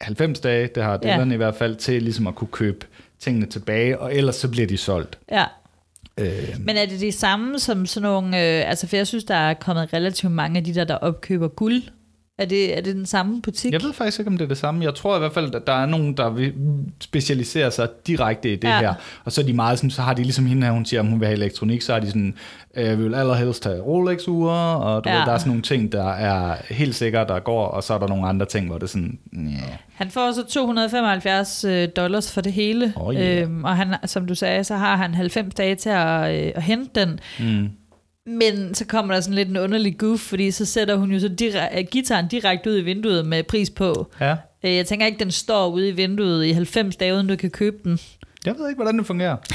90 0.00 0.40
dage, 0.40 0.68
det 0.74 0.82
har 0.82 0.96
Dylan 0.96 1.28
Ja. 1.28 1.34
i 1.34 1.36
hvert 1.36 1.54
fald, 1.54 1.76
til 1.76 2.02
ligesom 2.02 2.26
at 2.26 2.34
kunne 2.34 2.48
købe 2.52 2.86
tingene 3.22 3.46
tilbage, 3.46 3.98
og 3.98 4.14
ellers 4.14 4.36
så 4.36 4.48
bliver 4.48 4.66
de 4.66 4.76
solgt. 4.76 5.18
Ja. 5.30 5.44
Øh, 6.18 6.48
Men 6.60 6.76
er 6.76 6.86
det 6.86 7.00
de 7.00 7.12
samme 7.12 7.58
som 7.58 7.86
sådan 7.86 8.02
nogle... 8.08 8.26
Øh, 8.26 8.68
altså, 8.70 8.86
for 8.86 8.96
jeg 8.96 9.06
synes, 9.06 9.24
der 9.24 9.34
er 9.34 9.54
kommet 9.54 9.92
relativt 9.92 10.32
mange 10.32 10.58
af 10.58 10.64
de 10.64 10.74
der, 10.74 10.84
der 10.84 10.94
opkøber 10.94 11.48
guld. 11.48 11.82
Er 12.38 12.44
det, 12.44 12.76
er 12.76 12.80
det 12.80 12.94
den 12.96 13.06
samme 13.06 13.42
butik? 13.42 13.72
jeg 13.72 13.82
ved 13.82 13.92
faktisk 13.92 14.18
ikke, 14.18 14.28
om 14.30 14.36
det 14.38 14.44
er 14.44 14.48
det 14.48 14.58
samme. 14.58 14.84
Jeg 14.84 14.94
tror 14.94 15.16
i 15.16 15.18
hvert 15.18 15.32
fald, 15.34 15.54
at 15.54 15.66
der 15.66 15.72
er 15.72 15.86
nogen, 15.86 16.16
der 16.16 16.30
vil 16.30 16.52
specialisere 17.00 17.70
sig 17.70 17.88
direkte 18.06 18.52
i 18.52 18.56
det 18.56 18.68
Ja. 18.68 18.78
her. 18.80 18.94
Og 19.24 19.32
så 19.32 19.40
er 19.40 19.44
de 19.44 19.52
meget 19.52 19.78
sådan, 19.78 19.90
så 19.90 20.02
har 20.02 20.14
de 20.14 20.22
ligesom 20.22 20.46
hende 20.46 20.66
her, 20.66 20.72
hun 20.72 20.84
siger, 20.84 21.00
om 21.00 21.06
hun 21.06 21.20
vil 21.20 21.26
have 21.26 21.36
elektronik, 21.36 21.82
så 21.82 21.92
har 21.92 22.00
de 22.00 22.06
sådan, 22.06 22.34
øh, 22.74 22.98
vi 22.98 23.02
vil 23.04 23.14
allerhelst 23.14 23.64
have 23.64 23.80
Rolex-ure, 23.80 24.76
og 24.76 25.04
du 25.04 25.08
Ja. 25.10 25.16
ved, 25.18 25.26
der 25.26 25.32
er 25.32 25.38
sådan 25.38 25.48
nogle 25.50 25.62
ting, 25.62 25.92
der 25.92 26.08
er 26.10 26.56
helt 26.70 26.94
sikkert, 26.94 27.28
der 27.28 27.40
går, 27.40 27.66
og 27.66 27.82
så 27.82 27.94
er 27.94 27.98
der 27.98 28.08
nogle 28.08 28.28
andre 28.28 28.46
ting, 28.46 28.66
hvor 28.66 28.76
det 28.78 28.82
er 28.82 28.88
sådan, 28.88 29.18
yeah. 29.36 29.58
Han 29.94 30.10
får 30.10 30.32
så 30.32 30.44
275 30.46 31.64
øh, 31.64 31.88
dollars 31.96 32.32
for 32.32 32.40
det 32.40 32.52
hele, 32.52 32.92
Oh, 32.96 33.14
yeah. 33.14 33.42
øhm, 33.42 33.64
og 33.64 33.76
han, 33.76 33.94
som 34.06 34.26
du 34.26 34.34
sagde, 34.34 34.64
så 34.64 34.76
har 34.76 34.96
han 34.96 35.14
90 35.14 35.54
dage 35.54 35.74
til 35.74 35.90
at, 35.90 36.34
øh, 36.46 36.52
at 36.54 36.62
hente 36.62 37.00
den. 37.00 37.20
Mm. 37.40 37.68
Men 38.26 38.74
så 38.74 38.84
kommer 38.86 39.14
der 39.14 39.20
sådan 39.20 39.34
lidt 39.34 39.48
en 39.48 39.56
underlig 39.56 39.98
goof, 39.98 40.20
fordi 40.20 40.50
så 40.50 40.64
sætter 40.64 40.96
hun 40.96 41.12
jo 41.12 41.20
så 41.20 41.28
dire- 41.40 41.78
øh, 41.78 41.84
gitaren 41.90 42.28
direkte 42.28 42.70
ud 42.70 42.78
i 42.78 42.80
vinduet 42.82 43.26
med 43.26 43.42
pris 43.42 43.70
på. 43.70 44.10
Ja. 44.20 44.36
Øh, 44.64 44.74
Jeg 44.76 44.86
tænker 44.86 45.06
ikke, 45.06 45.18
den 45.18 45.30
står 45.30 45.68
ude 45.68 45.88
i 45.88 45.92
vinduet 45.92 46.44
i 46.44 46.52
90 46.52 46.96
dage, 46.96 47.14
uden 47.14 47.26
du 47.26 47.36
kan 47.36 47.50
købe 47.50 47.76
den. 47.84 47.98
Jeg 48.46 48.54
ved 48.58 48.68
ikke, 48.68 48.76
hvordan 48.82 48.98
det 48.98 49.06
fungerer. 49.06 49.36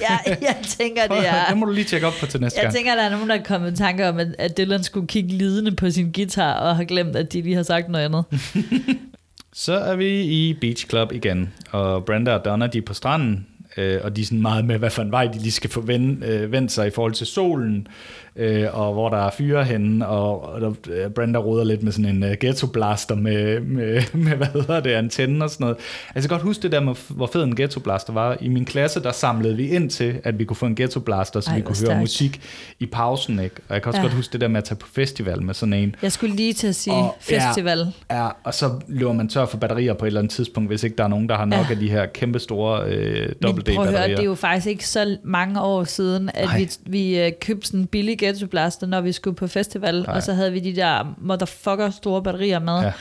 Ja, 0.00 0.18
jeg 0.40 0.56
tænker, 0.62 1.02
det 1.02 1.10
Det 1.10 1.28
er... 1.28 1.54
må 1.54 1.66
du 1.66 1.72
lige 1.72 1.84
tjekke 1.84 2.06
op 2.06 2.12
på 2.20 2.26
til 2.26 2.40
næste 2.40 2.58
Jeg 2.58 2.64
gang. 2.64 2.74
tænker, 2.74 2.94
der 2.94 3.02
er 3.02 3.10
nogen, 3.10 3.28
der 3.28 3.34
er 3.34 3.42
kommet 3.42 3.72
i 3.72 3.76
tanke 3.76 4.08
om, 4.08 4.18
at, 4.18 4.28
at 4.38 4.56
Dylan 4.58 4.82
skulle 4.82 5.06
kigge 5.06 5.28
lidende 5.28 5.72
på 5.76 5.90
sin 5.90 6.12
guitar, 6.12 6.52
og 6.54 6.76
har 6.76 6.84
glemt, 6.84 7.16
at 7.16 7.32
de 7.32 7.42
lige 7.42 7.54
har 7.56 7.62
sagt 7.62 7.88
noget 7.88 8.04
andet. 8.04 8.24
Så 9.52 9.72
er 9.74 9.96
vi 9.96 10.22
i 10.22 10.54
Beach 10.60 10.88
Club 10.88 11.12
igen, 11.12 11.52
og 11.70 12.04
Brenda 12.04 12.32
og 12.34 12.44
Donna, 12.44 12.66
de 12.66 12.78
er 12.78 12.82
på 12.82 12.94
stranden, 12.94 13.46
øh, 13.76 14.00
og 14.04 14.16
de 14.16 14.20
er 14.20 14.24
sådan 14.24 14.42
meget 14.42 14.64
med, 14.64 14.78
hvad 14.78 14.90
for 14.90 15.02
en 15.02 15.10
vej 15.10 15.26
de 15.26 15.38
lige 15.38 15.52
skal 15.52 15.70
få 15.70 15.80
vend, 15.80 16.24
øh, 16.24 16.52
sig 16.68 16.86
i 16.86 16.90
forhold 16.90 17.12
til 17.12 17.26
solen, 17.26 17.86
øh, 18.36 18.66
og 18.72 18.92
hvor 18.92 19.08
der 19.08 19.16
er 19.16 19.30
fyre 19.30 19.64
henne, 19.64 20.06
og, 20.08 20.42
og 20.42 20.60
der, 20.60 20.72
øh, 20.90 21.10
Brenda 21.10 21.38
roder 21.38 21.64
lidt 21.64 21.82
med 21.82 21.92
sådan 21.92 22.16
en 22.16 22.22
uh, 22.22 22.30
ghetto 22.40 22.66
blaster 22.66 23.14
med, 23.14 23.60
med, 23.60 24.02
med, 24.12 24.32
hvad 24.36 24.46
hedder 24.46 24.80
det, 24.80 24.90
antenne 24.90 25.44
og 25.44 25.50
sådan 25.50 25.64
noget. 25.64 25.76
Altså, 25.76 26.12
jeg 26.14 26.22
kan 26.22 26.28
godt 26.28 26.42
huske 26.42 26.62
det 26.62 26.72
der 26.72 26.80
med, 26.80 26.94
hvor 27.08 27.26
fed 27.26 27.42
en 27.44 27.56
ghetto 27.56 27.80
blaster 27.80 28.12
var. 28.12 28.36
I 28.40 28.48
min 28.48 28.64
klasse, 28.64 29.02
der 29.02 29.12
samlede 29.12 29.56
vi 29.56 29.68
ind 29.68 29.90
til, 29.90 30.14
at 30.24 30.38
vi 30.38 30.44
kunne 30.44 30.56
få 30.56 30.66
en 30.66 30.74
ghetto 30.74 31.00
blaster, 31.00 31.40
så 31.40 31.50
Ej, 31.50 31.56
vi 31.56 31.62
kunne 31.62 31.76
høre 31.76 31.86
stærkt. 31.86 32.00
musik 32.00 32.40
i 32.80 32.86
pausen, 32.86 33.38
ikke? 33.38 33.56
Og 33.68 33.74
jeg 33.74 33.82
kan 33.82 33.88
også 33.90 33.98
Ja. 33.98 34.02
ja. 34.02 34.08
godt 34.08 34.16
huske 34.16 34.32
det 34.32 34.40
der 34.40 34.48
med 34.48 34.58
at 34.58 34.64
tage 34.64 34.76
på 34.78 34.86
festival 34.92 35.42
med 35.42 35.54
sådan 35.54 35.72
en. 35.72 35.96
Jeg 36.02 36.12
skulle 36.12 36.36
lige 36.36 36.52
til 36.52 36.66
at 36.66 36.74
sige 36.74 36.94
Og- 36.94 37.16
festival. 37.20 37.86
Ja, 38.10 38.28
og 38.44 38.54
så 38.54 38.70
løber 38.88 39.12
man 39.12 39.28
tør 39.28 39.46
for 39.46 39.56
batterier 39.56 39.94
på 39.94 40.04
et 40.04 40.06
eller 40.06 40.20
andet 40.20 40.32
tidspunkt, 40.32 40.70
hvis 40.70 40.82
ikke 40.84 40.96
der 40.96 41.04
er 41.04 41.08
nogen, 41.08 41.28
der 41.28 41.34
har 41.36 41.44
nok 41.44 41.58
Ja. 41.58 41.64
ja. 41.64 41.70
af 41.70 41.76
de 41.78 41.90
her 41.90 42.06
kæmpe 42.06 42.38
store 42.38 42.84
øh, 42.88 43.28
Men 43.42 43.62
prøv 43.74 43.84
at 43.84 43.90
høre, 43.90 44.08
det 44.08 44.18
er 44.18 44.22
jo 44.24 44.34
faktisk 44.34 44.66
ikke 44.66 44.88
så 44.88 45.16
mange 45.24 45.60
år 45.60 45.84
siden, 45.84 46.30
at 46.34 46.44
Nej. 46.44 46.58
vi, 46.58 46.70
vi 46.86 47.18
øh, 47.20 47.32
købte 47.40 47.66
sådan 47.66 47.80
en 47.80 47.86
billig 47.86 48.18
ghetto 48.24 48.46
blaster, 48.46 48.86
når 48.86 49.00
vi 49.00 49.12
skulle 49.12 49.36
på 49.36 49.46
festival, 49.46 50.02
Nej. 50.02 50.16
og 50.16 50.22
så 50.22 50.32
havde 50.34 50.52
vi 50.52 50.60
de 50.60 50.76
der 50.76 51.14
motherfucker 51.18 51.90
store 51.90 52.22
batterier 52.22 52.58
med 52.58 52.80
Ja. 52.82 52.92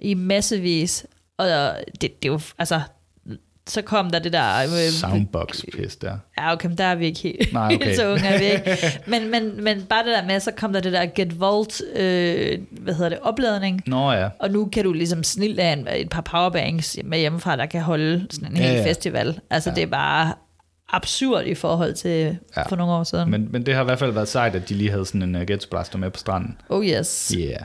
i 0.00 0.14
massevis. 0.14 1.06
Og 1.38 1.46
det, 1.46 2.00
det 2.00 2.08
er 2.24 2.32
jo, 2.32 2.40
altså, 2.58 2.80
så 3.66 3.82
kom 3.82 4.10
der 4.10 4.18
det 4.18 4.32
der... 4.32 4.62
Øh, 4.62 4.90
Soundbox 4.90 5.62
pis 5.76 5.96
der. 5.96 6.16
Ja, 6.38 6.52
okay, 6.52 6.68
men 6.68 6.78
der 6.78 6.84
er 6.84 6.94
vi 6.94 7.06
ikke 7.06 7.20
helt, 7.20 7.52
Nej, 7.52 7.74
okay. 7.74 7.94
så 7.96 8.08
unge 8.12 8.26
er 8.26 8.38
vi 8.38 8.44
ikke. 8.44 9.00
Men, 9.06 9.30
men, 9.30 9.64
men 9.64 9.82
bare 9.82 10.04
det 10.04 10.12
der 10.16 10.24
med, 10.26 10.40
så 10.40 10.50
kom 10.56 10.72
der 10.72 10.80
det 10.80 10.92
der 10.92 11.06
Get 11.06 11.40
Volt, 11.40 11.82
øh, 11.96 12.58
hvad 12.70 12.94
hedder 12.94 13.08
det, 13.08 13.18
opladning. 13.22 13.82
Nå 13.86 14.12
ja. 14.12 14.28
Og 14.38 14.50
nu 14.50 14.64
kan 14.72 14.84
du 14.84 14.92
ligesom 14.92 15.22
snille 15.22 15.62
af 15.62 15.72
en, 15.72 15.88
et 15.96 16.08
par 16.08 16.20
powerbanks 16.20 16.98
med 17.04 17.18
hjemmefra, 17.18 17.56
der 17.56 17.66
kan 17.66 17.80
holde 17.82 18.26
sådan 18.30 18.50
en 18.52 18.56
Ja, 18.56 18.62
hel 18.68 18.76
ja. 18.76 18.84
festival. 18.88 19.40
Altså 19.50 19.70
ja. 19.70 19.74
det 19.74 19.82
er 19.82 19.86
bare 19.86 20.32
absurd 20.92 21.44
i 21.46 21.54
forhold 21.54 21.94
til 21.94 22.38
ja. 22.56 22.62
For 22.62 22.76
nogle 22.76 22.92
år 22.92 23.04
siden. 23.04 23.30
Men, 23.30 23.48
Men, 23.52 23.66
det 23.66 23.74
har 23.74 23.80
i 23.82 23.84
hvert 23.84 23.98
fald 23.98 24.12
været 24.12 24.28
sejt, 24.28 24.54
at 24.54 24.68
de 24.68 24.74
lige 24.74 24.90
havde 24.90 25.06
sådan 25.06 25.22
en 25.22 25.34
uh, 25.34 25.42
ghetto 25.42 25.68
blaster 25.70 25.98
med 25.98 26.10
på 26.10 26.18
stranden. 26.18 26.56
oh 26.68 26.86
yes. 26.86 27.34
Yeah. 27.38 27.60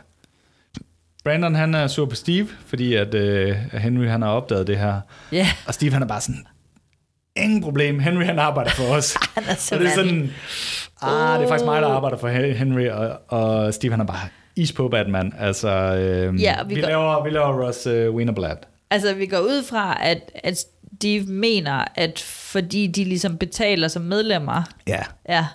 Brandon 1.23 1.55
han 1.55 1.75
er 1.75 1.87
sur 1.87 2.05
på 2.05 2.15
Steve, 2.15 2.47
fordi 2.65 2.93
at 2.95 3.13
uh, 3.15 3.55
Henry 3.79 4.05
han 4.07 4.21
har 4.21 4.29
opdaget 4.29 4.67
det 4.67 4.77
her. 4.77 5.01
Ja, 5.31 5.37
yeah. 5.37 5.47
Og 5.67 5.73
Steve 5.73 5.93
han 5.93 6.01
er 6.01 6.07
bare 6.07 6.21
sådan, 6.21 6.45
ingen 7.35 7.61
problem, 7.63 7.99
Henry 7.99 8.23
han 8.23 8.39
arbejder 8.39 8.71
for 8.71 8.83
os. 8.95 9.13
han 9.35 9.43
er 9.49 9.55
Så 9.55 9.77
det 9.77 9.85
er 9.87 9.95
sådan, 9.95 10.31
ah, 11.01 11.39
det 11.39 11.45
er 11.45 11.49
faktisk 11.49 11.65
mig, 11.65 11.81
der 11.81 11.87
arbejder 11.87 12.17
for 12.17 12.27
Henry, 12.53 12.87
og, 12.87 13.19
og 13.27 13.73
Steve 13.73 13.91
han 13.93 14.01
er 14.01 14.05
bare 14.05 14.27
is 14.55 14.71
på 14.71 14.87
Batman. 14.89 15.33
Altså, 15.39 15.69
øh, 15.69 16.41
Ja, 16.41 16.55
vi 16.67 16.75
vi, 16.75 16.81
går- 16.81 16.87
laver, 16.87 17.23
vi 17.23 17.29
laver 17.29 17.65
Ross 17.67 17.87
uh, 17.87 18.15
Wienerblad. 18.15 18.55
Altså, 18.91 19.13
vi 19.13 19.25
går 19.25 19.39
ud 19.39 19.63
fra, 19.63 19.97
at, 20.01 20.31
at 20.43 20.65
Steve 20.97 21.25
mener, 21.25 21.85
at 21.95 22.19
fordi 22.19 22.87
de 22.87 23.03
ligesom 23.03 23.37
betaler 23.37 23.87
som 23.87 24.01
medlemmer, 24.01 24.63
Ja. 24.87 24.99
ja, 25.29 25.45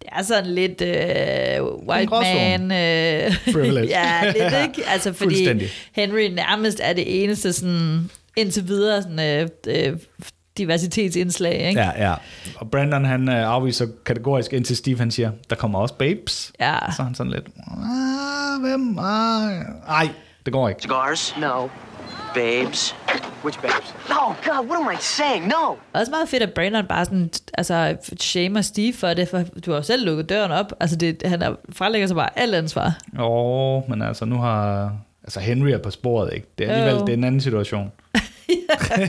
det 0.00 0.08
er 0.12 0.22
sådan 0.22 0.50
lidt 0.54 0.80
øh, 0.80 1.88
white 1.88 2.10
man... 2.10 2.62
Øh, 2.72 3.52
Privilege. 3.52 3.88
ja, 3.98 4.24
lidt 4.24 4.54
ikke? 4.68 4.88
Altså, 4.88 5.12
fordi. 5.12 5.62
Henry 5.92 6.22
nærmest 6.28 6.80
er 6.82 6.92
det 6.92 7.22
eneste 7.24 7.52
sådan, 7.52 8.10
indtil 8.36 8.68
videre 8.68 9.02
sådan, 9.02 9.20
øh, 9.40 9.48
øh, 9.66 9.98
diversitetsindslag, 10.58 11.68
ikke? 11.68 11.80
Ja, 11.80 12.08
ja. 12.10 12.14
Og 12.56 12.70
Brandon 12.70 13.04
han 13.04 13.28
øh, 13.28 13.34
afviser 13.48 13.86
kategorisk 14.04 14.52
indtil 14.52 14.76
Steve 14.76 14.98
han 14.98 15.10
siger, 15.10 15.30
der 15.50 15.56
kommer 15.56 15.78
også 15.78 15.94
babes. 15.94 16.52
Ja. 16.60 16.78
Så 16.96 17.02
er 17.02 17.04
han 17.06 17.14
sådan 17.14 17.32
lidt, 17.32 17.46
ah, 17.66 18.60
hvem? 18.60 18.98
Ah, 18.98 19.52
ej, 19.88 20.08
det 20.44 20.52
går 20.52 20.68
ikke. 20.68 20.82
Cigars? 20.82 21.34
No. 21.40 21.68
Babes. 22.34 22.94
Which 23.44 23.62
babes? 23.62 23.94
Oh, 24.10 24.34
God, 24.44 24.68
what 24.68 24.80
am 24.80 24.88
I 24.92 24.96
saying? 25.00 25.46
No. 25.46 25.74
Også 25.92 26.10
meget 26.10 26.28
fedt, 26.28 26.42
at 26.42 26.54
Brandon 26.54 26.86
bare 26.86 27.04
sådan, 27.04 27.30
altså, 27.54 27.96
shamer 28.20 28.60
Steve 28.60 28.92
for 28.92 29.14
det, 29.14 29.28
for 29.28 29.42
du 29.66 29.70
har 29.70 29.78
jo 29.78 29.82
selv 29.82 30.06
lukket 30.06 30.28
døren 30.28 30.50
op. 30.50 30.72
Altså, 30.80 30.96
det, 30.96 31.22
han 31.24 31.42
er, 31.42 31.54
frelægger 31.72 32.06
sig 32.06 32.16
bare 32.16 32.38
alt 32.38 32.54
ansvar. 32.54 32.98
Åh, 33.18 33.24
oh, 33.26 33.90
men 33.90 34.02
altså 34.02 34.24
nu 34.24 34.36
har... 34.36 34.92
Altså 35.24 35.40
Henry 35.40 35.68
er 35.68 35.78
på 35.78 35.90
sporet, 35.90 36.32
ikke? 36.34 36.46
Det 36.58 36.66
er 36.66 36.70
alligevel 36.72 36.94
Jo. 36.98 37.06
det 37.06 37.12
er 37.12 37.16
en 37.16 37.24
anden 37.24 37.40
situation. 37.40 37.92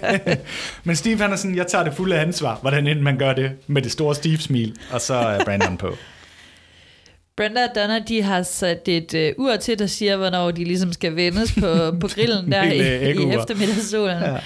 men 0.83 0.95
Steve 0.95 1.17
han 1.17 1.31
er 1.31 1.36
sådan, 1.36 1.55
jeg 1.55 1.67
tager 1.67 1.83
det 1.83 1.93
fulde 1.93 2.19
ansvar, 2.19 2.57
hvordan 2.62 2.88
end 2.88 2.99
man 2.99 3.17
gør 3.17 3.33
det, 3.33 3.51
med 3.67 3.81
det 3.81 3.91
store 3.91 4.15
Steve-smil, 4.15 4.75
og 4.91 5.01
så 5.01 5.13
er 5.13 5.43
Brandon 5.43 5.77
på. 5.77 5.95
Brenda 7.37 7.63
og 7.63 7.75
Donna, 7.75 7.99
de 7.99 8.21
har 8.21 8.43
sat 8.43 8.87
et 8.87 9.13
øh, 9.13 9.33
ur 9.37 9.55
til, 9.55 9.79
der 9.79 9.87
siger, 9.87 10.17
hvornår 10.17 10.51
de 10.51 10.63
ligesom 10.63 10.93
skal 10.93 11.15
vendes 11.15 11.53
på, 11.59 11.67
på 12.01 12.07
grillen 12.07 12.51
der 12.51 12.63
i, 12.63 12.77
i 13.11 13.35
eftermiddagssolen. 13.35 14.23
Ja. 14.23 14.37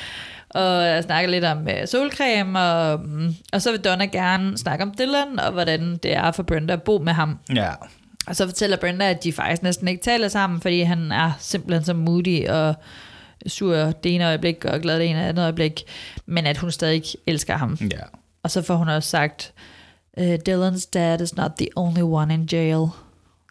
Og 0.50 0.86
jeg 0.86 1.04
snakker 1.04 1.30
lidt 1.30 1.44
om 1.44 1.68
øh, 1.70 1.88
solcreme, 1.88 2.60
og, 2.60 3.00
mm, 3.00 3.36
og 3.54 3.62
så 3.62 3.72
vil 3.72 3.80
Donna 3.80 4.06
gerne 4.06 4.58
snakke 4.58 4.84
om 4.84 4.94
Dylan, 5.00 5.40
og 5.40 5.52
hvordan 5.52 5.98
det 6.04 6.14
er 6.16 6.32
for 6.32 6.44
Brenda 6.44 6.74
at 6.74 6.84
bo 6.84 6.98
med 6.98 7.14
ham. 7.14 7.40
Ja, 7.56 7.70
Og 8.28 8.36
så 8.36 8.46
fortæller 8.46 8.78
Brenda, 8.78 9.10
at 9.10 9.24
de 9.24 9.34
faktisk 9.34 9.64
næsten 9.64 9.88
ikke 9.88 10.04
taler 10.04 10.28
sammen, 10.28 10.62
fordi 10.62 10.82
han 10.82 11.12
er 11.12 11.32
simpelthen 11.40 11.86
så 11.86 11.94
moody 11.94 12.48
og 12.48 12.76
sur 13.48 13.76
det 13.76 14.16
ene 14.16 14.28
øjeblik 14.28 14.66
og 14.66 14.82
glad 14.82 15.00
det 15.00 15.10
ene 15.10 15.26
andet 15.26 15.44
øjeblik, 15.44 15.84
men 16.26 16.46
at 16.46 16.58
hun 16.58 16.72
stadig 16.72 17.04
elsker 17.28 17.58
ham. 17.58 17.78
ja. 17.82 18.00
Og 18.44 18.52
så 18.52 18.62
får 18.62 18.76
hun 18.76 18.90
også 18.90 19.10
sagt, 19.10 19.54
uh, 20.18 20.34
Dylan's 20.50 20.86
dad 20.94 21.22
is 21.22 21.36
not 21.36 21.52
the 21.58 21.68
only 21.76 22.02
one 22.02 22.34
in 22.34 22.48
jail. 22.52 22.88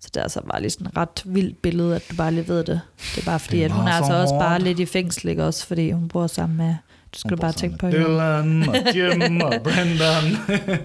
Så 0.00 0.10
det 0.14 0.16
er 0.16 0.22
altså 0.22 0.40
bare 0.50 0.60
lige 0.60 0.70
sådan 0.70 0.86
et 0.86 0.96
ret 0.96 1.22
vildt 1.24 1.62
billede, 1.62 1.96
at 1.96 2.02
du 2.10 2.16
bare 2.16 2.32
lige 2.32 2.48
ved 2.48 2.64
det. 2.64 2.80
Det 3.14 3.20
er 3.20 3.24
bare 3.24 3.40
fordi, 3.40 3.56
Det 3.58 3.64
at 3.64 3.70
hun 3.70 3.88
er 3.88 3.92
så 3.92 3.96
altså 3.96 4.14
også 4.14 4.34
bare 4.34 4.58
lidt 4.60 4.78
i 4.78 4.86
fængsel, 4.86 5.28
ikke 5.28 5.44
også? 5.44 5.66
Fordi 5.66 5.90
hun 5.90 6.08
bor 6.08 6.26
sammen 6.26 6.56
med, 6.56 6.74
du 7.14 7.18
skal 7.18 7.36
bare 7.36 7.52
tænke 7.52 7.78
på 7.78 7.86
hende. 7.86 8.04
Dylan 8.04 8.68
og 8.68 8.76
Jim 8.94 9.40
og 9.40 9.54
Brandon. 9.64 10.36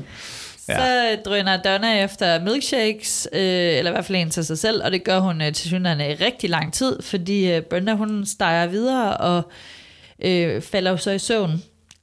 Så 0.65 1.17
drøner 1.25 1.61
Donna 1.61 2.03
efter 2.03 2.43
milkshakes, 2.43 3.27
øh, 3.33 3.39
eller 3.41 3.91
i 3.91 3.93
hvert 3.93 4.05
fald 4.05 4.17
en 4.17 4.29
til 4.29 4.45
sig 4.45 4.57
selv, 4.57 4.83
og 4.83 4.91
det 4.91 5.03
gør 5.03 5.19
hun 5.19 5.41
øh, 5.41 5.53
til 5.53 5.67
synligheden 5.69 6.11
i 6.11 6.13
rigtig 6.13 6.49
lang 6.49 6.73
tid, 6.73 7.01
fordi 7.01 7.51
øh, 7.51 7.61
Brenda 7.61 7.93
hun 7.93 8.25
steger 8.25 8.67
videre 8.67 9.17
og 9.17 9.51
øh, 10.25 10.61
falder 10.61 10.91
jo 10.91 10.97
så 10.97 11.11
i 11.11 11.19
søvn 11.19 11.61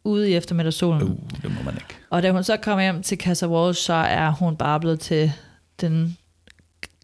ude 0.09 0.31
i 0.31 0.35
eftermiddagssolen. 0.35 1.03
uh, 1.03 1.19
det 1.43 1.51
må 1.51 1.63
man 1.65 1.75
ikke. 1.75 1.95
Og 2.11 2.23
da 2.23 2.31
hun 2.31 2.45
så 2.45 2.57
kommer 2.57 2.83
hjem 2.83 3.03
til 3.03 3.19
Casa 3.19 3.47
Walsh, 3.47 3.83
så 3.83 3.93
er 3.93 4.31
hun 4.31 4.57
bare 4.57 4.81
blevet 4.81 5.01
til 5.01 5.33
den 5.81 6.17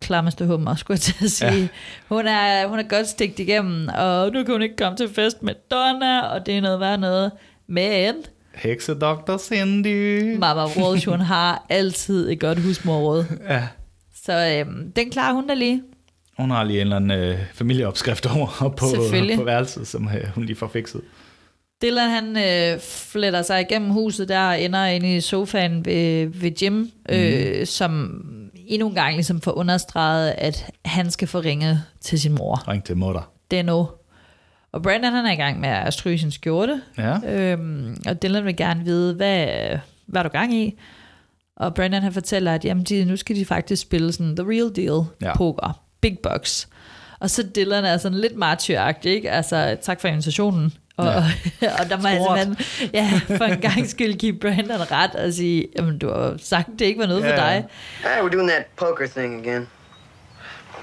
klammeste 0.00 0.46
hummer, 0.46 0.74
skulle 0.74 0.94
jeg 0.94 1.00
til 1.00 1.24
at 1.24 1.30
sige. 1.30 1.60
Ja. 1.60 1.68
Hun, 2.08 2.26
er, 2.26 2.66
hun 2.66 2.78
er 2.78 2.82
godt 2.82 3.08
stigt 3.08 3.38
igennem, 3.38 3.88
og 3.98 4.32
nu 4.32 4.44
kan 4.44 4.54
hun 4.54 4.62
ikke 4.62 4.76
komme 4.76 4.96
til 4.96 5.08
fest 5.14 5.42
med 5.42 5.54
Donna, 5.70 6.20
og 6.20 6.46
det 6.46 6.56
er 6.56 6.60
noget 6.60 6.80
værd 6.80 7.00
noget. 7.00 7.32
Men 7.66 8.14
Heksedoktor 8.54 9.38
Cindy. 9.38 10.36
Mama 10.38 10.64
Walsh, 10.76 11.08
hun 11.08 11.20
har 11.20 11.66
altid 11.68 12.30
et 12.30 12.40
godt 12.40 12.58
husmorråd. 12.58 13.24
Ja. 13.48 13.68
Så 14.24 14.62
øhm, 14.66 14.92
den 14.92 15.10
klarer 15.10 15.34
hun 15.34 15.46
da 15.48 15.54
lige. 15.54 15.82
Hun 16.36 16.50
har 16.50 16.64
lige 16.64 16.80
en 16.80 16.86
eller 16.86 16.96
anden 16.96 17.10
øh, 17.10 17.38
familieopskrift 17.54 18.26
over 18.36 18.74
på, 18.78 18.86
på 19.36 19.44
værelset, 19.44 19.86
som 19.86 20.08
øh, 20.08 20.28
hun 20.34 20.44
lige 20.44 20.56
får 20.56 20.68
fikset. 20.68 21.00
Dylan 21.82 22.10
han 22.10 22.36
øh, 22.36 22.80
fletter 22.80 23.42
sig 23.42 23.60
igennem 23.60 23.90
huset 23.90 24.28
der 24.28 24.40
og 24.48 24.60
ender 24.62 24.84
inde 24.84 25.16
i 25.16 25.20
sofaen 25.20 25.84
ved, 25.84 26.26
ved 26.26 26.50
Jim, 26.62 26.90
øh, 27.08 27.56
Mhm. 27.56 27.66
som 27.66 28.20
endnu 28.66 28.88
en 28.88 28.94
gang 28.94 29.14
ligesom 29.14 29.40
får 29.40 29.52
understreget, 29.52 30.34
at 30.38 30.70
han 30.84 31.10
skal 31.10 31.28
få 31.28 31.40
ringet 31.40 31.82
til 32.00 32.20
sin 32.20 32.32
mor. 32.34 32.68
Ring 32.68 32.84
til 32.84 32.96
mutter. 32.96 33.30
Det 33.50 33.58
er 33.58 33.62
nu. 33.62 33.88
Og 34.72 34.82
Brandon 34.82 35.12
han 35.12 35.26
er 35.26 35.32
i 35.32 35.36
gang 35.36 35.60
med 35.60 35.68
at 35.68 35.94
stryge 35.94 36.18
sin 36.18 36.30
skjorte. 36.30 36.82
Ja. 36.98 37.16
Øhm, 37.32 37.96
og 38.06 38.22
Dylan 38.22 38.44
vil 38.44 38.56
gerne 38.56 38.84
vide, 38.84 39.14
hvad, 39.14 39.46
hvad 40.06 40.20
er 40.20 40.22
du 40.22 40.28
gang 40.28 40.54
i? 40.54 40.78
Og 41.56 41.74
Brandon 41.74 42.02
han 42.02 42.12
fortæller, 42.12 42.54
at 42.54 42.64
jamen, 42.64 42.84
de, 42.84 43.04
nu 43.04 43.16
skal 43.16 43.36
de 43.36 43.44
faktisk 43.44 43.82
spille 43.82 44.12
sådan 44.12 44.36
the 44.36 44.46
real 44.48 44.76
deal 44.76 45.04
Ja. 45.22 45.36
poker. 45.36 45.80
Big 46.00 46.18
bucks. 46.22 46.68
Og 47.20 47.30
så 47.30 47.42
Dylan 47.56 47.84
er 47.84 47.96
sådan 47.96 48.18
lidt 48.18 48.36
macho 48.36 48.74
ikke? 49.04 49.30
Altså, 49.30 49.76
tak 49.82 50.00
for 50.00 50.08
invitationen. 50.08 50.72
Og, 50.96 51.04
ja. 51.62 51.72
og 51.80 51.90
der 51.90 52.00
må 52.00 52.08
jeg 52.08 52.20
Stort. 52.24 52.38
simpelthen, 52.40 52.90
ja, 52.94 53.20
for 53.36 53.44
en 53.44 53.60
gang 53.60 53.90
skyld 53.90 54.14
give 54.18 54.38
Brandon 54.38 54.90
ret 54.90 55.14
og 55.14 55.32
sige, 55.32 55.66
jamen 55.76 55.98
du 55.98 56.08
har 56.08 56.34
sagt, 56.42 56.68
det 56.78 56.84
ikke 56.84 57.00
var 57.00 57.06
noget 57.06 57.22
Ja, 57.22 57.30
for 57.30 57.36
dig. 57.36 57.64
Hey, 58.02 58.20
we're 58.22 58.32
doing 58.36 58.48
that 58.48 58.64
poker 58.76 59.06
thing 59.06 59.46
again. 59.46 59.68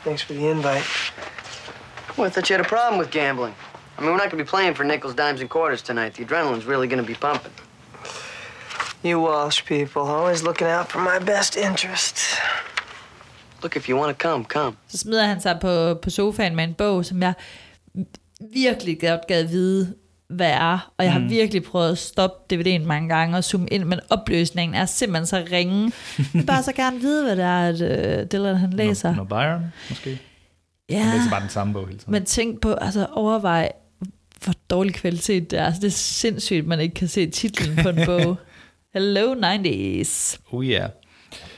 Thanks 0.05 0.23
for 0.23 0.33
the 0.33 0.49
invite. 0.51 0.85
Well, 2.17 2.27
I 2.27 2.31
thought 2.31 2.49
you 2.49 2.57
had 2.57 2.65
a 2.65 2.69
problem 2.69 2.99
with 2.99 3.11
gambling. 3.11 3.53
I 3.97 4.01
mean, 4.01 4.11
we're 4.11 4.23
not 4.23 4.31
going 4.31 4.45
to 4.45 4.45
be 4.45 4.57
playing 4.57 4.75
for 4.75 4.83
nickels, 4.85 5.15
dimes, 5.15 5.41
and 5.41 5.49
quarters 5.49 5.81
tonight. 5.81 6.13
The 6.13 6.23
adrenaline's 6.25 6.65
really 6.65 6.87
going 6.87 7.01
to 7.05 7.07
be 7.13 7.17
pumping. 7.27 7.51
You 9.03 9.19
Walsh 9.19 9.65
people, 9.65 10.01
always 10.01 10.43
looking 10.43 10.67
out 10.67 10.87
for 10.91 10.99
my 10.99 11.19
best 11.25 11.57
interest. 11.57 12.15
Look, 13.63 13.75
if 13.75 13.89
you 13.89 13.95
want 13.99 14.19
to 14.19 14.27
come, 14.27 14.45
come. 14.45 14.75
Så 14.87 14.97
smider 14.97 15.23
han 15.25 15.41
sig 15.41 15.57
på, 15.61 15.95
på 16.03 16.09
sofaen 16.09 16.55
med 16.55 16.63
en 16.63 16.73
bog, 16.73 17.05
som 17.05 17.21
jeg 17.21 17.33
virkelig 18.53 19.01
godt 19.01 19.27
gad 19.27 19.43
vide, 19.43 19.93
hvad 20.31 20.49
er. 20.51 20.91
Og 20.97 21.05
jeg 21.05 21.13
har 21.13 21.19
Mm. 21.19 21.29
virkelig 21.29 21.63
prøvet 21.63 21.91
at 21.91 21.97
stoppe 21.97 22.55
DVD'en 22.55 22.85
mange 22.85 23.09
gange 23.09 23.37
og 23.37 23.43
zoome 23.43 23.67
ind, 23.67 23.83
men 23.83 23.99
opløsningen 24.09 24.75
er 24.75 24.85
simpelthen 24.85 25.25
så 25.25 25.43
ringe. 25.51 25.91
Jeg 26.17 26.25
vil 26.33 26.45
bare 26.45 26.63
så 26.63 26.71
gerne 26.73 26.99
vide, 26.99 27.23
hvad 27.23 27.35
det 27.35 27.45
er, 27.45 27.67
at 27.67 28.21
uh, 28.21 28.27
Dylan 28.31 28.55
han 28.55 28.73
læser. 28.73 29.15
Noget 29.15 29.29
Byron, 29.29 29.61
måske. 29.89 30.19
Ja, 30.89 30.99
Han 31.03 31.17
læser 31.17 31.29
bare 31.31 31.41
den 31.41 31.49
samme 31.49 31.73
bog 31.73 31.87
hele 31.87 31.99
tiden. 31.99 32.11
men 32.11 32.25
tænk 32.25 32.61
på, 32.61 32.73
altså 32.73 33.07
overvej, 33.11 33.71
hvor 34.43 34.53
dårlig 34.69 34.93
kvalitet 34.93 35.51
det 35.51 35.59
er. 35.59 35.65
Altså, 35.65 35.81
det 35.81 35.87
er 35.87 35.91
sindssygt, 35.91 36.67
man 36.67 36.79
ikke 36.79 36.95
kan 36.95 37.07
se 37.07 37.29
titlen 37.29 37.75
på 37.83 37.89
en 37.89 38.05
bog. 38.05 38.37
Hello 38.93 39.33
90s. 39.33 40.37
Oh 40.51 40.65
yeah. 40.65 40.89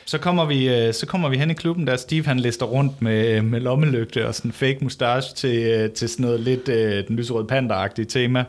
Så 0.05 0.17
kommer, 0.17 0.45
vi, 0.45 0.69
øh, 0.69 0.93
så 0.93 1.05
kommer 1.05 1.29
vi 1.29 1.37
hen 1.37 1.51
i 1.51 1.53
klubben, 1.53 1.87
der 1.87 1.97
Steve 1.97 2.25
han 2.25 2.39
lister 2.39 2.65
rundt 2.65 3.01
med, 3.01 3.41
med 3.41 3.59
lommelygte 3.59 4.27
og 4.27 4.35
sådan 4.35 4.51
fake 4.51 4.77
mustache 4.81 5.35
til, 5.35 5.63
øh, 5.63 5.91
til 5.91 6.09
sådan 6.09 6.25
noget 6.25 6.39
lidt 6.39 6.69
øh, 6.69 7.07
den 7.07 7.15
lyserøde 7.15 7.47
panda 7.47 7.87
tema. 7.87 8.45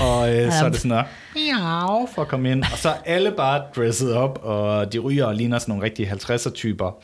Og 0.00 0.36
øh, 0.36 0.52
så 0.52 0.64
er 0.64 0.68
det 0.68 0.78
sådan 0.78 0.88
noget, 0.88 1.06
miau, 1.34 2.08
for 2.14 2.22
at 2.22 2.28
komme 2.28 2.50
ind. 2.50 2.64
Og 2.72 2.78
så 2.78 2.88
er 2.88 2.94
alle 3.04 3.32
bare 3.36 3.62
dresset 3.76 4.14
op, 4.14 4.40
og 4.42 4.92
de 4.92 4.98
ryger 4.98 5.24
og 5.24 5.34
ligner 5.34 5.58
sådan 5.58 5.72
nogle 5.72 5.84
rigtige 5.84 6.10
50'er 6.10 6.50
typer. 6.50 7.02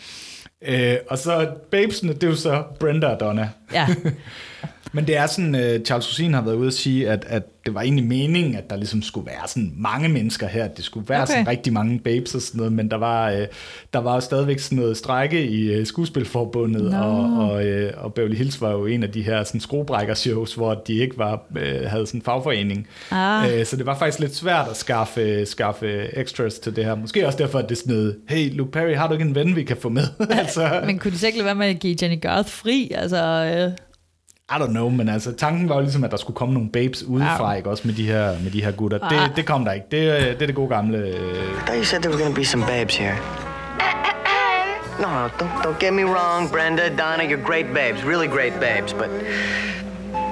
Øh, 0.63 0.97
og 1.11 1.19
så 1.19 1.49
babesene, 1.71 2.13
det 2.13 2.23
er 2.25 2.29
jo 2.29 2.37
så 2.37 2.63
Brenda 2.81 3.07
og 3.07 3.21
Donna. 3.21 3.51
Ja, 3.73 3.87
Men 4.95 5.07
det 5.07 5.17
er 5.17 5.27
sådan, 5.27 5.55
uh, 5.55 5.85
Charles 5.85 6.09
Rosin 6.09 6.35
har 6.35 6.43
været 6.43 6.55
ude 6.55 6.67
at 6.67 6.75
sige, 6.75 7.11
at, 7.11 7.25
at 7.29 7.43
det 7.67 7.75
var 7.75 7.81
egentlig 7.81 8.05
meningen, 8.05 8.57
at 8.57 8.71
der 8.71 8.77
ligesom 8.77 9.03
skulle 9.03 9.27
være 9.27 9.49
sådan 9.49 9.73
mange 9.77 10.09
mennesker 10.09 10.47
her, 10.47 10.65
at 10.65 10.77
det 10.77 10.85
skulle 10.85 11.09
være 11.09 11.23
Okay. 11.23 11.33
sådan 11.33 11.49
rigtig 11.49 11.73
mange 11.73 11.99
babes 11.99 12.35
og 12.35 12.43
sådan 12.43 12.59
noget, 12.59 12.73
men 12.73 12.91
der 12.91 12.97
var, 12.97 13.33
uh, 13.33 13.39
der 13.93 13.99
var 13.99 14.15
jo 14.15 14.21
stadigvæk 14.21 14.59
sådan 14.59 14.79
noget 14.79 14.97
strække 14.97 15.47
i 15.47 15.81
uh, 15.81 15.87
skuespilforbundet, 15.87 16.83
Nå. 16.91 16.97
og, 16.99 17.49
og, 17.49 17.65
uh, 17.65 18.05
og 18.05 18.15
Beverly 18.15 18.35
Hills 18.37 18.61
var 18.61 18.71
jo 18.71 18.87
en 18.87 19.03
af 19.03 19.11
de 19.13 19.23
her 19.23 19.45
sådan 19.45 19.61
skruebrækker-shows, 19.61 20.55
hvor 20.55 20.75
de 20.87 20.93
ikke 20.95 21.19
var, 21.19 21.43
uh, 21.51 21.61
havde 21.91 22.07
sådan 22.07 22.21
en 22.21 22.25
fagforening. 22.25 22.87
Ah. 23.11 23.45
Uh, 23.61 23.65
så 23.65 23.77
det 23.77 23.87
var 23.87 23.99
faktisk 23.99 24.19
lidt 24.21 24.35
svært 24.35 24.69
at 24.69 24.77
skaffe, 24.77 25.47
skaffe 25.47 26.19
extras 26.19 26.55
til 26.59 26.77
det 26.77 26.85
her. 26.85 26.95
Måske 26.95 27.27
også 27.27 27.39
derfor, 27.39 27.59
at 27.59 27.69
det 27.69 27.79
sådan 27.79 27.95
noget, 27.95 28.17
hey 28.29 28.57
Luke 28.57 28.71
Perry, 28.73 28.95
har 28.95 29.07
du 29.07 29.13
ikke 29.13 29.25
en 29.25 29.35
ven, 29.35 29.57
vi 29.57 29.63
kan 29.63 29.77
få 29.77 29.89
med? 29.89 30.07
altså, 30.31 30.83
men 30.87 30.99
kunne 30.99 31.11
de 31.11 31.19
så 31.19 31.27
ikke 31.27 31.39
lade 31.39 31.47
være 31.47 31.55
med 31.55 31.67
at 31.67 31.79
give 31.81 31.97
Jenny 32.03 32.21
Garth 32.21 32.49
fri? 32.51 32.93
Altså, 32.95 33.17
øh, 33.25 33.73
I 34.53 34.55
don't 34.59 34.71
know, 34.73 34.89
men 34.91 35.09
altså 35.09 35.33
tanken 35.33 35.69
var 35.69 35.75
jo 35.75 35.81
ligesom, 35.81 36.05
at 36.05 36.11
der 36.11 36.17
skulle 36.17 36.35
komme 36.37 36.55
nogle 36.55 36.71
babes 36.71 37.03
udefra, 37.03 37.55
ikke 37.55 37.71
også 37.71 37.83
med 37.87 37.95
de 37.95 38.07
her, 38.07 38.41
med 38.43 38.51
de 38.51 38.65
her 38.65 38.71
gutter. 38.71 38.99
Ah. 39.03 39.11
Det, 39.29 39.37
det 39.37 39.47
kom 39.47 39.65
der 39.65 39.73
ikke. 39.73 39.87
Det, 39.91 39.99
øh, 39.99 40.21
det 40.21 40.43
er 40.43 40.47
det 40.47 40.55
gode 40.55 40.69
gamle... 40.69 40.99
øh, 40.99 41.15
I 41.15 41.17
thought 41.67 41.77
you 41.79 41.85
said 41.85 42.01
there 42.03 42.11
were 42.15 42.23
going 42.23 42.35
to 42.35 42.41
be 42.41 42.45
some 42.45 42.65
babes 42.67 42.97
here. 42.97 43.17
No, 45.01 45.09
no, 45.09 45.29
don't, 45.41 45.65
don't 45.67 45.79
get 45.85 45.93
me 45.95 46.05
wrong, 46.05 46.51
Brenda, 46.53 46.89
Donna, 46.89 47.25
you're 47.31 47.47
great 47.47 47.67
babes, 47.75 48.05
really 48.05 48.29
great 48.29 48.53
babes, 48.61 48.93
but 48.93 49.11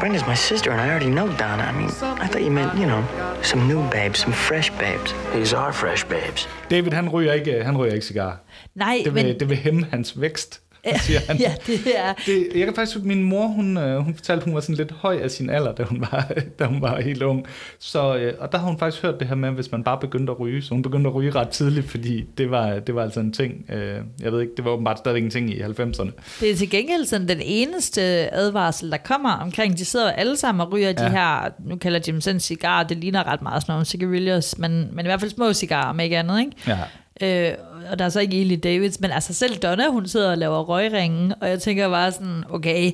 Brenda's 0.01 0.27
my 0.29 0.37
sister, 0.37 0.71
and 0.73 0.81
I 0.81 0.89
already 0.91 1.11
know 1.19 1.27
Donna. 1.27 1.63
I 1.71 1.73
mean, 1.79 1.89
I 2.25 2.27
thought 2.29 2.43
you 2.43 2.51
meant, 2.51 2.73
you 2.83 2.87
know, 2.87 3.03
some 3.43 3.67
new 3.69 3.83
babes, 3.91 4.19
some 4.19 4.33
fresh 4.35 4.71
babes. 4.85 5.15
These 5.35 5.57
are 5.57 5.73
fresh 5.73 6.05
babes. 6.07 6.49
David, 6.71 6.93
han 6.93 7.09
ryger 7.09 7.33
ikke, 7.33 7.65
han 7.65 7.77
ryger 7.79 7.95
ikke 7.95 8.07
cigar. 8.07 8.37
nej, 8.75 9.01
Det 9.05 9.15
vil, 9.15 9.25
men... 9.27 9.41
det 9.41 9.49
vil 9.49 9.57
hæmme 9.57 9.87
hans 9.91 10.21
vækst, 10.21 10.61
siger 11.07 11.21
han. 11.29 11.37
ja, 11.37 11.55
det 11.67 11.81
er... 11.97 12.13
Det, 12.27 12.49
jeg 12.55 12.65
kan 12.65 12.75
faktisk 12.75 12.97
huske, 12.97 13.09
min 13.09 13.23
mor, 13.23 13.47
hun, 13.47 13.77
øh, 13.77 13.99
hun 13.99 14.15
fortalte, 14.15 14.45
hun 14.45 14.55
var 14.55 14.61
sådan 14.61 14.75
lidt 14.75 14.93
høj 14.93 15.17
af 15.23 15.31
sin 15.31 15.51
alder, 15.51 15.75
da 15.75 15.83
hun 15.83 16.01
var, 16.01 16.33
da 16.59 16.65
hun 16.65 16.81
var 16.81 17.01
helt 17.01 17.23
ung. 17.23 17.47
Så, 17.79 18.17
øh, 18.17 18.35
og 18.39 18.53
der 18.53 18.59
har 18.59 18.67
hun 18.67 18.79
faktisk 18.79 19.03
hørt 19.03 19.21
det 19.21 19.29
her 19.29 19.35
med, 19.35 19.51
hvis 19.51 19.73
man 19.73 19.85
bare 19.85 19.99
begyndte 20.01 20.31
at 20.31 20.41
ryge. 20.41 20.63
Så 20.63 20.75
hun 20.75 20.83
begyndte 20.83 21.09
at 21.09 21.15
ryge 21.15 21.31
ret 21.31 21.49
tidligt, 21.49 21.91
fordi 21.91 22.25
det 22.39 22.51
var, 22.51 22.79
det 22.79 22.95
var 22.95 23.03
altså 23.03 23.21
en 23.21 23.33
ting. 23.33 23.71
Øh, 23.71 24.01
jeg 24.21 24.33
ved 24.33 24.41
ikke, 24.41 24.53
det 24.57 24.65
var 24.65 24.71
åbenbart 24.71 24.99
stadigvæk 24.99 25.23
en 25.23 25.31
ting 25.31 25.51
i 25.51 25.63
90'erne. 25.63 26.11
Det 26.41 26.51
er 26.51 26.57
til 26.57 26.71
gengæld 26.71 27.05
sådan 27.05 27.29
den 27.29 27.41
eneste 27.43 28.03
advarsel, 28.35 28.91
der 28.91 28.97
kommer 28.97 29.31
omkring. 29.31 29.79
De 29.79 29.85
sidder 29.85 30.11
alle 30.11 30.37
sammen 30.37 30.67
og 30.67 30.73
ryger 30.73 30.89
ja. 30.89 31.05
de 31.07 31.11
her, 31.11 31.49
nu 31.67 31.77
kalder 31.77 31.99
de 31.99 32.13
dem 32.13 32.21
sådan 32.21 32.41
cigarer, 32.41 32.85
det 32.85 32.97
ligner 32.97 33.27
ret 33.27 33.43
meget 33.43 33.63
sådan 33.63 33.73
nogle 33.73 33.85
cigarillos, 33.85 34.59
men, 34.59 34.89
men 34.93 35.07
i 35.07 35.09
hvert 35.09 35.21
fald 35.21 35.31
små 35.31 35.53
cigarer, 35.53 35.87
om 35.87 36.01
ikke 36.01 36.19
andet, 36.19 36.41
ikke? 36.41 36.53
Ja. 36.67 36.79
Øh, 37.23 37.53
og 37.91 37.99
der 37.99 38.05
er 38.05 38.09
så 38.09 38.21
ikke 38.21 38.41
Eli 38.41 38.57
Davids, 38.57 39.01
men 39.01 39.11
altså 39.11 39.35
selv 39.35 39.57
Donna, 39.57 39.89
hun 39.89 40.07
sidder 40.09 40.31
og 40.31 40.39
laver 40.39 40.61
røgringen, 40.65 41.35
og 41.41 41.49
jeg 41.49 41.61
tænker 41.61 41.89
bare 41.89 42.13
sådan, 42.13 42.45
okay, 42.51 42.91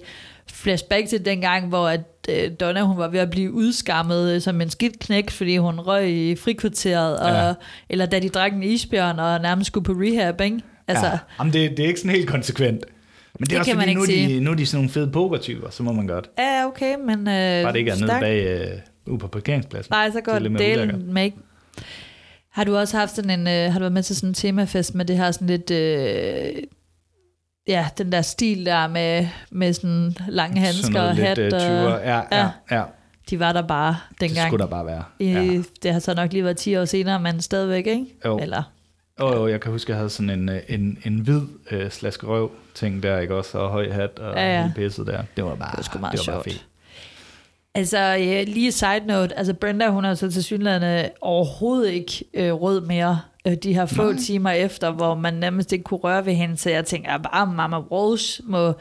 flashback 0.53 1.09
til 1.09 1.25
den 1.25 1.41
gang, 1.41 1.69
hvor 1.69 1.89
at, 1.89 2.01
øh, 2.29 2.51
Donna 2.61 2.81
hun 2.83 2.99
var 2.99 3.09
ved 3.09 3.21
at 3.21 3.31
blive 3.31 3.53
udskammet 3.53 4.35
øh, 4.35 4.41
som 4.41 4.61
en 4.61 4.71
skidt 4.71 4.99
knæk, 4.99 5.31
fordi 5.31 5.57
hun 5.57 5.81
røg 5.81 6.09
i 6.11 6.37
frikvarteret, 6.37 7.19
og, 7.19 7.31
Ja. 7.31 7.53
eller 7.89 8.07
da 8.07 8.19
de 8.19 8.29
drak 8.29 8.53
en 8.53 8.63
isbjørn 8.63 9.19
og 9.19 9.41
nærmest 9.41 9.67
skulle 9.67 9.85
på 9.85 9.93
rehab, 9.93 10.41
ikke? 10.41 10.61
Altså, 10.89 11.07
ja. 11.07 11.19
Jamen, 11.39 11.53
det, 11.53 11.71
det 11.71 11.81
er 11.85 11.87
ikke 11.89 12.01
sådan 12.01 12.17
helt 12.17 12.29
konsekvent. 12.29 12.85
Men 13.39 13.41
det, 13.41 13.51
Det 13.51 13.55
er 13.57 13.59
også 13.59 13.71
kan 13.71 13.77
man 13.79 13.85
fordi, 13.85 13.95
nu, 13.95 14.03
er 14.03 14.07
sige. 14.07 14.35
de, 14.35 14.41
nu 14.41 14.51
er 14.51 14.55
de 14.55 14.67
sådan 14.67 14.77
nogle 14.79 14.91
fede 14.91 15.11
pokertyper, 15.13 15.71
så 15.71 15.83
må 15.83 15.93
man 15.93 16.07
godt. 16.07 16.31
ja, 16.39 16.67
okay, 16.67 16.95
men... 17.07 17.19
Øh, 17.19 17.63
Bare 17.63 17.73
det 17.73 17.79
ikke 17.79 17.91
er 17.91 17.97
nede 17.97 18.13
bag 18.21 18.47
øh, 18.47 18.67
ude 19.07 19.19
på 19.19 19.27
parkeringspladsen. 19.29 19.91
Nej, 19.93 20.11
så 20.11 20.17
Det 20.17 20.25
går 20.25 20.37
ulækkert. 20.37 20.61
delen 20.61 21.13
med 21.15 21.25
ikke. 21.25 21.37
Har 22.51 22.65
du 22.65 22.77
også 22.77 22.97
haft 22.99 23.17
sådan 23.17 23.41
en, 23.41 23.47
øh, 23.49 23.73
har 23.73 23.79
du 23.79 23.83
været 23.83 23.93
med 23.93 24.03
til 24.03 24.17
sådan 24.17 24.29
en 24.29 24.35
temafest 24.35 24.95
med 24.95 25.05
det 25.05 25.17
her 25.17 25.31
sådan 25.31 25.47
lidt, 25.47 25.71
øh, 25.71 26.63
ja, 27.69 27.89
den 27.99 28.13
der 28.13 28.23
stil 28.23 28.67
der 28.67 28.87
med, 28.87 29.27
med 29.51 29.73
sådan 29.73 30.17
lange 30.29 30.61
handsker 30.61 30.83
Sådan 30.93 31.09
og 31.09 31.17
hat, 31.17 31.39
lidt, 31.39 31.55
øh, 31.55 31.61
og. 31.85 32.01
Ja, 32.05 32.21
ja, 32.33 32.49
ja. 32.71 32.83
de 33.31 33.39
var 33.41 33.53
der 33.53 33.67
bare 33.67 33.97
Det 34.11 34.21
dengang. 34.21 34.49
skulle 34.49 34.63
der 34.63 34.71
bare 34.71 34.87
være. 34.87 35.05
I, 35.19 35.27
Ja. 35.27 35.63
Det 35.83 35.93
har 35.93 35.99
så 36.01 36.15
nok 36.15 36.33
lige 36.33 36.45
været 36.45 36.57
10 36.57 36.77
år 36.77 36.85
senere, 36.85 37.21
men 37.21 37.41
stadigvæk, 37.41 37.87
ikke? 37.87 38.07
Jo. 38.25 38.39
Eller, 38.39 38.63
jo, 39.21 39.47
jeg 39.49 39.61
kan 39.61 39.73
huske, 39.73 39.91
jeg 39.91 39.97
havde 39.99 40.11
sådan 40.11 40.31
en, 40.31 40.49
øh, 40.49 40.61
en, 40.69 40.99
en 41.05 41.19
hvid 41.19 41.41
øh, 41.71 41.91
slaskerøv 41.91 42.51
ting 42.75 43.03
der, 43.03 43.19
ikke 43.19 43.35
også? 43.35 43.59
Og 43.59 43.71
høj 43.71 43.91
hat 43.91 44.19
og 44.19 44.35
Ja, 44.37 44.55
ja, 44.55 44.63
hele 44.63 44.75
pisset 44.77 45.07
der. 45.07 45.23
Det 45.37 45.45
var 45.45 45.55
bare, 45.55 45.77
Det 45.77 45.89
var 45.95 46.01
meget 46.01 46.13
det 46.13 46.27
var 46.27 46.33
bare 46.35 46.43
sjovt. 46.45 46.45
fedt. 46.45 46.67
Altså, 47.79 47.99
ja, 47.99 48.43
lige 48.43 48.73
side 48.73 49.01
note, 49.07 49.39
altså 49.39 49.55
Brenda, 49.55 49.89
hun 49.89 50.05
er 50.05 50.15
så 50.15 50.31
til 50.31 50.45
synligheden 50.45 51.07
overhovedet 51.21 51.91
ikke 51.91 52.25
øh, 52.35 52.53
rød 52.53 52.81
mere 52.81 53.21
øh, 53.47 53.55
de 53.55 53.75
her 53.75 53.87
få 53.87 54.03
Nej. 54.13 54.21
timer 54.21 54.51
efter, 54.51 54.91
hvor 54.91 55.15
man 55.15 55.35
nærmest 55.35 55.73
ikke 55.73 55.83
kunne 55.85 56.01
røre 56.01 56.27
ved 56.27 56.33
hende, 56.35 56.57
så 56.57 56.71
jeg 56.71 56.85
tænker 56.85 57.11
at 57.13 57.23
bare, 57.23 57.47
Mama 57.47 57.79
Walsh 57.79 58.41
må 58.45 58.73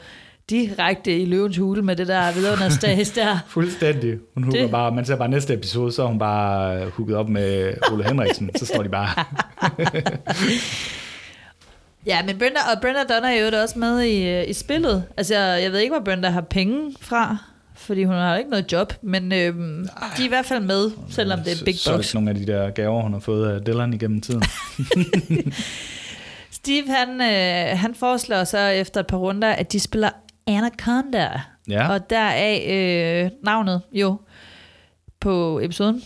direkte 0.50 1.18
i 1.18 1.24
løvens 1.24 1.56
hule 1.56 1.82
med 1.82 1.96
det 1.96 2.08
der 2.08 2.32
vidunderstas 2.32 3.10
der. 3.10 3.38
Fuldstændig. 3.48 4.18
Hun 4.34 4.42
hugger 4.44 4.62
Det- 4.62 4.70
bare, 4.70 4.92
man 4.94 5.04
ser 5.04 5.16
bare 5.16 5.28
næste 5.28 5.54
episode, 5.54 5.92
så 5.92 6.02
er 6.02 6.06
hun 6.06 6.18
bare 6.18 6.76
øh, 6.82 6.86
hugget 6.90 7.16
op 7.16 7.28
med 7.28 7.74
Ole 7.92 8.04
Henriksen. 8.04 8.50
så 8.56 8.66
står 8.66 8.82
de 8.82 8.88
bare, 8.88 9.08
Ja, 12.06 12.22
men 12.26 12.38
Brenda, 12.38 12.60
og 12.74 12.80
Brenda 12.80 13.14
Donna 13.14 13.36
er 13.36 13.50
jo 13.50 13.62
også 13.62 13.78
med 13.78 14.00
i, 14.00 14.28
øh, 14.28 14.48
i 14.48 14.52
spillet. 14.52 15.04
Altså, 15.16 15.34
jeg, 15.34 15.62
jeg 15.62 15.72
ved 15.72 15.78
ikke, 15.78 15.94
hvor 15.94 16.04
Brenda 16.04 16.28
har 16.28 16.40
penge 16.40 16.94
fra, 17.00 17.36
fordi 17.78 18.04
hun 18.04 18.14
har 18.14 18.36
ikke 18.36 18.50
noget 18.50 18.72
job, 18.72 18.92
men 19.02 19.32
øhm, 19.32 19.88
de 20.16 20.22
er 20.22 20.24
i 20.24 20.28
hvert 20.28 20.46
fald 20.46 20.64
med, 20.64 20.90
selvom 21.10 21.38
det 21.38 21.60
er 21.60 21.64
big 21.64 21.78
så 21.78 21.92
er 21.92 21.96
det 21.96 22.14
nogle 22.14 22.30
af 22.30 22.36
de 22.36 22.46
der 22.46 22.70
gaver, 22.70 23.02
hun 23.02 23.12
har 23.12 23.20
fået 23.20 23.50
af 23.50 23.64
Dylan 23.64 23.92
igennem 23.92 24.20
tiden. 24.20 24.42
Steve, 26.50 26.86
han, 26.88 27.20
øh, 27.20 27.78
han 27.78 27.94
foreslår 27.94 28.44
så 28.44 28.58
efter 28.58 29.00
et 29.00 29.06
par 29.06 29.16
runder, 29.16 29.48
at 29.48 29.72
de 29.72 29.80
spiller 29.80 30.10
Anaconda. 30.46 31.40
Ja. 31.68 31.92
Og 31.92 32.10
deraf 32.10 32.66
øh, 32.68 33.30
navnet 33.44 33.82
jo 33.92 34.20
på 35.20 35.60
episoden. 35.62 36.02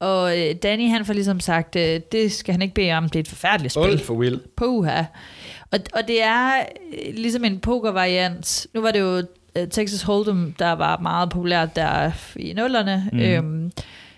Og 0.00 0.38
øh, 0.38 0.54
Danny, 0.62 0.88
han 0.88 1.04
får 1.04 1.12
ligesom 1.12 1.40
sagt, 1.40 1.76
øh, 1.76 2.00
det 2.12 2.32
skal 2.32 2.52
han 2.52 2.62
ikke 2.62 2.74
bede 2.74 2.92
om, 2.92 3.08
det 3.08 3.16
er 3.16 3.20
et 3.20 3.28
forfærdeligt 3.28 3.72
spil. 3.72 3.82
Old 3.82 3.98
for 3.98 4.14
Will. 4.14 4.40
Puha. 4.56 5.02
Og, 5.70 5.78
og 5.94 6.08
det 6.08 6.22
er 6.22 6.54
øh, 6.92 7.14
ligesom 7.14 7.44
en 7.44 7.60
pokervariant. 7.60 8.66
Nu 8.74 8.80
var 8.80 8.90
det 8.90 9.00
jo 9.00 9.16
øh, 9.16 9.24
Texas 9.70 10.02
Hold'em, 10.02 10.52
der 10.58 10.72
var 10.72 10.98
meget 10.98 11.30
populært 11.30 11.76
der 11.76 12.10
i 12.36 12.52
nullerne. 12.52 13.08
Mm. 13.12 13.18
Øhm, 13.18 13.72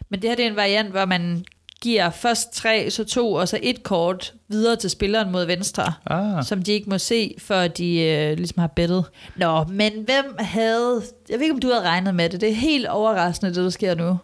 men 0.09 0.23
det 0.23 0.31
her 0.31 0.37
det 0.37 0.45
er 0.45 0.51
en 0.51 0.57
variant, 0.57 0.91
hvor 0.91 1.05
man 1.05 1.45
giver 1.83 2.11
først 2.11 2.53
tre, 2.53 2.91
så 2.91 3.05
to, 3.05 3.33
og 3.33 3.49
så 3.49 3.59
et 3.63 3.83
kort 3.83 4.33
videre 4.49 4.77
til 4.77 4.91
spilleren 4.91 5.33
mod 5.33 5.45
venstre, 5.47 5.93
Ah. 6.07 6.45
som 6.45 6.63
de 6.63 6.73
ikke 6.73 6.91
må 6.91 6.99
se, 6.99 7.35
før 7.39 7.69
de 7.69 8.01
øh, 8.01 8.37
ligesom 8.37 8.59
har 8.61 8.67
bettet. 8.67 9.05
Nå, 9.37 9.65
men 9.65 9.93
hvem 9.93 10.37
havde... 10.39 11.03
Jeg 11.29 11.35
ved 11.39 11.43
ikke, 11.43 11.55
om 11.55 11.61
du 11.61 11.69
havde 11.69 11.83
regnet 11.89 12.15
med 12.15 12.29
det. 12.29 12.41
Det 12.41 12.49
er 12.49 12.55
helt 12.55 12.87
overraskende, 12.87 13.55
det 13.55 13.65
der 13.65 13.71
sker 13.71 13.95
nu. 13.95 14.17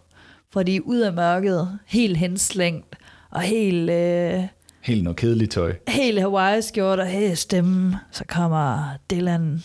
For 0.53 0.63
de 0.63 0.77
er 0.77 0.81
ud 0.81 0.99
af 0.99 1.13
mørket, 1.13 1.79
helt 1.87 2.17
henslængt, 2.17 2.97
og 3.31 3.41
helt... 3.41 3.91
Øh, 3.91 4.43
Helt 4.83 5.05
noget 5.05 5.17
kedeligt 5.17 5.53
tøj. 5.53 5.73
helt 5.89 6.21
Hawaii-skjort 6.21 6.99
og 7.01 7.07
hey, 7.07 7.35
stemme. 7.35 7.99
Så 8.11 8.25
kommer 8.29 8.85
Dylan, 9.11 9.63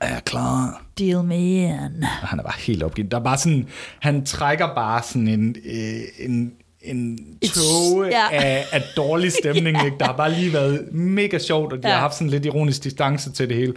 Er 0.00 0.08
jeg 0.12 0.22
klar? 0.24 0.82
deal 0.98 1.22
me 1.24 1.36
in. 1.36 2.04
Og 2.22 2.28
han 2.28 2.38
er 2.38 2.42
bare 2.42 2.58
helt 2.58 2.82
opgivet. 2.82 3.10
Der 3.10 3.18
er 3.18 3.22
bare 3.24 3.38
sådan, 3.38 3.68
han 4.00 4.24
trækker 4.24 4.74
bare 4.74 5.02
sådan 5.02 5.28
en, 5.28 5.56
øh, 5.64 6.00
en, 6.28 6.52
en 6.82 7.18
tåge 7.54 8.06
ja. 8.06 8.26
af, 8.32 8.64
af 8.72 8.82
dårlig 8.96 9.32
stemning. 9.32 9.76
ja. 9.80 9.84
ikke? 9.84 9.96
Der 10.00 10.04
har 10.06 10.16
bare 10.16 10.32
lige 10.32 10.52
været 10.52 10.88
mega 10.92 11.38
sjovt, 11.38 11.72
og 11.72 11.82
de 11.82 11.88
ja. 11.88 11.94
Har 11.94 12.00
haft 12.00 12.14
sådan 12.14 12.28
lidt 12.30 12.46
ironisk 12.46 12.84
distance 12.84 13.32
til 13.32 13.48
det 13.48 13.56
hele. 13.56 13.74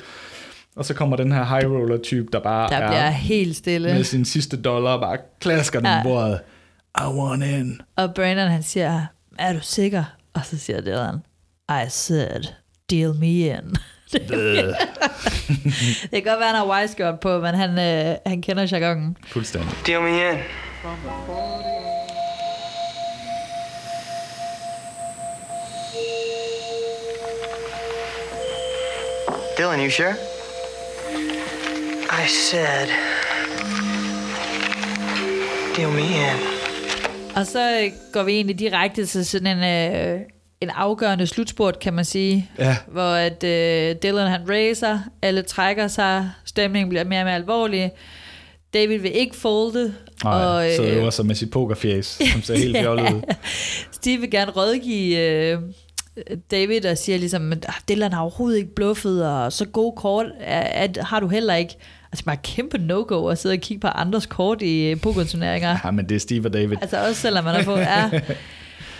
Og 0.75 0.85
så 0.85 0.93
kommer 0.93 1.15
den 1.17 1.31
her 1.31 1.45
high 1.45 1.71
roller 1.71 1.97
type, 1.97 2.27
der 2.33 2.39
bare 2.39 2.69
Der 2.69 2.75
er 2.77 2.87
bliver 2.89 3.09
helt 3.09 3.55
stille. 3.55 3.93
med 3.93 4.03
sin 4.03 4.25
sidste 4.25 4.57
dollar 4.61 4.91
og 4.91 4.99
bare 5.01 5.17
klasker 5.41 5.79
den 5.79 5.87
Ja. 5.87 5.95
ja. 5.97 6.03
bordet. 6.03 6.39
I 6.99 7.03
want 7.07 7.43
in. 7.43 7.81
Og 7.95 8.13
Brandon 8.13 8.47
han 8.49 8.63
siger, 8.63 9.05
er 9.39 9.53
du 9.53 9.59
sikker? 9.61 10.03
Og 10.37 10.45
så 10.45 10.57
siger 10.57 10.81
Dylan, 10.81 11.23
I 11.69 11.89
said, 11.89 12.43
deal 12.89 13.13
me 13.13 13.27
in. 13.27 13.75
det 16.01 16.11
kan 16.11 16.23
godt 16.23 16.39
være, 16.39 16.47
han 16.47 16.55
har 16.55 16.65
Wiseguard 16.65 17.19
på, 17.21 17.39
men 17.39 17.55
han, 17.55 17.69
øh, 17.69 18.15
han 18.25 18.41
kender 18.41 18.67
jargonen. 18.71 19.17
Fuldstændig. 19.27 19.71
Deal 19.87 20.01
me 20.01 20.09
in. 20.09 20.37
Dylan, 29.57 29.79
you 29.79 29.89
sure? 29.89 30.15
I 32.11 32.27
said, 32.27 32.87
deal 35.75 35.91
me 35.91 36.01
in. 36.01 36.56
Og 37.39 37.45
så 37.47 37.89
går 38.13 38.23
vi 38.23 38.31
egentlig 38.31 38.59
direkte 38.59 39.05
til 39.05 39.25
sådan 39.25 39.57
en, 39.57 39.63
øh, 39.95 40.19
en 40.61 40.69
afgørende 40.69 41.27
slutspurt, 41.27 41.79
kan 41.79 41.93
man 41.93 42.05
sige. 42.05 42.49
Ja. 42.59 42.77
Hvor 42.87 43.11
at 43.13 43.43
øh, 43.43 43.95
Dylan 44.03 44.27
han 44.31 44.41
racer, 44.49 44.99
alle 45.21 45.41
trækker 45.41 45.87
sig, 45.87 46.31
stemningen 46.45 46.89
bliver 46.89 47.03
mere 47.03 47.19
og 47.21 47.25
mere 47.25 47.35
alvorlig. 47.35 47.91
David 48.73 48.99
vil 48.99 49.11
ikke 49.17 49.35
folde. 49.35 49.93
Nej, 50.23 50.33
og, 50.45 50.69
øh, 50.69 50.75
så 50.75 50.83
øver 50.83 51.09
sig 51.09 51.25
med 51.25 51.35
sit 51.35 51.51
pokerfjæs, 51.51 52.05
som 52.31 52.41
ser 52.41 52.57
helt 52.57 52.77
fjollet 52.77 53.13
ud. 53.15 53.21
Steve 53.91 54.21
vil 54.21 54.31
gerne 54.31 54.51
rådgive 54.51 55.17
øh, 55.19 55.59
David 56.51 56.85
og 56.85 56.97
siger 56.97 57.17
ligesom, 57.17 57.51
at 57.51 57.65
"Ah, 57.67 57.73
Dylan 57.89 58.13
har 58.13 58.21
overhovedet 58.21 58.57
ikke 58.57 58.75
bluffet, 58.75 59.25
og 59.27 59.53
så 59.53 59.65
gode 59.65 59.93
kort 59.97 60.25
er, 60.39 60.59
at, 60.61 60.97
har 61.01 61.19
du 61.19 61.27
heller 61.27 61.55
ikke. 61.55 61.77
Altså 62.11 62.25
bare 62.25 62.37
kæmpe 62.43 62.77
no-go 62.77 63.27
at 63.27 63.37
sidde 63.37 63.53
og 63.53 63.59
kigge 63.59 63.81
på 63.81 63.87
andres 63.87 64.25
kort 64.25 64.61
i 64.61 64.91
øh, 64.91 65.01
pokerturneringer. 65.01 65.77
Ja, 65.85 65.91
men 65.91 66.09
det 66.09 66.15
er 66.15 66.19
Steve 66.19 66.45
og 66.47 66.53
David. 66.53 66.77
Altså 66.81 67.07
også 67.07 67.21
selvom 67.21 67.43
man 67.43 67.55
har 67.55 67.63
fået, 67.63 67.79
ja. 67.79 68.09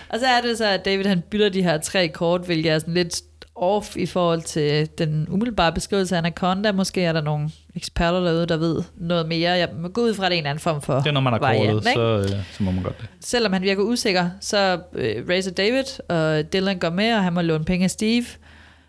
Og 0.08 0.18
så 0.20 0.26
er 0.26 0.40
det 0.40 0.58
så, 0.58 0.66
at 0.66 0.84
David 0.84 1.04
han 1.04 1.22
bytter 1.30 1.48
de 1.48 1.62
her 1.62 1.78
tre 1.78 2.08
kort, 2.08 2.40
hvilket 2.40 2.72
er 2.72 2.78
sådan 2.78 2.94
lidt 2.94 3.22
off 3.54 3.96
i 3.96 4.06
forhold 4.06 4.42
til 4.42 4.88
den 4.98 5.26
umiddelbare 5.30 5.72
beskrivelse 5.72 6.14
af 6.14 6.18
Anaconda. 6.18 6.72
Måske 6.72 7.02
er 7.02 7.12
der 7.12 7.20
nogle 7.20 7.50
eksperter 7.76 8.20
derude, 8.20 8.46
der 8.46 8.56
ved 8.56 8.82
noget 8.96 9.28
mere. 9.28 9.50
Jeg 9.50 9.68
må 9.80 9.88
gå 9.88 10.00
ud 10.00 10.14
fra, 10.14 10.24
at 10.24 10.30
det 10.30 10.36
er 10.36 10.40
en 10.40 10.46
anden 10.46 10.60
form 10.60 10.82
for 10.82 10.94
Det 10.94 11.06
er, 11.06 11.10
når 11.10 11.20
man 11.20 11.32
har 11.32 11.38
kortet, 11.40 11.84
så, 11.84 12.00
øh, 12.00 12.28
så 12.52 12.62
må 12.62 12.70
man 12.70 12.82
godt 12.82 13.00
det. 13.00 13.08
Selvom 13.20 13.52
han 13.52 13.62
virker 13.62 13.82
usikker, 13.82 14.30
så 14.40 14.78
øh, 14.94 15.28
racer 15.28 15.50
David, 15.50 15.84
og 16.08 16.52
Dylan 16.52 16.78
går 16.78 16.90
med, 16.90 17.14
og 17.14 17.24
han 17.24 17.32
må 17.32 17.40
låne 17.42 17.64
penge 17.64 17.84
af 17.84 17.90
Steve. 17.90 18.24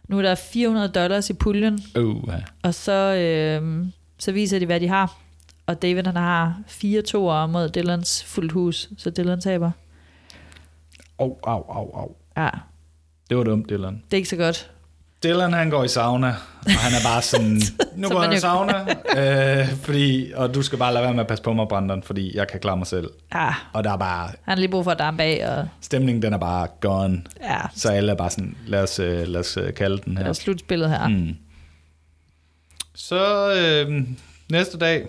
Nu 0.08 0.18
er 0.18 0.22
der 0.22 0.36
400 0.36 0.88
dollars 0.88 1.30
i 1.30 1.34
puljen, 1.34 1.80
Uh, 1.98 2.24
ja. 2.28 2.34
og 2.64 2.74
så, 2.74 2.92
øh, 3.16 3.86
så 4.20 4.32
viser 4.32 4.60
de, 4.60 4.66
hvad 4.66 4.80
de 4.80 4.88
har. 4.88 5.18
Og 5.68 5.82
David 5.82 6.04
han 6.06 6.16
har 6.16 6.60
fire 6.68 7.02
toer 7.02 7.46
mod 7.48 7.70
Dylans 7.70 8.24
fuldt 8.24 8.52
hus, 8.52 8.90
så 8.98 9.10
Dylan 9.10 9.42
taber. 9.42 9.72
Au, 11.20 11.38
au, 11.44 11.64
au, 11.72 11.92
au. 12.00 12.16
Ja, 12.38 12.50
Det 13.30 13.38
var 13.38 13.44
dumt, 13.44 13.70
Dylan. 13.70 13.94
det 14.06 14.14
er 14.14 14.18
ikke 14.18 14.30
så 14.30 14.36
godt. 14.36 14.72
Dylan, 15.24 15.54
han 15.54 15.70
går 15.70 15.84
i 15.84 15.88
sauna, 15.88 16.28
og 16.66 16.72
han 16.72 16.92
er 16.94 17.04
bare 17.06 17.22
sådan, 17.22 17.62
nu 17.96 18.10
går 18.10 18.24
jeg 18.24 18.34
i 18.34 18.40
sauna, 18.40 18.74
øh, 19.18 19.68
fordi, 19.76 20.32
og 20.36 20.54
du 20.56 20.62
skal 20.62 20.80
bare 20.80 20.94
lade 20.94 21.04
være 21.04 21.14
med 21.14 21.22
at 21.22 21.28
passe 21.28 21.44
på 21.44 21.54
mig, 21.54 21.68
Brandon, 21.68 22.04
fordi 22.04 22.38
jeg 22.38 22.48
kan 22.48 22.60
klare 22.60 22.78
mig 22.78 22.88
selv. 22.88 23.10
Ja, 23.34 23.50
Og 23.74 23.84
der 23.84 23.92
er 23.92 23.98
bare, 23.98 24.28
han 24.28 24.36
har 24.46 24.56
lige 24.56 24.70
brug 24.70 24.84
for 24.84 24.92
at 24.92 25.00
dampe 25.00 25.24
af, 25.24 25.58
og 25.60 25.68
stemningen 25.82 26.22
den 26.22 26.34
er 26.34 26.38
bare 26.38 26.68
gone. 26.82 27.22
ja, 27.42 27.58
Så 27.76 27.90
alle 27.92 28.12
er 28.12 28.16
bare 28.16 28.30
sådan, 28.30 28.58
lad 28.68 28.84
os, 28.84 29.00
øh, 29.00 29.28
lad 29.28 29.40
os 29.40 29.58
øh, 29.58 29.74
kalde 29.74 29.98
den 30.06 30.14
det 30.16 30.22
er 30.22 30.26
her. 30.26 30.34
slutspillet 30.34 30.90
her. 30.90 31.08
Mm. 31.08 31.36
Så 33.02 33.54
øh, 33.54 34.02
næste 34.52 34.78
dag, 34.78 35.06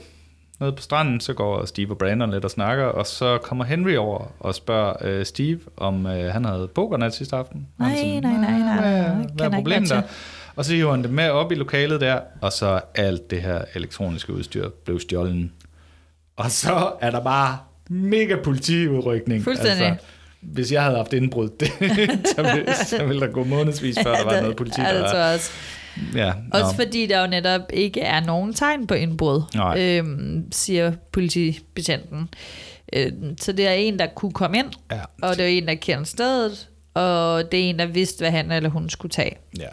nede 0.60 0.72
på 0.72 0.82
stranden, 0.82 1.20
så 1.20 1.32
går 1.34 1.64
Steve 1.64 1.90
og 1.90 1.98
Brandon 1.98 2.30
lidt 2.30 2.44
og 2.44 2.50
snakker, 2.50 2.84
og 2.84 3.06
så 3.06 3.38
kommer 3.38 3.64
Henry 3.64 3.96
over 3.96 4.32
og 4.40 4.54
spørger 4.54 4.92
øh, 5.00 5.26
Steve, 5.26 5.60
om 5.76 6.06
øh, 6.06 6.32
han 6.32 6.44
havde 6.44 6.68
pokernat 6.74 7.14
sidste 7.14 7.36
aften. 7.36 7.66
Han 7.80 7.88
Nej, 7.92 8.16
er 8.16 8.20
nej, 8.20 8.32
nej, 8.32 8.58
nej, 8.58 8.80
Hvad, 8.80 9.22
det 9.22 9.30
hvad 9.34 9.46
er 9.46 9.50
problemet 9.50 9.90
der? 9.90 10.02
Og 10.56 10.64
så 10.64 10.72
hiver 10.74 10.90
han 10.90 11.02
det 11.02 11.10
med 11.10 11.30
op 11.30 11.52
i 11.52 11.54
lokalet 11.54 12.00
der, 12.00 12.20
og 12.40 12.52
så 12.52 12.80
alt 12.94 13.30
det 13.30 13.42
her 13.42 13.62
elektroniske 13.74 14.32
udstyr 14.32 14.68
blev 14.84 15.00
stjålet. 15.00 15.50
Og 16.36 16.50
så 16.50 16.92
er 17.00 17.10
der 17.10 17.20
bare 17.24 17.58
mega 17.88 18.36
politiudrykning. 18.44 19.44
Fuldstændig. 19.44 19.86
Altså, 19.86 20.04
hvis 20.40 20.72
jeg 20.72 20.82
havde 20.82 20.96
haft 20.96 21.12
indbrud, 21.12 21.48
det, 21.60 21.68
så, 22.36 22.42
ville, 22.54 22.74
så 22.86 23.04
ville 23.04 23.20
der 23.26 23.32
gå 23.32 23.44
månedsvis, 23.44 23.98
før 24.02 24.14
der 24.14 24.24
var 24.24 24.40
noget 24.40 24.56
politi. 24.56 24.80
Ja, 24.80 24.86
der 24.86 24.92
det 24.94 25.02
var- 25.02 25.10
tror 25.10 25.18
jeg 25.18 25.34
også. 25.34 25.50
Ja, 26.14 26.32
Også 26.52 26.66
nå. 26.78 26.84
fordi 26.84 27.06
der 27.06 27.20
jo 27.20 27.26
netop 27.26 27.60
ikke 27.72 28.00
er 28.00 28.20
nogen 28.20 28.54
tegn 28.54 28.86
på 28.86 28.94
indbrud, 28.94 29.42
Nej. 29.54 29.80
øhm, 29.80 30.52
siger 30.52 30.92
politibetjenten. 31.12 32.28
Øhm, 32.92 33.38
så 33.38 33.52
det 33.52 33.66
er 33.68 33.72
en, 33.72 33.98
der 33.98 34.06
kunne 34.06 34.32
komme 34.32 34.58
ind, 34.58 34.66
Ja. 34.92 35.00
og 35.22 35.36
det 35.36 35.44
er 35.44 35.48
en, 35.48 35.68
der 35.68 35.74
kender 35.74 36.04
stedet, 36.04 36.68
og 36.94 37.52
det 37.52 37.60
er 37.60 37.64
en, 37.70 37.78
der 37.78 37.86
vidste, 37.86 38.18
hvad 38.22 38.30
han 38.30 38.50
eller 38.52 38.70
hun 38.70 38.90
skulle 38.90 39.10
tage. 39.12 39.36
Ja. 39.58 39.68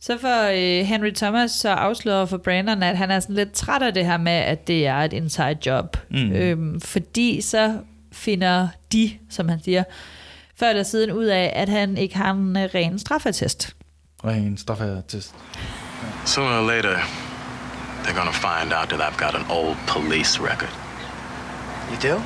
Så 0.00 0.18
får 0.20 0.44
øh, 0.80 0.86
Henry 0.86 1.10
Thomas 1.14 1.50
så 1.50 1.68
afsløret 1.68 2.28
for 2.28 2.36
Brandon, 2.36 2.82
at 2.82 2.96
han 2.96 3.10
er 3.10 3.20
sådan 3.20 3.36
lidt 3.36 3.52
træt 3.52 3.82
af 3.82 3.94
det 3.94 4.06
her 4.06 4.16
med, 4.16 4.32
at 4.32 4.66
det 4.68 4.86
er 4.86 4.96
et 4.96 5.12
inside 5.12 5.56
job. 5.66 5.96
Mm. 6.10 6.32
Øhm, 6.32 6.80
fordi 6.80 7.40
så 7.40 7.78
finder 8.12 8.68
de, 8.92 9.10
som 9.30 9.48
han 9.48 9.60
siger, 9.64 9.84
før 10.56 10.68
eller 10.68 10.82
siden 10.82 11.12
ud 11.12 11.24
af, 11.24 11.52
at 11.56 11.68
han 11.68 11.96
ikke 11.98 12.16
har 12.16 12.32
en 12.32 12.56
øh, 12.56 12.68
ren 12.74 12.98
straffetest. 12.98 13.76
Ren 14.26 14.56
straffetest. 14.56 15.32
Sooner 16.24 16.58
or 16.58 16.62
later, 16.62 17.00
they're 18.02 18.14
gonna 18.14 18.32
find 18.32 18.72
out 18.72 18.90
that 18.90 19.00
I've 19.00 19.16
got 19.16 19.36
an 19.36 19.46
old 19.48 19.76
police 19.86 20.38
record. 20.38 20.70
You 21.92 21.96
do? 21.98 22.20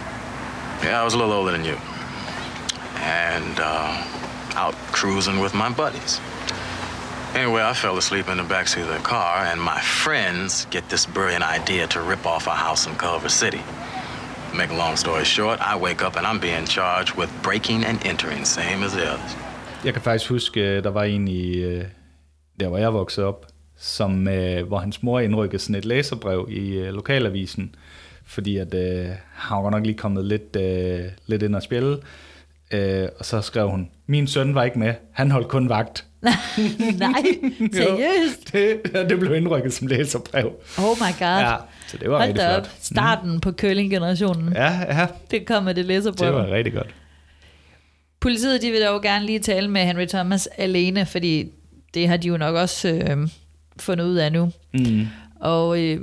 Yeah, 0.82 0.98
I 0.98 1.04
was 1.04 1.12
a 1.12 1.18
little 1.18 1.34
older 1.34 1.52
than 1.52 1.62
you. 1.62 1.76
And 2.96 3.60
uh, 3.60 4.02
out 4.54 4.74
cruising 4.92 5.40
with 5.40 5.52
my 5.52 5.68
buddies. 5.68 6.20
Anyway, 7.34 7.62
I 7.62 7.74
fell 7.74 7.98
asleep 7.98 8.28
in 8.28 8.38
the 8.38 8.44
backseat 8.44 8.82
of 8.82 8.88
the 8.88 8.98
car, 8.98 9.44
and 9.44 9.60
my 9.60 9.80
friends 9.80 10.64
get 10.70 10.88
this 10.88 11.04
brilliant 11.04 11.44
idea 11.44 11.86
to 11.88 12.00
rip 12.00 12.24
off 12.24 12.46
a 12.46 12.54
house 12.54 12.86
in 12.86 12.94
Culver 12.96 13.28
City. 13.28 13.60
Make 14.54 14.70
a 14.70 14.74
long 14.74 14.96
story 14.96 15.24
short, 15.24 15.60
I 15.60 15.76
wake 15.76 16.02
up 16.02 16.16
and 16.16 16.26
I'm 16.26 16.40
being 16.40 16.64
charged 16.64 17.14
with 17.14 17.30
breaking 17.42 17.84
and 17.84 18.04
entering, 18.06 18.46
same 18.46 18.82
as 18.82 18.94
the 18.94 19.06
others. 19.06 19.49
Jeg 19.84 19.92
kan 19.92 20.02
faktisk 20.02 20.30
huske, 20.30 20.60
øh, 20.60 20.84
der 20.84 20.90
var 20.90 21.04
en 21.04 21.28
i, 21.28 21.52
øh, 21.56 21.84
der 22.60 22.68
hvor 22.68 22.78
jeg 22.78 22.94
voksede 22.94 23.26
op, 23.26 23.46
som, 23.78 24.28
øh, 24.28 24.66
hvor 24.66 24.78
hans 24.78 25.02
mor 25.02 25.20
indrykkede 25.20 25.58
sådan 25.62 25.74
et 25.74 25.84
læserbrev 25.84 26.46
i 26.50 26.70
øh, 26.70 26.92
lokalavisen, 26.94 27.74
fordi 28.26 28.56
at 28.56 28.74
øh, 28.74 29.06
han 29.34 29.64
var 29.64 29.70
nok 29.70 29.86
lige 29.86 29.98
kommet 29.98 30.24
lidt, 30.24 30.56
øh, 30.56 31.00
lidt 31.26 31.42
ind 31.42 31.54
og 31.54 31.62
spille. 31.62 31.96
Øh, 32.70 33.08
og 33.18 33.24
så 33.24 33.40
skrev 33.40 33.70
hun, 33.70 33.90
min 34.06 34.26
søn 34.26 34.54
var 34.54 34.64
ikke 34.64 34.78
med, 34.78 34.94
han 35.12 35.30
holdt 35.30 35.48
kun 35.48 35.68
vagt. 35.68 36.04
Nej, 36.98 37.22
seriøst? 37.72 38.52
det, 38.52 38.80
det 39.10 39.18
blev 39.20 39.34
indrykket 39.34 39.72
som 39.72 39.86
læserbrev. 39.86 40.46
Oh 40.78 40.96
my 40.96 41.18
god. 41.18 41.40
Ja, 41.40 41.56
så 41.86 41.96
det 41.96 42.10
var 42.10 42.16
Hold 42.18 42.28
rigtig 42.28 42.44
flot. 42.44 42.58
op. 42.60 42.68
Starten 42.80 43.32
mm. 43.32 43.40
på 43.40 43.52
curling-generationen. 43.52 44.52
Ja, 44.52 44.72
ja, 44.88 45.06
Det 45.30 45.46
kom 45.46 45.64
med 45.64 45.74
det 45.74 45.84
læserbrev. 45.84 46.26
det 46.28 46.36
var 46.36 46.50
rigtig 46.50 46.72
godt. 46.72 46.94
Politiet 48.20 48.62
de 48.62 48.70
vil 48.70 48.82
dog 48.82 49.02
gerne 49.02 49.26
lige 49.26 49.38
tale 49.38 49.68
med 49.68 49.84
Henry 49.84 50.06
Thomas 50.06 50.48
alene, 50.58 51.06
fordi 51.06 51.52
det 51.94 52.08
har 52.08 52.16
de 52.16 52.28
jo 52.28 52.36
nok 52.36 52.54
også 52.54 52.88
øh, 52.88 53.28
fundet 53.76 54.04
ud 54.04 54.16
af 54.16 54.32
nu. 54.32 54.52
Mm. 54.72 55.06
Og, 55.40 55.82
øh, 55.82 56.00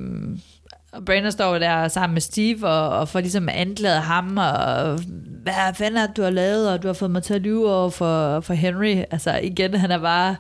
og 0.92 1.06
Brandon 1.06 1.32
står 1.32 1.60
der 1.60 1.88
sammen 1.88 2.14
med 2.14 2.22
Steve 2.22 2.68
og, 2.68 3.00
og 3.00 3.10
får 3.10 3.20
ligesom 3.20 3.50
anklaget 3.52 4.02
ham, 4.02 4.38
og 4.38 5.00
hvad 5.44 5.74
fanden 5.74 5.98
er 5.98 6.08
du 6.08 6.22
har 6.22 6.30
lavet, 6.30 6.72
og 6.72 6.84
du 6.84 6.88
har 6.88 6.94
fået 6.94 7.12
mig 7.12 7.24
til 7.24 7.34
at 7.34 7.42
lyve 7.42 7.74
over 7.74 7.90
for, 7.90 8.40
for 8.42 8.54
Henry. 8.54 9.04
Altså 9.12 9.40
igen, 9.44 9.74
han 9.74 9.92
er 9.92 10.00
bare 10.00 10.36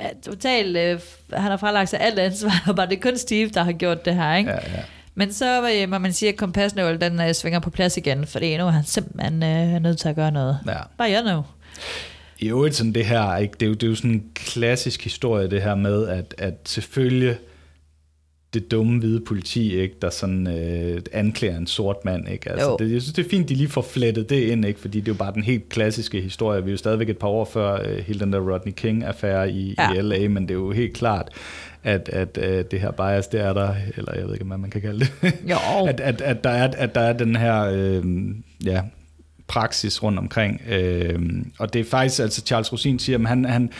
ja, 0.00 0.08
totalt, 0.24 0.76
øh, 0.76 1.00
han 1.32 1.50
har 1.50 1.56
fralagt 1.56 1.90
sig 1.90 2.00
alt 2.00 2.18
ansvar, 2.18 2.62
og 2.68 2.76
bare 2.76 2.86
det 2.86 2.96
er 2.96 3.10
kun 3.10 3.18
Steve, 3.18 3.48
der 3.48 3.62
har 3.62 3.72
gjort 3.72 4.04
det 4.04 4.14
her, 4.14 4.36
ikke? 4.36 4.50
Ja, 4.50 4.56
ja. 4.56 4.82
Men 5.18 5.32
så 5.32 5.70
øh, 5.74 5.88
må 5.88 5.98
man 5.98 6.12
sige, 6.12 6.28
at 6.28 6.36
kompasnålen 6.36 7.00
den 7.00 7.20
øh, 7.20 7.34
svinger 7.34 7.60
på 7.60 7.70
plads 7.70 7.96
igen, 7.96 8.26
fordi 8.26 8.56
nu 8.56 8.66
er 8.66 8.70
han 8.70 8.84
simpelthen 8.84 9.42
øh, 9.42 9.82
nødt 9.82 9.98
til 9.98 10.08
at 10.08 10.16
gøre 10.16 10.30
noget. 10.30 10.58
Ja. 10.66 10.78
Bare 10.98 11.10
jeg 11.10 11.22
nu. 11.22 11.42
I 12.38 12.48
øvrigt 12.48 12.74
sådan 12.74 12.92
det 12.92 13.06
her, 13.06 13.36
ikke? 13.36 13.54
Det, 13.60 13.62
er 13.62 13.66
jo, 13.66 13.74
det 13.74 13.82
er 13.82 13.86
jo 13.86 13.94
sådan 13.94 14.10
en 14.10 14.24
klassisk 14.34 15.04
historie, 15.04 15.50
det 15.50 15.62
her 15.62 15.74
med, 15.74 16.08
at, 16.08 16.34
at 16.38 16.54
selvfølgelig 16.64 17.36
det 18.54 18.70
dumme 18.70 18.98
hvide 18.98 19.20
politi, 19.20 19.80
ikke, 19.80 19.94
der 20.02 20.10
sådan 20.10 20.46
øh, 20.46 21.00
anklager 21.12 21.56
en 21.56 21.66
sort 21.66 21.96
mand. 22.04 22.28
Ikke? 22.28 22.50
Altså, 22.50 22.70
Jo. 22.70 22.76
det, 22.78 22.92
jeg 22.92 23.02
synes, 23.02 23.14
det 23.14 23.24
er 23.26 23.30
fint, 23.30 23.48
de 23.48 23.54
lige 23.54 23.68
får 23.68 23.82
flettet 23.82 24.30
det 24.30 24.40
ind, 24.40 24.64
ikke? 24.64 24.80
fordi 24.80 25.00
det 25.00 25.08
er 25.08 25.12
jo 25.12 25.18
bare 25.18 25.32
den 25.34 25.42
helt 25.42 25.68
klassiske 25.68 26.20
historie. 26.20 26.64
Vi 26.64 26.70
er 26.70 26.72
jo 26.72 26.76
stadigvæk 26.76 27.08
et 27.08 27.18
par 27.18 27.28
år 27.28 27.44
før 27.44 27.80
øh, 27.88 27.98
hele 27.98 28.20
den 28.20 28.32
der 28.32 28.52
Rodney 28.52 28.72
King-affære 28.72 29.50
i, 29.50 29.74
ja. 29.78 29.92
Ja. 29.92 29.98
i 29.98 30.02
LA, 30.02 30.28
men 30.28 30.42
det 30.42 30.50
er 30.50 30.54
jo 30.54 30.72
helt 30.72 30.94
klart, 30.94 31.28
at, 31.84 32.08
at 32.08 32.38
øh, 32.42 32.64
det 32.70 32.80
her 32.80 32.90
bias, 32.90 33.26
det 33.26 33.40
er 33.40 33.52
der, 33.52 33.74
eller 33.96 34.14
jeg 34.14 34.24
ved 34.24 34.32
ikke, 34.32 34.44
hvad 34.44 34.58
man 34.58 34.70
kan 34.70 34.80
kalde 34.80 35.00
det, 35.00 35.34
Jo. 35.50 35.56
at, 35.88 36.00
at, 36.00 36.20
at, 36.20 36.44
der 36.44 36.50
er, 36.50 36.70
at 36.76 36.94
der 36.94 37.00
er 37.00 37.12
den 37.12 37.36
her 37.36 37.62
øh, 37.72 38.04
ja, 38.64 38.82
praksis 39.46 40.02
rundt 40.02 40.18
omkring. 40.18 40.62
Øh, 40.68 41.18
og 41.58 41.72
det 41.72 41.80
er 41.80 41.84
faktisk, 41.84 42.20
altså 42.20 42.42
Charles 42.46 42.72
Rosin 42.72 42.98
siger, 42.98 43.18
at 43.18 43.26
han, 43.26 43.44
han 43.44 43.70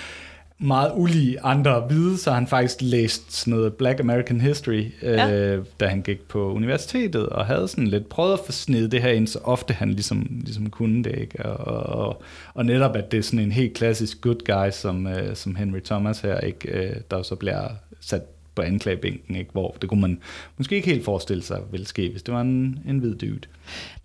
meget 0.59 0.93
ulig 0.95 1.37
andre 1.43 1.81
hvide, 1.81 2.19
så 2.19 2.33
han 2.33 2.47
faktisk 2.47 2.77
læst 2.81 3.33
sådan 3.33 3.55
noget 3.55 3.75
Black 3.75 4.01
American 4.01 4.41
History, 4.41 4.85
øh, 5.03 5.13
Ja. 5.13 5.57
da 5.81 5.87
han 5.87 6.03
gik 6.03 6.29
på 6.29 6.53
universitetet, 6.53 7.27
og 7.29 7.47
havde 7.47 7.69
sådan 7.69 7.87
lidt 7.87 8.09
prøvet 8.09 8.33
at 8.33 8.39
få 8.47 8.53
snedet 8.53 8.93
det 8.93 9.03
her 9.03 9.11
ind, 9.11 9.27
så 9.27 9.39
ofte 9.45 9.75
han 9.75 9.91
ligesom, 9.91 10.27
ligesom 10.45 10.71
kunne 10.71 11.05
det, 11.05 11.19
ikke? 11.19 11.47
Og, 11.47 11.87
og, 11.99 12.23
og 12.55 12.65
netop, 12.67 12.97
at 12.97 13.13
det 13.13 13.19
er 13.19 13.23
sådan 13.23 13.39
en 13.39 13.53
helt 13.53 13.75
klassisk 13.75 14.21
good 14.21 14.45
guy, 14.47 14.71
som, 14.71 15.07
øh, 15.07 15.37
som 15.37 15.57
Henry 15.57 15.81
Thomas 15.85 16.21
her, 16.21 16.41
ikke? 16.41 16.69
Øh, 16.69 16.97
der 17.11 17.23
så 17.23 17.35
bliver 17.35 17.69
sat 18.01 18.23
på 18.55 18.63
anklagebænken, 18.63 19.37
ikke? 19.37 19.51
hvor 19.53 19.77
det 19.81 19.89
kunne 19.89 20.01
man 20.01 20.19
måske 20.57 20.77
ikke 20.77 20.89
helt 20.89 21.05
forestille 21.05 21.43
sig 21.43 21.61
ville 21.71 21.87
ske, 21.87 22.09
hvis 22.11 22.23
det 22.23 22.35
var 22.35 22.41
en, 22.41 22.79
en 22.89 22.99
hvid 22.99 23.15
dude. 23.15 23.41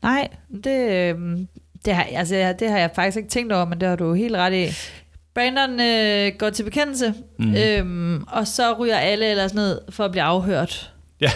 Nej, 0.02 0.28
det, 0.64 0.92
øh, 0.92 1.38
det, 1.86 1.96
har, 1.96 2.04
altså, 2.12 2.54
det 2.60 2.70
har 2.70 2.78
jeg 2.78 2.90
faktisk 2.96 3.18
ikke 3.18 3.30
tænkt 3.30 3.54
over, 3.54 3.66
men 3.66 3.82
det 3.82 3.88
har 3.90 3.96
du 3.96 4.14
helt 4.14 4.36
ret 4.36 4.54
i. 4.54 4.66
Brandon 5.34 5.80
øh, 5.80 6.32
går 6.40 6.50
til 6.50 6.64
bekendelse, 6.64 7.14
mm. 7.40 7.56
øhm, 7.56 8.24
og 8.28 8.48
så 8.48 8.74
ryger 8.74 8.98
alle 8.98 9.26
ellers 9.26 9.54
ned 9.54 9.82
for 9.90 10.06
at 10.06 10.12
blive 10.12 10.24
afhørt. 10.24 10.94
Ja. 11.22 11.32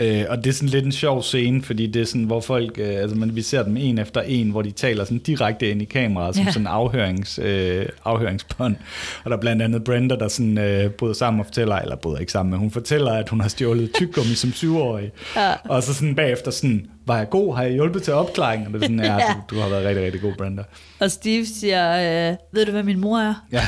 Øh, 0.00 0.24
og 0.28 0.36
det 0.44 0.46
er 0.46 0.54
sådan 0.54 0.68
lidt 0.68 0.84
en 0.84 0.92
sjov 0.92 1.22
scene, 1.22 1.62
fordi 1.62 1.86
det 1.86 2.02
er 2.02 2.06
sådan, 2.06 2.24
hvor 2.24 2.40
folk, 2.40 2.78
øh, 2.78 2.88
altså 2.88 3.16
man, 3.16 3.36
vi 3.36 3.42
ser 3.42 3.62
dem 3.62 3.76
en 3.76 3.98
efter 3.98 4.20
en, 4.20 4.50
hvor 4.50 4.62
de 4.62 4.70
taler 4.70 5.04
sådan 5.04 5.18
direkte 5.18 5.70
ind 5.70 5.82
i 5.82 5.84
kameraet, 5.84 6.34
som 6.36 6.44
Ja. 6.44 6.50
sådan 6.52 6.66
afhørings, 6.66 7.38
øh, 7.42 7.86
afhøringsbånd. 8.04 8.76
Og 9.24 9.30
der 9.30 9.36
er 9.36 9.40
blandt 9.40 9.62
andet 9.62 9.84
Brenda, 9.84 10.14
der 10.16 10.28
sådan 10.28 10.58
øh, 10.58 10.90
bryder 10.90 11.14
sammen 11.14 11.40
og 11.40 11.46
fortæller, 11.46 11.76
eller 11.76 11.96
bryder 11.96 12.18
ikke 12.18 12.32
sammen, 12.32 12.50
men 12.50 12.60
hun 12.60 12.70
fortæller, 12.70 13.12
at 13.12 13.28
hun 13.28 13.40
har 13.40 13.48
stjålet 13.48 13.90
tyggegummi 13.94 14.34
som 14.34 14.52
syvårig. 14.52 15.10
Ja. 15.36 15.52
Og 15.64 15.82
så 15.82 15.94
sådan 15.94 16.14
bagefter 16.14 16.50
sådan, 16.50 16.86
var 17.06 17.16
jeg 17.18 17.30
god? 17.30 17.56
Har 17.56 17.62
jeg 17.62 17.72
hjulpet 17.72 18.02
til 18.02 18.12
opklaringen? 18.12 18.66
Og 18.66 18.72
det 18.72 18.82
er 18.82 18.84
sådan, 18.84 19.00
ja, 19.00 19.12
Ja. 19.28 19.34
du, 19.50 19.56
du 19.56 19.60
har 19.60 19.68
været 19.68 19.86
rigtig, 19.86 20.04
rigtig 20.04 20.20
god, 20.20 20.32
Brenda. 20.38 20.62
Og 21.00 21.10
Steve 21.10 21.46
siger, 21.46 21.92
øh, 22.30 22.36
ved 22.52 22.64
du 22.66 22.70
hvad 22.72 22.82
min 22.82 23.00
mor 23.00 23.18
er? 23.18 23.34
Ja. 23.52 23.62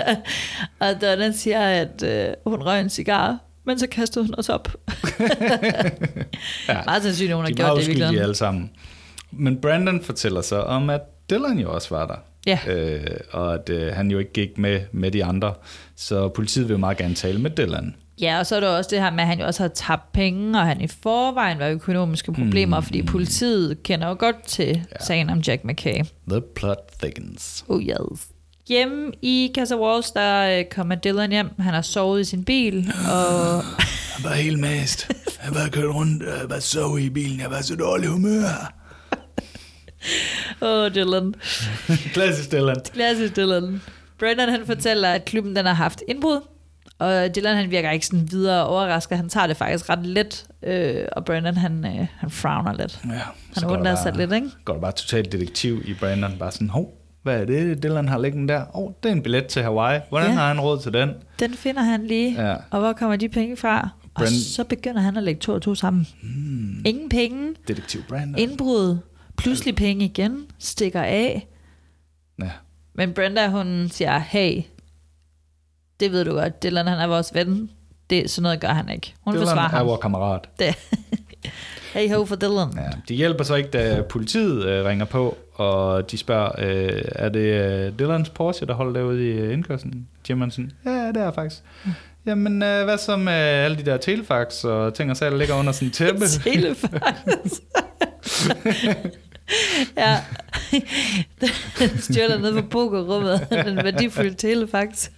og 0.86 1.02
Donna 1.02 1.32
siger, 1.32 1.60
at 1.60 2.02
øh, 2.02 2.34
hun 2.46 2.62
røg 2.62 2.80
en 2.80 2.90
cigar, 2.90 3.38
men 3.64 3.78
så 3.78 3.86
kastede 3.86 4.24
hun 4.24 4.34
os 4.38 4.48
op. 4.48 4.68
ja. 6.68 6.82
Meget 6.84 7.02
sandsynligt, 7.02 7.34
hun 7.34 7.44
har 7.44 7.52
De 7.52 7.62
er 7.62 7.66
gjort 7.66 7.76
det 7.76 7.84
i 7.84 7.86
virkeligheden. 7.86 8.22
alle 8.22 8.34
sammen. 8.34 8.70
Men 9.30 9.60
Brandon 9.60 10.02
fortæller 10.02 10.40
så 10.40 10.60
om, 10.60 10.90
at 10.90 11.00
Dylan 11.30 11.58
jo 11.58 11.74
også 11.74 11.88
var 11.90 12.06
der. 12.06 12.16
Ja. 12.46 12.58
Øh, 12.66 13.16
og 13.30 13.54
at 13.54 13.68
øh, 13.68 13.94
han 13.94 14.10
jo 14.10 14.18
ikke 14.18 14.32
gik 14.32 14.58
med, 14.58 14.80
med 14.92 15.10
de 15.10 15.24
andre. 15.24 15.54
Så 15.96 16.28
politiet 16.28 16.68
vil 16.68 16.74
jo 16.74 16.78
meget 16.78 16.96
gerne 16.96 17.14
tale 17.14 17.40
med 17.40 17.50
Dylan. 17.50 17.94
Ja, 18.20 18.38
og 18.38 18.46
så 18.46 18.56
er 18.56 18.60
der 18.60 18.68
også 18.68 18.90
det 18.90 19.00
her 19.00 19.10
med, 19.10 19.20
at 19.20 19.26
han 19.26 19.40
jo 19.40 19.46
også 19.46 19.62
har 19.62 19.68
tabt 19.68 20.12
penge, 20.12 20.58
og 20.58 20.66
han 20.66 20.80
i 20.80 20.86
forvejen 20.86 21.58
var 21.58 21.68
økonomiske 21.68 22.32
problemer, 22.32 22.80
mm. 22.80 22.86
fordi 22.86 23.02
politiet 23.02 23.82
kender 23.82 24.08
jo 24.08 24.16
godt 24.18 24.42
til 24.46 24.66
ja. 24.66 25.04
sagen 25.04 25.30
om 25.30 25.38
Jack 25.38 25.64
McKay. 25.64 26.04
The 26.28 26.40
plot 26.40 26.78
thickens. 27.02 27.64
Oh 27.68 27.82
yes. 27.82 28.31
Hjemme 28.68 29.12
i 29.22 29.52
Casa 29.54 29.76
Walls, 29.76 30.10
der 30.10 30.58
øh, 30.58 30.64
kommer 30.70 30.94
Dylan 30.94 31.30
hjem. 31.30 31.50
Han 31.58 31.74
har 31.74 31.82
sovet 31.82 32.20
i 32.20 32.24
sin 32.24 32.44
bil, 32.44 32.92
og 33.12 33.64
Jeg 34.18 34.24
var 34.24 34.34
helt 34.34 34.58
mast. 34.58 35.10
Jeg 35.44 35.54
var 35.54 35.68
kørt 35.68 35.94
rundt, 35.94 36.22
jeg 36.22 36.50
var 36.50 36.58
så 36.58 36.96
i 36.96 37.10
bilen, 37.10 37.40
jeg 37.40 37.50
var 37.50 37.60
så 37.62 37.76
dårlig 37.76 38.08
humør. 38.08 38.72
Åh, 40.62 40.84
oh, 40.84 40.94
Dylan. 40.94 41.34
Klassisk 42.12 42.52
Dylan. 42.52 42.76
Klassisk 42.92 43.36
Dylan. 43.36 43.82
Brendan 44.18 44.48
han 44.48 44.66
fortæller, 44.66 45.08
at 45.08 45.24
klubben 45.24 45.56
den 45.56 45.66
har 45.66 45.74
haft 45.74 46.02
indbrud, 46.08 46.40
og 46.98 47.34
Dylan 47.36 47.56
han 47.56 47.70
virker 47.70 47.90
ikke 47.90 48.06
sådan 48.06 48.28
videre 48.30 48.66
overrasket. 48.66 49.16
Han 49.18 49.28
tager 49.28 49.46
det 49.46 49.56
faktisk 49.56 49.90
ret 49.90 50.06
let, 50.06 50.46
øh, 50.62 51.04
og 51.12 51.24
Brendan 51.24 51.56
han, 51.56 51.84
øh, 51.86 52.06
han 52.18 52.30
frowner 52.30 52.72
lidt. 52.72 53.00
Ja, 53.04 53.20
Han 53.54 53.70
undrer 53.70 53.94
sig 54.02 54.12
lidt, 54.16 54.32
ikke? 54.32 54.48
Går 54.64 54.72
der 54.72 54.80
bare 54.80 54.92
totalt 54.92 55.32
detektiv 55.32 55.82
i 55.84 55.94
Brandon. 55.94 56.36
Bare 56.38 56.52
sådan, 56.52 56.70
hov, 56.70 57.01
hvad 57.22 57.40
er 57.40 57.44
det, 57.44 57.82
Dylan 57.82 58.08
har 58.08 58.18
liggende 58.18 58.52
der? 58.52 58.60
Åh, 58.76 58.82
oh, 58.84 58.92
det 59.02 59.08
er 59.08 59.12
en 59.12 59.22
billet 59.22 59.46
til 59.46 59.62
Hawaii. 59.62 60.00
Hvordan 60.08 60.28
Ja. 60.30 60.34
har 60.34 60.48
han 60.48 60.60
råd 60.60 60.80
til 60.80 60.92
den? 60.92 61.10
Den 61.38 61.54
finder 61.54 61.82
han 61.82 62.06
lige, 62.06 62.46
Ja. 62.48 62.56
og 62.70 62.80
hvor 62.80 62.92
kommer 62.92 63.16
de 63.16 63.28
penge 63.28 63.56
fra? 63.56 63.88
Og 64.14 64.22
Brand- 64.22 64.54
så 64.54 64.64
begynder 64.64 65.00
han 65.00 65.16
at 65.16 65.22
lægge 65.22 65.40
to 65.40 65.52
og 65.52 65.62
to 65.62 65.74
sammen. 65.74 66.06
Mm. 66.22 66.82
Ingen 66.86 67.08
penge, 67.08 67.54
Detektiv 67.68 68.00
Brandon. 68.08 68.38
indbrud, 68.38 68.98
pludselig 69.36 69.76
penge 69.76 70.04
igen, 70.04 70.46
stikker 70.58 71.02
af. 71.02 71.46
Ja. 72.42 72.50
Men 72.94 73.12
Brenda, 73.14 73.48
hun 73.48 73.88
siger, 73.90 74.18
hey, 74.18 74.62
det 76.00 76.12
ved 76.12 76.24
du 76.24 76.32
godt, 76.32 76.62
Dylan 76.62 76.86
han 76.86 76.98
er 76.98 77.06
vores 77.06 77.34
ven. 77.34 77.70
Det, 78.10 78.30
sådan 78.30 78.42
noget 78.42 78.60
gør 78.60 78.68
han 78.68 78.88
ikke. 78.88 79.14
Hun 79.20 79.34
Dylan 79.34 79.46
forsvarer 79.46 79.78
er 79.80 79.82
vores 79.84 80.00
kammerat. 80.02 80.48
Det. 80.58 80.74
hey 81.92 82.14
ho 82.14 82.24
for 82.24 82.36
Dylan. 82.36 82.72
Ja, 82.76 82.90
de 83.08 83.14
hjælper 83.14 83.44
så 83.44 83.54
ikke, 83.54 83.70
da 83.70 84.02
politiet 84.08 84.66
øh, 84.66 84.84
ringer 84.84 85.04
på, 85.04 85.38
og 85.54 86.10
de 86.10 86.18
spørger, 86.18 86.50
øh, 86.58 87.02
er 87.04 87.28
det 87.28 87.40
øh, 87.40 87.92
Dylans 87.98 88.28
Porsche, 88.28 88.66
der 88.66 88.74
holder 88.74 89.00
derude 89.00 89.28
i 89.28 89.30
øh, 89.30 89.52
indkørslen? 89.52 90.08
Jim 90.30 90.50
sådan, 90.50 90.72
ja, 90.86 91.08
det 91.08 91.16
er 91.16 91.32
faktisk. 91.32 91.62
Jamen, 92.26 92.62
øh, 92.62 92.84
hvad 92.84 92.98
så 92.98 93.16
med 93.16 93.32
alle 93.32 93.76
de 93.76 93.82
der 93.82 93.96
telefax 93.96 94.64
og 94.64 94.94
ting 94.94 95.10
og 95.10 95.16
sager, 95.16 95.30
der 95.30 95.38
ligger 95.38 95.54
under 95.54 95.72
sådan 95.72 95.88
en 95.88 95.92
tæppe? 95.92 96.26
Telefax. 96.44 97.12
ja. 99.96 100.20
Stjåler 102.04 102.38
ned 102.38 102.62
på 102.62 102.68
pokerrummet. 102.68 103.46
Den 103.50 103.76
værdifulde 103.76 104.34
telefax. 104.34 105.08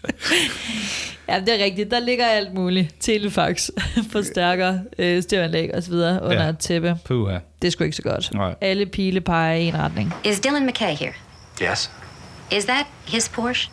Ja, 1.29 1.41
det 1.41 1.61
er 1.61 1.65
rigtigt. 1.65 1.91
Der 1.91 2.01
ligger 2.01 2.27
alt 2.27 2.55
muligt. 2.55 2.95
Telefax, 3.01 3.69
forstærker, 4.13 4.79
øh, 4.99 5.23
styranlæg 5.23 5.75
og 5.75 5.83
så 5.83 5.91
videre 5.91 6.23
under 6.23 6.43
Ja. 6.45 6.49
et 6.49 6.59
tæppe. 6.59 6.97
Puha. 7.05 7.39
Det 7.63 7.69
er 7.69 7.73
sgu 7.73 7.85
ikke 7.85 7.97
så 7.97 8.03
godt. 8.03 8.35
Nej. 8.35 8.55
Alle 8.61 8.87
pile 8.87 9.21
peger 9.21 9.55
i 9.55 9.65
en 9.67 9.75
retning. 9.79 10.15
Is 10.25 10.41
Dylan 10.41 10.67
McKay 10.67 10.95
here? 10.97 11.13
Yes? 11.63 11.91
Is 12.53 12.65
that 12.65 12.87
his 13.07 13.29
Porsche? 13.29 13.71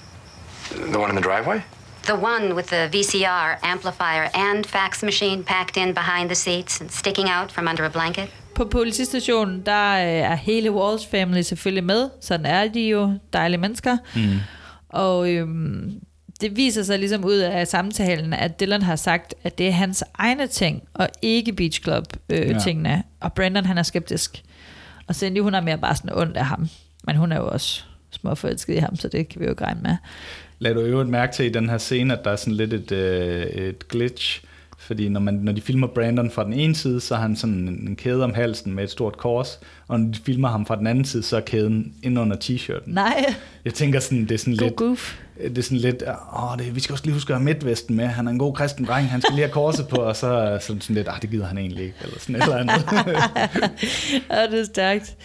The 0.92 1.00
one 1.00 1.10
in 1.10 1.22
the 1.22 1.30
driveway? 1.32 1.60
The 2.04 2.14
one 2.16 2.56
with 2.56 2.68
the 2.68 2.88
VCR, 2.88 3.60
amplifier, 3.64 4.28
and 4.34 4.66
fax 4.66 5.04
machine 5.04 5.44
packed 5.44 5.78
in 5.78 5.94
behind 5.94 6.30
the 6.30 6.36
seats 6.36 6.82
and 6.82 6.90
sticking 6.90 7.28
out 7.42 7.52
from 7.52 7.68
under 7.70 7.84
a 7.86 7.90
blanket? 7.90 8.28
På 8.56 8.66
politistationen, 8.66 9.62
der 9.66 9.92
øh, 9.94 10.32
er 10.32 10.36
hele 10.36 10.72
Walls 10.72 11.08
family 11.12 11.42
selvfølgelig 11.42 11.84
med. 11.84 12.10
Sådan 12.22 12.46
er 12.46 12.68
de 12.68 12.82
jo 12.82 13.14
dejlige 13.34 13.60
mennesker. 13.62 13.98
Mm. 14.16 14.40
Og 14.90 15.30
øhm, 15.32 15.92
det 16.42 16.56
viser 16.56 16.84
sig 16.84 17.00
ligesom 17.00 17.26
ud 17.26 17.36
af 17.36 17.68
samtalen, 17.68 18.34
at 18.34 18.60
Dylan 18.60 18.82
har 18.82 18.96
sagt, 18.96 19.34
at 19.44 19.58
det 19.58 19.68
er 19.68 19.72
hans 19.72 20.04
egne 20.14 20.48
ting, 20.48 20.84
og 20.94 21.10
ikke 21.22 21.54
Beach 21.54 21.82
Club 21.84 22.06
øh, 22.30 22.56
Ja. 22.86 23.02
Og 23.20 23.34
Brandon, 23.34 23.66
han 23.66 23.78
er 23.78 23.84
skeptisk. 23.84 24.44
Og 25.08 25.16
Cindy, 25.16 25.40
hun 25.42 25.54
er 25.54 25.62
mere 25.62 25.78
bare 25.78 25.96
sådan 25.96 26.14
ondt 26.14 26.38
af 26.38 26.46
ham. 26.46 26.70
Men 27.04 27.16
hun 27.16 27.32
er 27.32 27.38
jo 27.38 27.48
også 27.48 27.84
småforelsket 28.12 28.74
i 28.74 28.78
ham, 28.78 28.96
så 28.96 29.08
det 29.08 29.30
kan 29.30 29.40
vi 29.40 29.46
jo 29.46 29.52
ikke 29.52 29.64
regne 29.64 29.82
med. 29.82 29.96
Lad 30.60 30.74
du 30.74 30.80
øvrigt 30.80 31.10
mærke 31.10 31.34
til 31.34 31.46
i 31.46 31.50
den 31.50 31.70
her 31.70 31.78
scene, 31.78 32.18
at 32.18 32.26
der 32.26 32.32
er 32.32 32.36
sådan 32.36 32.54
lidt 32.54 32.74
et, 32.74 32.92
øh, 32.92 33.46
et 33.46 33.88
glitch, 33.88 34.44
fordi 34.92 35.10
når, 35.10 35.20
man, 35.20 35.34
når 35.34 35.52
de 35.52 35.62
filmer 35.62 35.88
Brandon 35.88 36.32
fra 36.32 36.44
den 36.44 36.54
ene 36.54 36.76
side, 36.76 37.02
så 37.02 37.16
har 37.16 37.22
han 37.22 37.36
sådan 37.36 37.56
en, 37.56 37.88
en 37.88 37.96
kæde 37.96 38.24
om 38.24 38.34
halsen 38.34 38.74
med 38.74 38.84
et 38.84 38.92
stort 38.92 39.18
kors, 39.18 39.60
og 39.88 40.00
når 40.00 40.12
de 40.12 40.20
filmer 40.26 40.50
ham 40.50 40.66
fra 40.66 40.76
den 40.76 40.88
anden 40.88 41.06
side, 41.06 41.24
så 41.24 41.38
er 41.38 41.42
kæden 41.42 41.94
ind 42.04 42.20
under 42.20 42.38
t-shirten. 42.38 42.94
Nej, 42.94 43.26
Jeg 43.66 43.74
tænker 43.74 44.00
sådan, 44.00 44.22
det 44.22 44.32
er 44.32 44.38
sådan 44.38 44.56
god 44.56 44.66
lidt... 44.66 44.76
goof. 44.76 45.16
Det 45.44 45.58
er 45.58 45.62
sådan 45.62 45.78
lidt, 45.78 46.04
åh, 46.34 46.58
det, 46.58 46.76
vi 46.76 46.80
skal 46.80 46.94
også 46.94 47.06
lige 47.06 47.14
huske 47.14 47.34
at 47.34 47.40
have 47.40 47.46
midtvesten 47.46 47.96
med. 47.96 48.06
Han 48.08 48.28
er 48.28 48.32
en 48.32 48.40
god 48.40 48.54
kristen 48.54 48.86
dreng, 48.86 49.10
han 49.10 49.22
skal 49.22 49.36
lige 49.36 49.46
have 49.46 49.54
korset 49.54 49.88
på, 49.88 49.96
og 49.96 50.16
så 50.16 50.58
sådan, 50.62 50.82
sådan 50.82 50.96
lidt, 50.96 51.08
ah, 51.08 51.22
det 51.22 51.30
gider 51.30 51.46
han 51.46 51.58
egentlig 51.58 51.84
ikke, 51.84 51.98
eller 52.04 52.20
sådan 52.20 52.36
et 52.36 52.42
eller 52.44 52.58
andet. 52.58 52.86
Ja, 54.32 54.48
det 54.52 54.60
er 54.60 54.66
stærkt. 54.66 55.16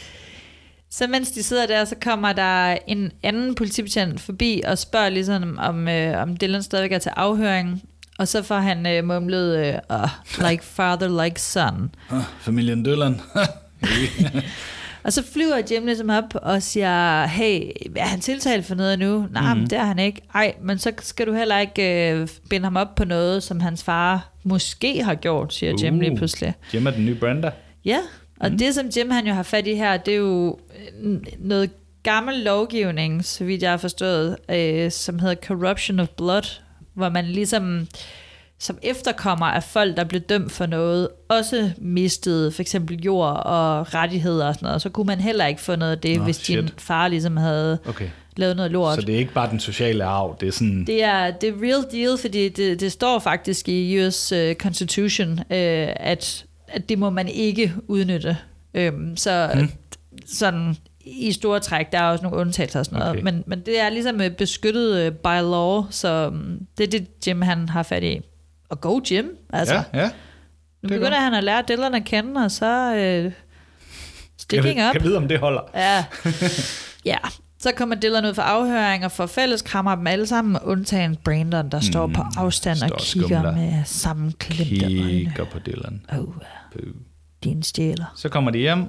Så 0.91 1.07
mens 1.07 1.31
de 1.31 1.43
sidder 1.43 1.67
der, 1.67 1.85
så 1.85 1.95
kommer 2.03 2.33
der 2.33 2.77
en 2.87 3.11
anden 3.23 3.55
politibetjent 3.55 4.21
forbi 4.21 4.63
og 4.67 4.79
spørger 4.79 5.09
ligesom, 5.09 5.59
om, 5.59 5.89
øh, 5.89 6.23
om 6.23 6.37
Dylan 6.37 6.63
stadigvæk 6.63 6.93
er 6.93 6.99
til 6.99 7.13
afhøring. 7.17 7.83
Og 8.19 8.29
så 8.29 8.43
får 8.43 8.59
han 8.59 8.87
øh, 8.87 9.05
mumlet, 9.05 9.67
øh, 9.67 9.75
oh, 9.89 10.09
like 10.51 10.65
father, 10.65 11.25
like 11.25 11.41
son. 11.41 11.95
Ah, 12.11 12.23
Familien 12.41 12.85
Dylan. 12.85 13.21
Og 15.07 15.13
så 15.13 15.23
flyver 15.33 15.63
Jim 15.71 15.87
ligesom 15.87 16.11
op 16.11 16.35
og 16.35 16.63
siger, 16.63 17.27
hey, 17.27 17.71
er 17.97 18.07
han 18.07 18.21
tiltalt 18.21 18.67
for 18.67 18.75
noget 18.75 18.99
nu? 18.99 19.27
Nej, 19.31 19.55
mm-hmm. 19.55 19.69
det 19.69 19.79
er 19.79 19.85
han 19.85 19.99
ikke. 19.99 20.21
Ej, 20.35 20.55
men 20.63 20.79
så 20.79 20.93
skal 21.01 21.27
du 21.27 21.33
heller 21.33 21.59
ikke 21.59 22.11
øh, 22.13 22.29
binde 22.51 22.65
ham 22.65 22.77
op 22.77 22.95
på 22.95 23.05
noget, 23.05 23.43
som 23.43 23.61
hans 23.61 23.85
far 23.85 24.33
måske 24.45 25.03
har 25.05 25.15
gjort, 25.15 25.55
siger 25.55 25.73
Jim 25.83 25.95
Uh. 25.95 26.01
lige 26.01 26.17
pludselig. 26.17 26.55
Jim 26.75 26.87
er 26.87 26.91
den 26.91 27.05
nye 27.05 27.15
Brenda. 27.15 27.51
Ja, 27.85 27.99
og 28.41 28.51
mm. 28.51 28.59
det 28.59 28.75
som 28.75 28.87
Jim 28.97 29.11
han 29.11 29.27
jo 29.27 29.33
har 29.33 29.43
fat 29.43 29.67
i 29.67 29.75
her, 29.75 29.97
det 29.97 30.15
er 30.15 30.19
jo 30.19 30.59
øh, 31.03 31.19
noget 31.39 31.71
gammel 32.03 32.35
lovgivning, 32.35 33.25
så 33.25 33.45
vidt 33.45 33.63
jeg 33.63 33.71
har 33.71 33.77
forstået, 33.77 34.37
øh, 34.51 34.91
som 34.91 35.19
hedder 35.19 35.35
Corruption 35.35 36.01
of 36.01 36.09
Blood, 36.09 36.61
hvor 36.97 37.09
man 37.09 37.25
ligesom 37.25 37.87
som 38.59 38.79
efterkommer 38.83 39.47
af 39.47 39.63
folk, 39.63 39.97
der 39.97 40.05
blev 40.05 40.21
dømt 40.21 40.53
for 40.53 40.67
noget, 40.67 41.09
også 41.29 41.71
mistede 41.79 42.53
for 42.53 42.63
eksempel 42.63 43.03
jord 43.03 43.43
og 43.45 43.95
rettigheder 43.95 44.47
og 44.47 44.55
sådan 44.55 44.67
noget. 44.67 44.83
Så 44.83 44.89
kunne 44.89 45.07
man 45.07 45.21
heller 45.21 45.47
ikke 45.47 45.61
få 45.61 45.77
noget 45.77 45.93
af 45.93 45.99
det, 45.99 46.17
Nå, 46.17 46.25
hvis 46.25 46.39
din 46.39 46.69
shit. 46.69 46.81
far 46.81 47.09
ligesom 47.09 47.37
havde 47.37 47.79
Okay. 47.87 48.09
lavet 48.37 48.57
noget 48.57 48.71
lort. 48.71 48.95
Så 48.95 49.01
det 49.01 49.15
er 49.15 49.19
ikke 49.19 49.33
bare 49.33 49.51
den 49.51 49.61
sociale 49.61 50.05
arv, 50.05 50.37
det 50.41 50.49
er 50.49 50.53
sådan... 50.53 50.85
Det 50.87 51.03
er, 51.03 51.09
er 51.09 51.33
real 51.43 51.85
deal, 51.93 52.19
fordi 52.19 52.49
det, 52.49 52.81
det 52.81 52.93
står 52.93 53.19
faktisk 53.19 53.69
i 53.69 54.07
US 54.07 54.33
uh, 54.33 54.53
Constitution, 54.53 55.33
uh, 55.33 55.39
at, 55.51 56.45
at 56.69 56.89
det 56.89 56.99
må 56.99 57.11
man 57.11 57.29
ikke 57.29 57.73
udnytte. 57.89 58.37
Um, 58.79 59.17
så 59.17 59.51
hmm. 59.55 59.71
sådan 60.27 60.77
i 61.07 61.33
store 61.33 61.61
træk, 61.61 61.93
der 61.93 61.99
er 61.99 62.11
også 62.11 62.23
nogle 62.25 62.39
undtagelser 62.39 62.79
og 62.79 62.85
sådan 62.85 62.99
noget, 62.99 63.13
Okay. 63.13 63.23
men, 63.23 63.45
men 63.47 63.61
det 63.61 63.81
er 63.81 63.89
ligesom 63.89 64.21
øh, 64.21 64.31
beskyttet 64.31 65.07
uh, 65.11 65.15
by 65.17 65.41
law, 65.43 65.85
så 65.91 66.27
um, 66.29 66.59
det 66.79 66.85
er 66.95 66.99
det, 66.99 67.27
Jim 67.27 67.43
han 67.43 67.69
har 67.69 67.83
fat 67.83 68.03
i. 68.03 68.21
Og 68.69 68.81
go 68.81 69.01
Jim, 69.11 69.31
altså. 69.53 69.75
Ja, 69.75 69.83
ja. 69.95 70.05
nu 70.05 70.11
er 70.83 70.89
begynder 70.89 71.11
godt. 71.11 71.15
han 71.15 71.35
at 71.35 71.45
lære 71.45 71.63
Dylan 71.69 71.95
at 71.95 72.05
kende, 72.05 72.45
og 72.45 72.51
så 72.51 72.67
Jeg 72.67 73.33
sticking 74.39 74.79
ved, 74.81 74.87
up. 74.89 74.93
kan 74.93 75.03
vide, 75.03 75.17
om 75.17 75.29
det 75.29 75.39
holder. 75.39 75.61
Ja. 75.75 76.05
ja. 77.13 77.19
Så 77.59 77.73
kommer 77.77 77.95
Dylan 77.95 78.25
ud 78.25 78.35
for 78.35 78.43
afhøring 78.43 79.05
og 79.05 79.13
får 79.13 79.27
fælles 79.27 79.63
krammer 79.63 79.95
dem 79.95 80.07
alle 80.07 80.27
sammen, 80.27 80.59
undtagen 80.65 81.17
Brandon, 81.25 81.71
der 81.71 81.79
mm, 81.79 81.83
står 81.83 82.07
på 82.07 82.23
afstand 82.37 82.73
og 82.83 82.89
står 82.89 82.97
og 82.97 83.01
kigger 83.03 83.29
skumler. 83.29 83.55
med 83.55 83.85
sammenklemte 83.85 84.85
øjne. 84.85 85.09
Kigger 85.09 85.45
på 85.53 85.59
Dylan. 85.59 86.01
Oh, 86.13 86.35
din 87.45 87.63
stjæler. 87.63 88.13
Så 88.17 88.29
kommer 88.29 88.51
de 88.51 88.59
hjem, 88.59 88.85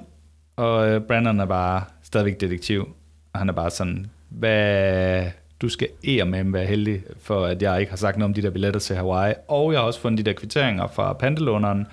og 0.56 0.88
øh, 0.88 1.00
Brandon 1.00 1.40
er 1.40 1.46
bare 1.46 1.82
stadigvæk 2.08 2.40
detektiv. 2.40 2.88
Og 3.32 3.38
han 3.38 3.48
er 3.48 3.52
bare 3.52 3.70
sådan, 3.70 4.06
hvad... 4.28 5.24
Du 5.60 5.68
skal 5.68 5.88
ære 6.08 6.24
med 6.24 6.44
være 6.44 6.66
heldig, 6.66 7.02
for 7.20 7.44
at 7.46 7.62
jeg 7.62 7.80
ikke 7.80 7.90
har 7.90 7.96
sagt 7.96 8.16
noget 8.18 8.28
om 8.30 8.34
de 8.34 8.42
der 8.42 8.50
billetter 8.50 8.80
til 8.80 8.96
Hawaii. 8.96 9.34
Og 9.48 9.72
jeg 9.72 9.80
har 9.80 9.86
også 9.86 10.00
fundet 10.00 10.26
de 10.26 10.30
der 10.30 10.36
kvitteringer 10.36 10.86
fra 10.86 11.12
pantelåneren. 11.12 11.86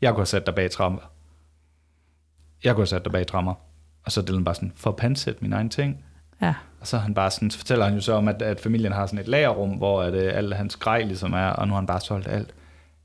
Jeg 0.00 0.10
kunne 0.10 0.20
have 0.20 0.26
sat 0.26 0.46
dig 0.46 0.54
bag 0.54 0.70
trammer. 0.70 1.00
Jeg 2.64 2.74
kunne 2.74 2.80
have 2.82 2.86
sat 2.86 3.04
dig 3.04 3.12
bag 3.12 3.26
trammer. 3.26 3.54
Og 4.04 4.12
så 4.12 4.20
er 4.20 4.24
Dylan 4.24 4.44
bare 4.44 4.54
sådan, 4.54 4.72
for 4.76 4.90
at 4.90 4.96
pantsætte 4.96 5.38
mine 5.42 5.56
egne 5.56 5.68
ting. 5.68 6.04
Ja. 6.42 6.54
Og 6.80 6.86
så, 6.86 6.98
han 6.98 7.14
bare 7.14 7.30
sådan, 7.30 7.50
så 7.50 7.58
fortæller 7.58 7.84
han 7.84 7.94
jo 7.94 8.00
så 8.00 8.12
om, 8.12 8.28
at, 8.28 8.42
at 8.42 8.60
familien 8.60 8.92
har 8.92 9.06
sådan 9.06 9.18
et 9.18 9.28
lagerrum, 9.28 9.70
hvor 9.70 10.02
at, 10.02 10.14
øh, 10.14 10.36
alt 10.36 10.54
hans 10.54 10.76
grej 10.76 11.02
ligesom 11.02 11.32
er, 11.32 11.46
og 11.46 11.66
nu 11.66 11.72
har 11.74 11.80
han 11.80 11.86
bare 11.86 12.00
solgt 12.00 12.28
alt. 12.28 12.54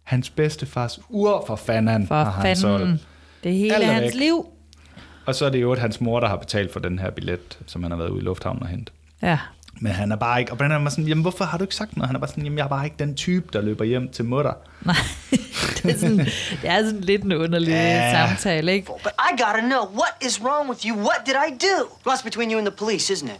Hans 0.03 0.29
bedstefars 0.29 0.99
ur 1.09 1.43
for 1.47 1.55
fanden 1.55 2.07
For 2.07 2.15
har 2.15 2.31
han 2.31 2.55
solgt. 2.55 3.07
Det 3.43 3.53
hele 3.53 3.75
Alt 3.75 3.83
er 3.83 3.87
hans 3.91 4.03
væk. 4.03 4.13
liv. 4.13 4.45
Og 5.25 5.35
så 5.35 5.45
er 5.45 5.49
det 5.49 5.61
jo 5.61 5.75
hans 5.75 6.01
mor, 6.01 6.19
der 6.19 6.27
har 6.27 6.35
betalt 6.35 6.73
for 6.73 6.79
den 6.79 6.99
her 6.99 7.09
billet, 7.09 7.57
som 7.67 7.83
han 7.83 7.91
har 7.91 7.97
været 7.97 8.09
ude 8.09 8.21
i 8.21 8.23
lufthavnen 8.23 8.63
og 8.63 8.69
hente. 8.69 8.91
Ja. 9.21 9.39
Men 9.79 9.91
han 9.91 10.11
er 10.11 10.15
bare 10.15 10.39
ikke, 10.39 10.51
og 10.51 10.57
Brandon 10.57 10.77
er 10.77 10.83
bare 10.83 10.91
sådan, 10.91 11.07
jamen 11.07 11.21
hvorfor 11.21 11.45
har 11.45 11.57
du 11.57 11.63
ikke 11.63 11.75
sagt 11.75 11.97
noget? 11.97 12.07
Han 12.07 12.15
er 12.15 12.19
bare 12.19 12.27
sådan, 12.29 12.43
jamen 12.43 12.57
jeg 12.57 12.63
er 12.63 12.67
bare 12.69 12.85
ikke 12.85 12.95
den 12.99 13.15
type, 13.15 13.47
der 13.53 13.61
løber 13.61 13.83
hjem 13.85 14.09
til 14.11 14.25
mutter. 14.25 14.53
Nej, 14.81 14.95
det 15.83 15.91
er 15.95 15.97
sådan, 15.99 16.17
det 16.17 16.59
er 16.63 16.77
sådan 16.85 17.01
lidt 17.01 17.23
en 17.23 17.33
underlig 17.33 17.67
Ja. 17.71 18.27
samtale, 18.27 18.73
ikke? 18.73 18.85
But 19.03 19.11
I 19.31 19.31
gotta 19.43 19.61
know, 19.61 19.81
what 20.01 20.13
is 20.21 20.41
wrong 20.41 20.69
with 20.69 20.85
you? 20.87 20.95
What 20.97 21.19
did 21.25 21.33
I 21.47 21.49
do? 21.67 21.75
Well, 22.05 22.15
that's 22.17 22.23
between 22.23 22.51
you 22.51 22.57
and 22.57 22.67
the 22.67 22.75
police, 22.77 23.13
isn't 23.13 23.29
it? 23.35 23.39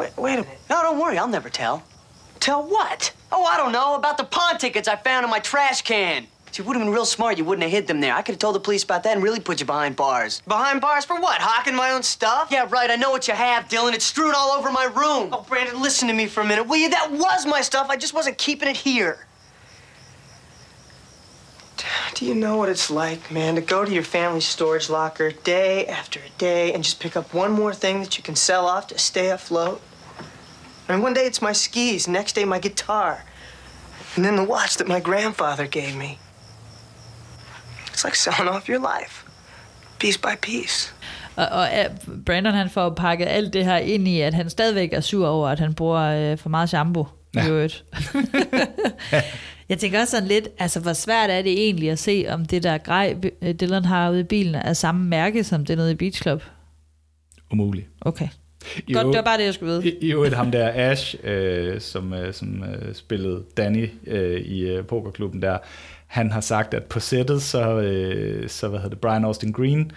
Wait, 0.00 0.10
wait 0.18 0.32
a 0.32 0.36
minute. 0.36 0.58
No, 0.70 0.76
don't 0.86 0.98
worry, 1.02 1.16
I'll 1.18 1.32
never 1.38 1.50
tell. 1.50 1.82
Tell 2.40 2.62
what? 2.76 3.12
Oh, 3.32 3.44
I 3.52 3.56
don't 3.60 3.72
know, 3.78 3.90
about 4.02 4.16
the 4.20 4.24
pawn 4.36 4.58
tickets 4.58 4.88
I 4.88 4.96
found 5.08 5.24
in 5.26 5.30
my 5.30 5.40
trash 5.50 5.82
can. 5.82 6.20
See, 6.52 6.62
it 6.62 6.66
would 6.66 6.76
have 6.76 6.84
been 6.84 6.92
real 6.92 7.04
smart 7.04 7.38
you 7.38 7.44
wouldn't 7.44 7.62
have 7.62 7.70
hid 7.70 7.86
them 7.86 8.00
there. 8.00 8.14
I 8.14 8.22
could 8.22 8.34
have 8.34 8.40
told 8.40 8.54
the 8.54 8.60
police 8.60 8.84
about 8.84 9.02
that 9.02 9.14
and 9.14 9.22
really 9.22 9.40
put 9.40 9.60
you 9.60 9.66
behind 9.66 9.96
bars. 9.96 10.42
Behind 10.46 10.80
bars 10.80 11.04
for 11.04 11.20
what? 11.20 11.40
Hawking 11.40 11.74
my 11.74 11.90
own 11.90 12.02
stuff? 12.02 12.48
Yeah, 12.50 12.66
right, 12.70 12.90
I 12.90 12.96
know 12.96 13.10
what 13.10 13.28
you 13.28 13.34
have, 13.34 13.68
Dylan. 13.68 13.94
It's 13.94 14.04
strewn 14.04 14.32
all 14.34 14.52
over 14.52 14.70
my 14.70 14.84
room. 14.84 15.30
Oh, 15.32 15.44
Brandon, 15.48 15.80
listen 15.80 16.08
to 16.08 16.14
me 16.14 16.26
for 16.26 16.40
a 16.40 16.44
minute, 16.44 16.66
will 16.66 16.76
you? 16.76 16.90
That 16.90 17.10
was 17.12 17.46
my 17.46 17.60
stuff. 17.60 17.88
I 17.90 17.96
just 17.96 18.14
wasn't 18.14 18.38
keeping 18.38 18.68
it 18.68 18.76
here. 18.76 19.26
Do 22.14 22.26
you 22.26 22.34
know 22.34 22.56
what 22.56 22.68
it's 22.68 22.90
like, 22.90 23.30
man, 23.30 23.54
to 23.54 23.60
go 23.60 23.84
to 23.84 23.92
your 23.92 24.02
family's 24.02 24.46
storage 24.46 24.88
locker 24.88 25.30
day 25.30 25.86
after 25.86 26.20
day 26.36 26.72
and 26.72 26.82
just 26.82 27.00
pick 27.00 27.16
up 27.16 27.32
one 27.34 27.52
more 27.52 27.74
thing 27.74 28.00
that 28.00 28.16
you 28.16 28.24
can 28.24 28.36
sell 28.36 28.66
off 28.66 28.88
to 28.88 28.98
stay 28.98 29.30
afloat? 29.30 29.80
I 30.88 30.94
mean, 30.94 31.02
one 31.02 31.14
day 31.14 31.26
it's 31.26 31.42
my 31.42 31.52
skis, 31.52 32.08
next 32.08 32.32
day 32.32 32.44
my 32.44 32.58
guitar, 32.58 33.24
and 34.16 34.24
then 34.24 34.36
the 34.36 34.44
watch 34.44 34.76
that 34.78 34.88
my 34.88 35.00
grandfather 35.00 35.66
gave 35.66 35.94
me. 35.94 36.18
It's 37.98 38.04
like 38.04 38.16
selling 38.16 38.48
off 38.48 38.68
your 38.68 38.78
life, 38.78 39.24
piece 39.98 40.20
by 40.20 40.36
piece. 40.42 40.94
Og, 41.36 41.46
og 41.46 41.68
øh, 41.78 42.20
Brandon 42.26 42.54
han 42.54 42.70
får 42.70 42.90
pakket 42.90 43.26
alt 43.26 43.52
det 43.52 43.64
her 43.64 43.76
ind 43.76 44.08
i, 44.08 44.20
at 44.20 44.34
han 44.34 44.50
stadigvæk 44.50 44.92
er 44.92 45.00
sur 45.00 45.26
over, 45.28 45.48
at 45.48 45.58
han 45.58 45.74
bruger 45.74 46.00
øh, 46.32 46.38
for 46.38 46.48
meget 46.48 46.68
shampoo. 46.68 47.06
Ja. 47.34 47.46
Ja. 47.46 47.68
Jeg 49.68 49.78
tænker 49.78 50.00
også 50.00 50.10
sådan 50.10 50.28
lidt, 50.28 50.48
altså 50.58 50.80
hvor 50.80 50.92
svært 50.92 51.30
er 51.30 51.42
det 51.42 51.52
egentlig 51.52 51.90
at 51.90 51.98
se, 51.98 52.26
om 52.28 52.44
det 52.44 52.62
der 52.62 52.78
grej, 52.78 53.16
øh, 53.42 53.54
Dylan 53.54 53.84
har 53.84 54.10
ude 54.10 54.20
i 54.20 54.24
bilen, 54.24 54.54
er 54.54 54.72
samme 54.72 55.04
mærke 55.04 55.44
som 55.44 55.64
det 55.64 55.78
nede 55.78 55.92
i 55.92 55.94
Beach 55.94 56.22
Club? 56.22 56.42
Umuligt. 57.50 57.86
Okay. 58.00 58.28
I 58.86 58.92
Godt, 58.92 59.06
det 59.06 59.16
var 59.16 59.22
bare 59.22 59.38
det, 59.38 59.44
jeg 59.44 59.54
skulle 59.54 59.72
vide. 59.72 59.88
I, 59.88 59.98
i 60.00 60.12
øvrigt 60.12 60.34
ham 60.34 60.50
der 60.50 60.70
Ash, 60.74 61.16
øh, 61.24 61.80
som, 61.80 62.12
øh, 62.12 62.34
som 62.34 62.64
øh, 62.64 62.94
spillede 62.94 63.44
Danny 63.56 63.90
øh, 64.06 64.40
i 64.40 64.60
øh, 64.60 64.84
pokerklubben 64.84 65.42
der, 65.42 65.58
han 66.08 66.32
har 66.32 66.40
sagt, 66.40 66.74
at 66.74 66.84
på 66.84 67.00
sættet, 67.00 67.42
så, 67.42 67.80
øh, 67.80 68.48
så 68.48 68.68
hvad 68.68 68.78
hedder 68.78 68.90
det, 68.90 69.00
Brian 69.00 69.24
Austin 69.24 69.52
Green 69.52 69.92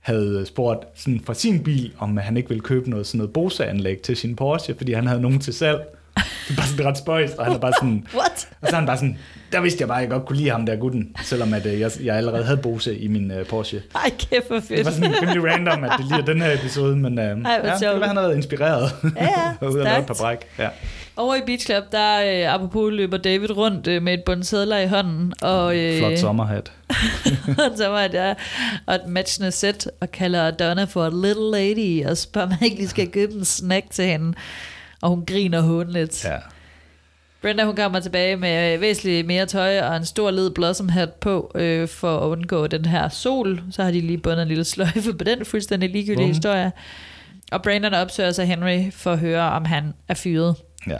havde 0.00 0.46
spurgt 0.46 0.84
sådan 0.94 1.20
fra 1.20 1.34
sin 1.34 1.62
bil, 1.62 1.94
om 1.98 2.16
han 2.16 2.36
ikke 2.36 2.48
ville 2.48 2.62
købe 2.62 2.90
noget, 2.90 3.06
sådan 3.06 3.18
noget 3.18 3.32
Bose-anlæg 3.32 4.02
til 4.02 4.16
sin 4.16 4.36
Porsche, 4.36 4.74
fordi 4.74 4.92
han 4.92 5.06
havde 5.06 5.20
nogen 5.20 5.40
til 5.40 5.54
salg. 5.54 5.96
Det 6.16 6.56
er 6.56 6.56
bare 6.56 6.66
sådan 6.66 6.86
ret 6.86 6.98
spøjst, 6.98 7.34
og 7.36 7.44
han 7.44 7.54
er 7.54 7.58
bare 7.58 7.72
sådan... 7.80 8.06
What? 8.18 8.48
Og 8.60 8.68
så 8.68 8.74
er 8.74 8.78
han 8.78 8.86
bare 8.86 8.96
sådan, 8.96 9.18
der 9.52 9.60
vidste 9.60 9.80
jeg 9.80 9.88
bare, 9.88 9.98
at 9.98 10.02
jeg 10.02 10.10
godt 10.10 10.26
kunne 10.26 10.36
lide 10.38 10.50
ham 10.50 10.66
der 10.66 10.76
gutten, 10.76 11.16
selvom 11.22 11.54
at, 11.54 11.66
øh, 11.66 11.80
jeg, 11.80 11.90
jeg 12.04 12.16
allerede 12.16 12.44
havde 12.44 12.56
Bose 12.56 12.98
i 12.98 13.08
min 13.08 13.30
øh, 13.30 13.46
Porsche. 13.46 13.82
Ej, 13.94 14.10
kæft 14.10 14.48
Det 14.48 14.62
fedt. 14.64 14.84
var 14.84 14.90
sådan 14.92 15.14
rimelig 15.22 15.52
random, 15.52 15.84
at 15.84 15.90
det 15.98 16.06
lige 16.06 16.20
er 16.20 16.24
den 16.24 16.42
her 16.42 16.52
episode, 16.54 16.96
men 16.96 17.18
øh, 17.18 17.24
Ej, 17.24 17.60
ja, 17.64 17.72
det 17.72 17.80
være, 18.00 18.06
han 18.08 18.16
har 18.16 18.22
været 18.22 18.36
inspireret. 18.36 18.90
Ja, 19.16 19.24
ja, 19.24 19.52
og 19.60 19.68
ude 19.72 19.78
og 19.80 19.84
lave 19.84 19.98
et 19.98 20.06
par 20.06 20.16
bræk. 20.20 20.38
Ja. 20.58 20.68
Over 21.16 21.34
i 21.34 21.40
Beach 21.46 21.66
Club, 21.66 21.84
der 21.92 22.20
øh, 22.48 22.54
apropos 22.54 22.92
løber 22.92 23.16
David 23.16 23.56
rundt 23.56 23.86
øh, 23.86 24.02
med 24.02 24.14
et 24.14 24.22
bund 24.26 24.42
sædler 24.42 24.78
i 24.78 24.86
hånden, 24.86 25.32
og, 25.42 25.76
øh, 25.78 25.98
Flot 25.98 26.18
sommerhat. 26.26 26.72
så 27.76 27.88
var 27.88 28.06
der 28.08 28.34
og 28.86 28.94
et 28.94 29.06
matchende 29.08 29.50
sæt, 29.50 29.90
og 30.00 30.12
kalder 30.12 30.50
Donna 30.50 30.84
for 30.84 31.04
a 31.04 31.10
little 31.26 31.50
lady, 31.50 32.06
og 32.10 32.16
spørger, 32.16 32.46
om 32.46 32.52
han 32.52 32.64
ikke 32.64 32.76
lige 32.76 32.88
skal 32.88 33.08
købe 33.10 33.32
en 33.32 33.44
snack 33.44 33.90
til 33.90 34.04
hende. 34.04 34.32
Og 35.02 35.10
hun 35.10 35.26
griner 35.26 35.60
hånligt. 35.60 36.24
Ja. 36.24 36.36
Brenda 37.42 37.64
hun 37.64 37.76
kommer 37.76 38.00
tilbage 38.00 38.36
med 38.36 38.74
øh, 38.74 38.80
væsentligt 38.80 39.26
mere 39.26 39.46
tøj 39.46 39.80
og 39.80 39.96
en 39.96 40.04
stor 40.04 40.30
led 40.30 40.50
blossom 40.50 40.88
hat 40.88 41.12
på 41.14 41.52
øh, 41.54 41.88
for 41.88 42.18
at 42.18 42.26
undgå 42.26 42.66
den 42.66 42.84
her 42.84 43.08
sol. 43.08 43.62
Så 43.70 43.82
har 43.84 43.90
de 43.90 44.00
lige 44.00 44.18
bundet 44.18 44.42
en 44.42 44.48
lille 44.48 44.64
sløjfe 44.64 45.14
på 45.14 45.24
den 45.24 45.44
fuldstændig 45.44 45.90
ligegyldige 45.90 46.24
Bum. 46.26 46.28
historie. 46.34 46.72
Og 47.52 47.62
Brandon 47.62 47.94
opsøger 47.94 48.30
sig 48.32 48.46
Henry 48.46 48.90
for 48.92 49.12
at 49.12 49.18
høre, 49.18 49.42
om 49.50 49.64
han 49.64 49.94
er 50.08 50.14
fyret. 50.14 50.56
ja. 50.86 50.98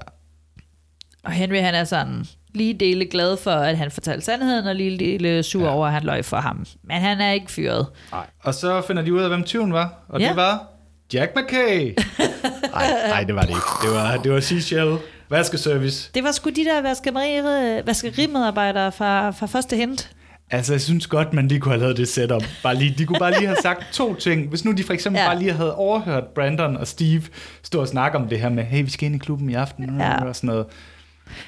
Og 1.25 1.33
Henry 1.33 1.57
han 1.61 1.75
er 1.75 1.85
sådan 1.85 2.25
lige 2.55 2.75
dele 2.75 3.07
glad 3.07 3.37
for, 3.37 3.51
at 3.51 3.79
han 3.79 3.91
fortalte 3.91 4.25
sandheden, 4.25 4.67
og 4.67 4.75
lige 4.75 4.99
dele 4.99 5.43
sur 5.43 5.63
ja. 5.65 5.71
over, 5.75 5.87
at 5.87 5.93
han 5.93 6.03
løg 6.03 6.25
for 6.25 6.37
ham. 6.37 6.67
Men 6.83 6.97
han 6.97 7.21
er 7.21 7.33
ikke 7.33 7.53
fyret. 7.53 7.87
Nej. 8.13 8.27
Og 8.43 8.55
så 8.55 8.81
finder 8.81 9.03
de 9.03 9.15
ud 9.15 9.21
af, 9.21 9.29
hvem 9.29 9.45
tyven 9.45 9.73
var, 9.73 9.95
og 10.09 10.21
Ja. 10.21 10.29
det 10.29 10.37
var 10.37 10.67
Jack 11.15 11.37
McKay. 11.37 11.95
Nej, 12.75 12.87
nej, 13.09 13.25
det 13.25 13.35
var 13.35 13.41
det 13.43 13.49
ikke. 13.49 13.61
Det 13.83 13.91
var, 13.91 14.17
det 14.17 14.33
var 14.33 14.41
Seashell 14.41 14.97
vaskeservice. 15.31 16.11
Det 16.15 16.25
var 16.25 16.33
sgu 16.33 16.51
de 16.51 16.65
der 16.65 16.83
vaskeri- 16.83 17.87
vaskerimedarbejdere 17.87 18.93
fra, 18.93 19.31
fra 19.31 19.47
første 19.47 19.77
hint. 19.77 20.11
Altså, 20.53 20.73
jeg 20.73 20.81
synes 20.81 21.07
godt, 21.07 21.33
man 21.33 21.49
lige 21.49 21.61
kunne 21.61 21.73
have 21.73 21.81
lavet 21.81 21.97
det 21.97 22.09
setup. 22.09 22.43
Bare 22.63 22.75
lige, 22.75 22.95
de 22.99 23.07
kunne 23.07 23.19
bare 23.19 23.31
lige 23.31 23.47
have 23.47 23.57
sagt 23.63 23.83
to 23.93 24.15
ting. 24.15 24.49
Hvis 24.49 24.65
nu 24.65 24.73
de 24.73 24.85
for 24.85 24.93
eksempel 24.93 25.21
ja. 25.21 25.27
bare 25.29 25.39
lige 25.39 25.53
havde 25.53 25.75
overhørt 25.75 26.25
Brandon 26.35 26.77
og 26.77 26.87
Steve 26.87 27.23
stå 27.63 27.81
og 27.81 27.89
snakke 27.89 28.19
om 28.19 28.29
det 28.29 28.41
her 28.41 28.49
med, 28.49 28.65
hey, 28.65 28.85
vi 28.85 28.91
skal 28.91 29.07
ind 29.07 29.15
i 29.15 29.19
klubben 29.19 29.51
i 29.51 29.55
aften, 29.55 29.97
Ja. 30.01 30.25
og 30.25 30.37
sådan 30.37 30.49
noget. 30.49 30.67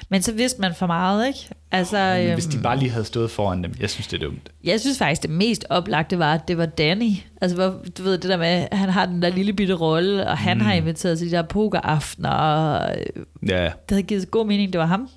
Men 0.09 0.21
så 0.21 0.33
vidste 0.33 0.61
man 0.61 0.75
for 0.75 0.87
meget, 0.87 1.27
ikke? 1.27 1.39
Altså, 1.71 2.15
Men 2.17 2.33
hvis 2.33 2.45
de 2.45 2.55
øhm, 2.55 2.63
bare 2.63 2.79
lige 2.79 2.89
havde 2.89 3.05
stået 3.05 3.31
foran 3.31 3.63
dem, 3.63 3.73
jeg 3.79 3.89
synes, 3.89 4.07
det 4.07 4.21
er 4.21 4.25
dumt. 4.25 4.49
Jeg 4.63 4.79
synes 4.79 4.97
faktisk, 4.97 5.21
det 5.21 5.29
mest 5.29 5.65
oplagte 5.69 6.19
var, 6.19 6.33
at 6.33 6.47
det 6.47 6.57
var 6.57 6.65
Danny. 6.65 7.11
Altså, 7.41 7.55
hvor, 7.55 7.83
du 7.97 8.03
ved, 8.03 8.17
det 8.17 8.29
der 8.29 8.37
med, 8.37 8.67
at 8.71 8.77
han 8.77 8.89
har 8.89 9.05
den 9.05 9.21
der 9.21 9.29
lille 9.29 9.53
bitte 9.53 9.73
rolle, 9.73 10.27
og 10.27 10.37
han 10.37 10.57
mm. 10.57 10.63
har 10.63 10.73
inviteret 10.73 11.17
til 11.17 11.31
de 11.31 11.35
der 11.35 11.41
pokeraftener, 11.41 12.29
og 12.29 12.95
øh, 12.99 13.49
Ja, 13.49 13.63
det 13.63 13.71
havde 13.89 14.03
givet 14.03 14.31
god 14.31 14.45
mening, 14.45 14.73
det 14.73 14.79
var 14.79 14.85
ham. 14.85 15.09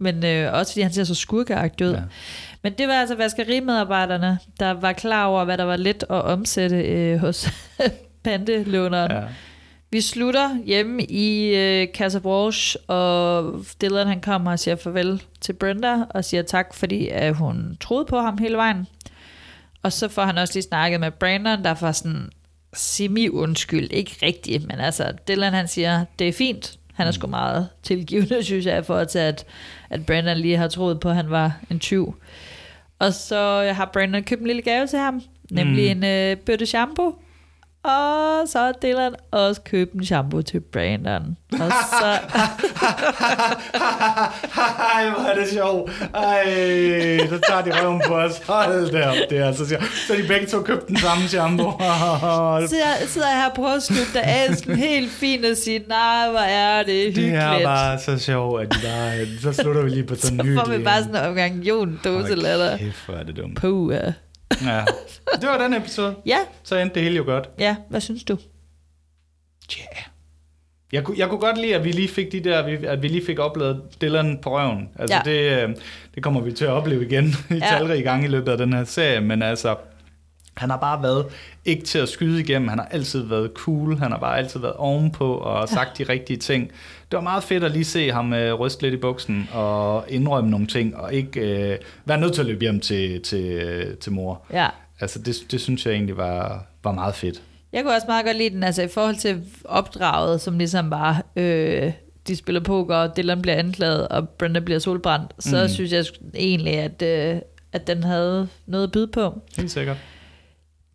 Men 0.00 0.24
øh, 0.24 0.52
også 0.52 0.72
fordi 0.72 0.82
han 0.82 0.92
ser 0.92 1.04
så 1.04 1.14
skurkeagtig 1.14 1.86
ud. 1.86 1.92
Ja. 1.92 2.00
Men 2.62 2.72
det 2.78 2.88
var 2.88 2.94
altså 2.94 3.14
vaskerimedarbejderne, 3.14 4.38
der 4.60 4.70
var 4.70 4.92
klar 4.92 5.26
over, 5.26 5.44
hvad 5.44 5.58
der 5.58 5.64
var 5.64 5.76
let 5.76 6.02
at 6.02 6.22
omsætte 6.22 6.76
øh, 6.76 7.18
hos 7.18 7.48
pantelåneren. 8.24 9.12
Ja. 9.12 9.22
Vi 9.90 10.00
slutter 10.00 10.56
hjemme 10.64 11.04
i 11.04 11.54
øh, 11.56 11.88
Casa 11.94 12.18
Branche, 12.18 12.80
og 12.80 13.54
Dylan 13.82 14.06
han 14.06 14.20
kommer 14.20 14.50
og 14.50 14.58
siger 14.58 14.76
farvel 14.76 15.22
til 15.40 15.52
Brenda, 15.52 15.96
og 16.10 16.24
siger 16.24 16.42
tak, 16.42 16.74
fordi 16.74 17.08
at 17.08 17.34
hun 17.34 17.76
troede 17.80 18.04
på 18.04 18.20
ham 18.20 18.38
hele 18.38 18.56
vejen. 18.56 18.86
Og 19.82 19.92
så 19.92 20.08
får 20.08 20.22
han 20.22 20.38
også 20.38 20.54
lige 20.54 20.62
snakket 20.62 21.00
med 21.00 21.10
Brandon, 21.10 21.64
der 21.64 21.74
var 21.80 21.92
sådan 21.92 22.30
semi-undskyld, 22.74 23.92
ikke 23.92 24.16
rigtigt, 24.22 24.66
men 24.66 24.80
altså 24.80 25.12
Dylan 25.28 25.52
han 25.52 25.68
siger, 25.68 26.04
det 26.18 26.28
er 26.28 26.32
fint, 26.32 26.78
han 26.94 27.06
er 27.06 27.10
sgu 27.10 27.26
meget 27.26 27.68
tilgivende, 27.82 28.42
synes 28.44 28.66
jeg, 28.66 28.86
for 28.86 28.96
at, 28.96 29.16
at, 29.16 29.44
at 29.90 30.06
Brandon 30.06 30.38
lige 30.38 30.56
har 30.56 30.68
troet 30.68 31.00
på, 31.00 31.08
at 31.08 31.16
han 31.16 31.30
var 31.30 31.60
en 31.70 31.80
tyv. 31.80 32.14
Og 32.98 33.12
så 33.12 33.72
har 33.76 33.90
Brandon 33.92 34.22
købt 34.22 34.40
en 34.40 34.46
lille 34.46 34.62
gave 34.62 34.86
til 34.86 34.98
ham, 34.98 35.22
nemlig 35.50 35.96
mm. 35.96 36.02
en 36.02 36.10
øh, 36.10 36.36
bøtte 36.36 36.66
shampoo. 36.66 37.14
Og 37.84 38.48
så 38.48 38.58
har 38.58 38.72
Dylan 38.82 39.14
også 39.30 39.60
købt 39.60 39.92
en 39.92 40.06
shampoo 40.06 40.42
til 40.42 40.60
Brandon. 40.60 41.36
Og 41.52 41.72
så... 41.90 42.18
Ej, 44.94 45.10
hvor 45.10 45.28
er 45.28 45.34
det 45.34 45.48
sjovt. 45.52 45.90
Ej, 46.14 46.44
så 47.28 47.40
tager 47.48 47.62
de 47.64 47.82
røven 47.82 48.02
på 48.06 48.14
os. 48.14 48.38
Hold 48.46 48.92
da 48.92 49.06
op, 49.08 49.16
det 49.30 49.38
er 49.38 49.52
så 49.52 49.68
sjovt. 49.68 49.84
Så 50.06 50.14
de 50.14 50.28
begge 50.28 50.46
to 50.46 50.62
købt 50.62 50.88
den 50.88 50.96
samme 50.96 51.28
shampoo. 51.28 51.72
så 52.70 52.76
jeg 52.76 52.96
sidder 53.06 53.28
her 53.30 53.50
på 53.56 53.66
at 53.66 53.82
slutte 53.82 54.20
af 54.20 54.56
sådan 54.56 54.76
helt 54.76 55.10
fint 55.10 55.44
og 55.44 55.56
sige, 55.56 55.78
nej, 55.88 56.30
hvor 56.30 56.38
er 56.38 56.82
det 56.82 56.94
hyggeligt. 56.94 57.32
Det 57.32 57.38
er 57.42 57.62
bare 57.64 57.98
så 57.98 58.18
sjovt, 58.18 58.62
at 58.62 58.68
bare, 58.68 59.26
så 59.42 59.52
slutter 59.62 59.82
vi 59.82 59.90
lige 59.90 60.04
på 60.04 60.14
sådan 60.14 60.40
en 60.40 60.46
hyggelig. 60.46 60.60
Så 60.64 60.70
får 60.70 60.78
vi 60.78 60.84
bare 60.84 61.02
sådan 61.02 61.16
en 61.16 61.28
omgang 61.28 61.54
Jon 61.54 62.00
dåselatter. 62.04 62.76
Kæft, 62.76 63.06
hvor 63.06 63.14
er 63.14 63.22
det 63.22 63.36
dumt. 63.36 63.56
Puh, 63.56 63.94
ja. 63.94 64.12
Ja, 64.64 64.84
det 65.40 65.48
var 65.48 65.58
den 65.58 65.74
episode. 65.74 66.14
Ja. 66.26 66.38
Så 66.62 66.76
endte 66.76 66.94
det 66.94 67.02
hele 67.02 67.16
jo 67.16 67.24
godt. 67.24 67.50
Ja, 67.58 67.76
hvad 67.88 68.00
synes 68.00 68.24
du? 68.24 68.38
Ja. 69.76 69.82
Yeah. 69.82 70.04
Jeg, 70.92 71.04
kunne, 71.04 71.18
jeg 71.18 71.28
kunne 71.28 71.40
godt 71.40 71.58
lide, 71.58 71.74
at 71.74 71.84
vi 71.84 71.92
lige 71.92 72.08
fik 72.08 72.32
de 72.32 72.40
der, 72.40 72.62
at 72.88 73.02
vi 73.02 73.08
lige 73.08 73.26
fik 73.26 73.38
oplevet 73.38 73.82
Dylan 74.00 74.38
på 74.42 74.58
røven. 74.58 74.88
Altså 74.98 75.16
ja. 75.26 75.30
det, 75.30 75.68
øh, 75.68 75.76
det 76.14 76.22
kommer 76.22 76.40
vi 76.40 76.52
til 76.52 76.64
at 76.64 76.70
opleve 76.70 77.06
igen 77.06 77.24
i 77.50 77.54
ja. 77.54 77.58
talrige 77.58 78.02
gange 78.02 78.24
i 78.24 78.28
løbet 78.28 78.52
af 78.52 78.58
den 78.58 78.72
her 78.72 78.84
serie, 78.84 79.20
men 79.20 79.42
altså, 79.42 79.76
han 80.56 80.70
har 80.70 80.76
bare 80.76 81.02
været 81.02 81.26
ikke 81.64 81.84
til 81.84 81.98
at 81.98 82.08
skyde 82.08 82.40
igennem, 82.40 82.68
han 82.68 82.78
har 82.78 82.88
altid 82.90 83.22
været 83.22 83.50
cool, 83.54 83.98
han 83.98 84.10
har 84.12 84.18
bare 84.18 84.38
altid 84.38 84.60
været 84.60 84.74
ovenpå 84.74 85.34
og 85.34 85.68
sagt 85.68 86.00
ja. 86.00 86.04
de 86.04 86.12
rigtige 86.12 86.36
ting. 86.36 86.70
Det 87.10 87.16
var 87.16 87.20
meget 87.20 87.44
fedt 87.44 87.64
at 87.64 87.70
lige 87.70 87.84
se 87.84 88.12
ham 88.12 88.32
øh, 88.32 88.54
ryste 88.54 88.82
lidt 88.82 88.94
i 88.94 88.96
buksen 88.96 89.48
og 89.52 90.04
indrømme 90.08 90.50
nogle 90.50 90.66
ting, 90.66 90.96
og 90.96 91.14
ikke 91.14 91.40
øh, 91.40 91.78
være 92.04 92.20
nødt 92.20 92.34
til 92.34 92.40
at 92.40 92.46
løbe 92.46 92.60
hjem 92.60 92.80
til, 92.80 93.22
til, 93.22 93.44
øh, 93.44 93.96
til 93.96 94.12
mor. 94.12 94.46
Ja. 94.52 94.68
Altså 95.00 95.18
det, 95.18 95.36
det 95.50 95.60
synes 95.60 95.86
jeg 95.86 95.94
egentlig 95.94 96.16
var, 96.16 96.66
var 96.84 96.92
meget 96.92 97.14
fedt. 97.14 97.42
Jeg 97.72 97.82
kunne 97.82 97.94
også 97.94 98.06
meget 98.08 98.24
godt 98.24 98.36
lide 98.36 98.50
den, 98.50 98.62
altså 98.62 98.82
i 98.82 98.88
forhold 98.88 99.16
til 99.16 99.42
opdraget, 99.64 100.40
som 100.40 100.58
ligesom 100.58 100.90
bare, 100.90 101.22
øh, 101.36 101.92
de 102.28 102.36
spiller 102.36 102.60
poker, 102.60 102.96
og 102.96 103.16
Dylan 103.16 103.42
bliver 103.42 103.56
anklaget, 103.56 104.08
og 104.08 104.28
Brenda 104.28 104.60
bliver 104.60 104.78
solbrændt, 104.78 105.32
så 105.38 105.62
mm. 105.62 105.68
synes 105.68 105.92
jeg 105.92 106.04
egentlig, 106.34 106.74
at, 106.74 107.02
øh, 107.02 107.40
at 107.72 107.86
den 107.86 108.02
havde 108.02 108.48
noget 108.66 108.84
at 108.84 108.92
byde 108.92 109.06
på. 109.06 109.40
Helt 109.56 109.70
sikkert. 109.70 109.96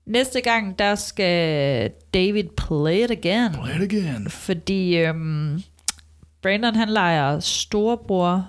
Næste 0.05 0.41
gang, 0.41 0.79
der 0.79 0.95
skal 0.95 1.91
David 2.13 2.43
play 2.57 3.03
it 3.03 3.11
again. 3.11 3.51
Play 3.63 3.75
it 3.75 3.93
again. 3.93 4.29
Fordi 4.29 4.97
øhm, 4.97 5.63
Brandon, 6.43 6.75
han 6.75 6.89
leger 6.89 7.39
storebror 7.39 8.45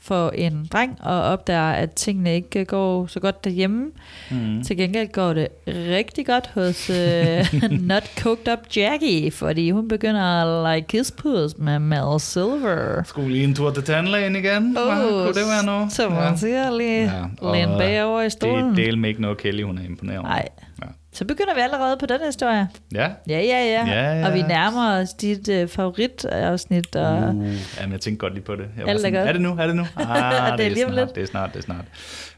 for 0.00 0.30
en 0.30 0.68
dreng, 0.72 0.98
og 1.00 1.22
opdager, 1.22 1.70
at 1.70 1.92
tingene 1.92 2.34
ikke 2.34 2.64
går 2.64 3.06
så 3.06 3.20
godt 3.20 3.44
derhjemme. 3.44 3.90
Mm. 4.30 4.62
Til 4.64 4.76
gengæld 4.76 5.12
går 5.12 5.32
det 5.32 5.48
rigtig 5.66 6.26
godt 6.26 6.50
hos 6.54 6.90
uh, 6.90 7.70
Not 7.90 8.10
Cooked 8.18 8.52
Up 8.52 8.76
Jackie, 8.76 9.30
fordi 9.30 9.70
hun 9.70 9.88
begynder 9.88 10.22
at 10.22 10.76
like 10.76 10.86
kiss 10.88 11.12
puss 11.12 11.58
med 11.58 11.78
Mel 11.78 12.20
Silver. 12.20 13.02
Skulle 13.02 13.32
lige 13.32 13.44
en 13.44 13.54
tur 13.54 13.70
til 13.70 13.82
tandlægen 13.82 14.36
igen? 14.36 14.76
Oh, 14.78 14.96
Kunne 14.96 15.26
det 15.28 15.34
være 15.34 15.66
noget? 15.66 15.92
Så 15.92 16.08
man 16.08 16.18
ja. 16.18 16.36
siger 16.36 16.76
lige 16.76 17.12
ja. 17.42 17.78
bagover 17.78 18.22
i 18.22 18.30
stolen. 18.30 18.64
Det 18.64 18.70
er 18.70 18.74
del 18.74 18.98
med 18.98 19.08
ikke 19.08 19.22
noget 19.22 19.38
Kelly, 19.38 19.62
hun 19.62 19.78
er 19.78 19.84
imponeret 19.84 20.22
Nej. 20.22 20.48
Ja. 20.82 20.86
Så 21.18 21.24
begynder 21.24 21.54
vi 21.54 21.60
allerede 21.60 21.96
på 21.96 22.06
den 22.06 22.20
historie. 22.26 22.68
Ja. 22.94 23.10
Ja, 23.28 23.40
ja, 23.40 23.40
ja. 23.40 23.86
ja, 23.86 24.18
ja. 24.18 24.28
Og 24.28 24.34
vi 24.34 24.42
nærmer 24.42 25.00
os 25.00 25.12
dit 25.12 25.48
uh, 25.48 25.68
favoritafsnit. 25.68 26.96
Og... 26.96 27.28
Uh, 27.28 27.46
jamen, 27.80 27.92
jeg 27.92 28.00
tænkte 28.00 28.16
godt 28.16 28.34
lige 28.34 28.44
på 28.44 28.56
det. 28.56 28.64
Jeg 28.76 28.86
var 28.86 28.96
sådan, 28.96 29.14
er, 29.14 29.20
er 29.20 29.32
det 29.32 29.40
nu? 29.40 29.56
Er 29.58 29.66
det 29.66 29.76
nu? 29.76 29.86
Ah, 29.96 30.58
det, 30.58 30.66
er 30.66 30.74
det, 30.74 30.82
er 30.82 30.88
snart, 30.88 31.14
det 31.14 31.22
er 31.22 31.26
snart, 31.26 31.50
det 31.52 31.58
er 31.58 31.62
snart. 31.62 31.84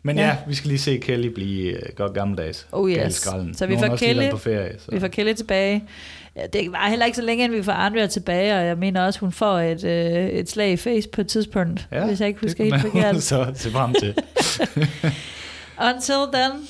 Men 0.03 0.17
ja, 0.17 0.27
ja 0.27 0.37
vi 0.47 0.55
skal 0.55 0.69
lige 0.69 0.79
se 0.79 0.99
Kelly 0.99 1.27
blive 1.27 1.75
uh, 1.75 1.95
godt 1.97 2.15
gammeldags. 2.15 2.67
Oh 2.73 2.91
yes. 2.91 3.15
Så 3.53 3.67
vi 3.69 3.79
får, 3.79 3.97
Kelly, 3.97 4.31
på 4.31 4.37
ferie, 4.37 4.75
så. 4.79 4.91
vi 4.93 5.01
får 5.01 5.09
Kelly 5.09 5.33
tilbage. 5.33 5.85
Det 6.53 6.73
var 6.73 6.89
heller 6.89 7.07
ikke 7.07 7.17
så 7.17 7.23
længe, 7.23 7.45
inden 7.45 7.59
vi 7.59 7.63
får 7.63 7.73
Andrea 7.73 8.07
tilbage, 8.07 8.59
og 8.59 8.67
jeg 8.67 8.79
mener 8.79 9.07
også, 9.07 9.21
hun 9.21 9.33
får 9.33 9.59
et, 9.59 9.85
øh, 9.85 10.29
et 10.29 10.51
slag 10.51 10.73
i 10.73 10.77
face 10.77 11.09
på 11.09 11.21
et 11.21 11.29
tidspunkt, 11.29 11.89
ja, 11.93 12.07
hvis 12.07 12.21
jeg 12.21 12.29
ikke 12.29 12.41
husker 12.41 12.65
helt 12.65 12.81
forkert. 12.81 13.23
så 13.33 13.53
se 13.55 13.71
frem 13.71 13.95
til. 13.95 14.15
Until 15.95 16.15
then. 16.33 16.69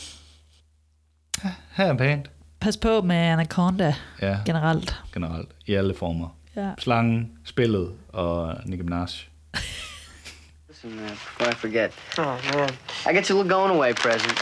Her 1.80 1.86
er 1.86 1.96
pænt 1.96 2.30
pas 2.60 2.76
på 2.76 3.00
med 3.00 3.16
Anaconda 3.16 3.94
ja, 4.22 4.38
generelt. 4.46 4.96
Generelt, 5.14 5.48
i 5.66 5.74
alle 5.74 5.94
former. 5.94 6.28
Ja. 6.56 6.70
Slangen, 6.78 7.32
spillet 7.44 7.92
og 8.08 8.56
Nicki 8.64 8.82
Minaj. 8.82 9.06
Listen, 10.68 10.96
man, 10.96 11.08
before 11.08 11.50
I 11.52 11.54
forget. 11.54 11.92
Oh, 12.18 12.24
man. 12.24 12.70
I 13.06 13.16
got 13.16 13.28
you 13.28 13.38
a 13.38 13.42
little 13.42 13.58
going 13.58 13.72
away 13.76 13.92
present. 13.94 14.38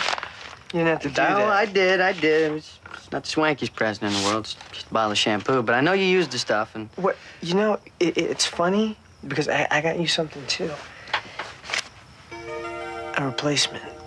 You 0.74 0.80
didn't 0.80 0.86
have 0.86 1.00
to 1.00 1.08
do 1.08 1.22
oh, 1.22 1.38
that. 1.38 1.68
I 1.68 1.72
did, 1.72 2.00
I 2.00 2.20
did. 2.20 2.46
It 2.46 2.52
was, 2.52 2.80
it's 2.94 3.12
not 3.12 3.22
the 3.22 3.30
swankiest 3.30 3.74
present 3.74 4.02
in 4.10 4.12
the 4.20 4.28
world. 4.28 4.44
It's 4.44 4.56
just 4.72 4.86
a 4.90 4.94
bottle 4.94 5.12
of 5.12 5.18
shampoo. 5.18 5.62
But 5.62 5.74
I 5.74 5.80
know 5.80 5.92
you 5.92 6.18
used 6.18 6.30
the 6.30 6.38
stuff, 6.38 6.74
and... 6.74 6.88
What? 6.96 7.16
You 7.40 7.54
know, 7.54 7.78
it, 8.00 8.16
it's 8.16 8.46
funny, 8.46 8.96
because 9.28 9.48
I, 9.48 9.66
I 9.70 9.80
got 9.80 10.00
you 10.00 10.06
something, 10.06 10.44
too. 10.46 10.70
A 13.16 13.26
replacement. 13.26 13.97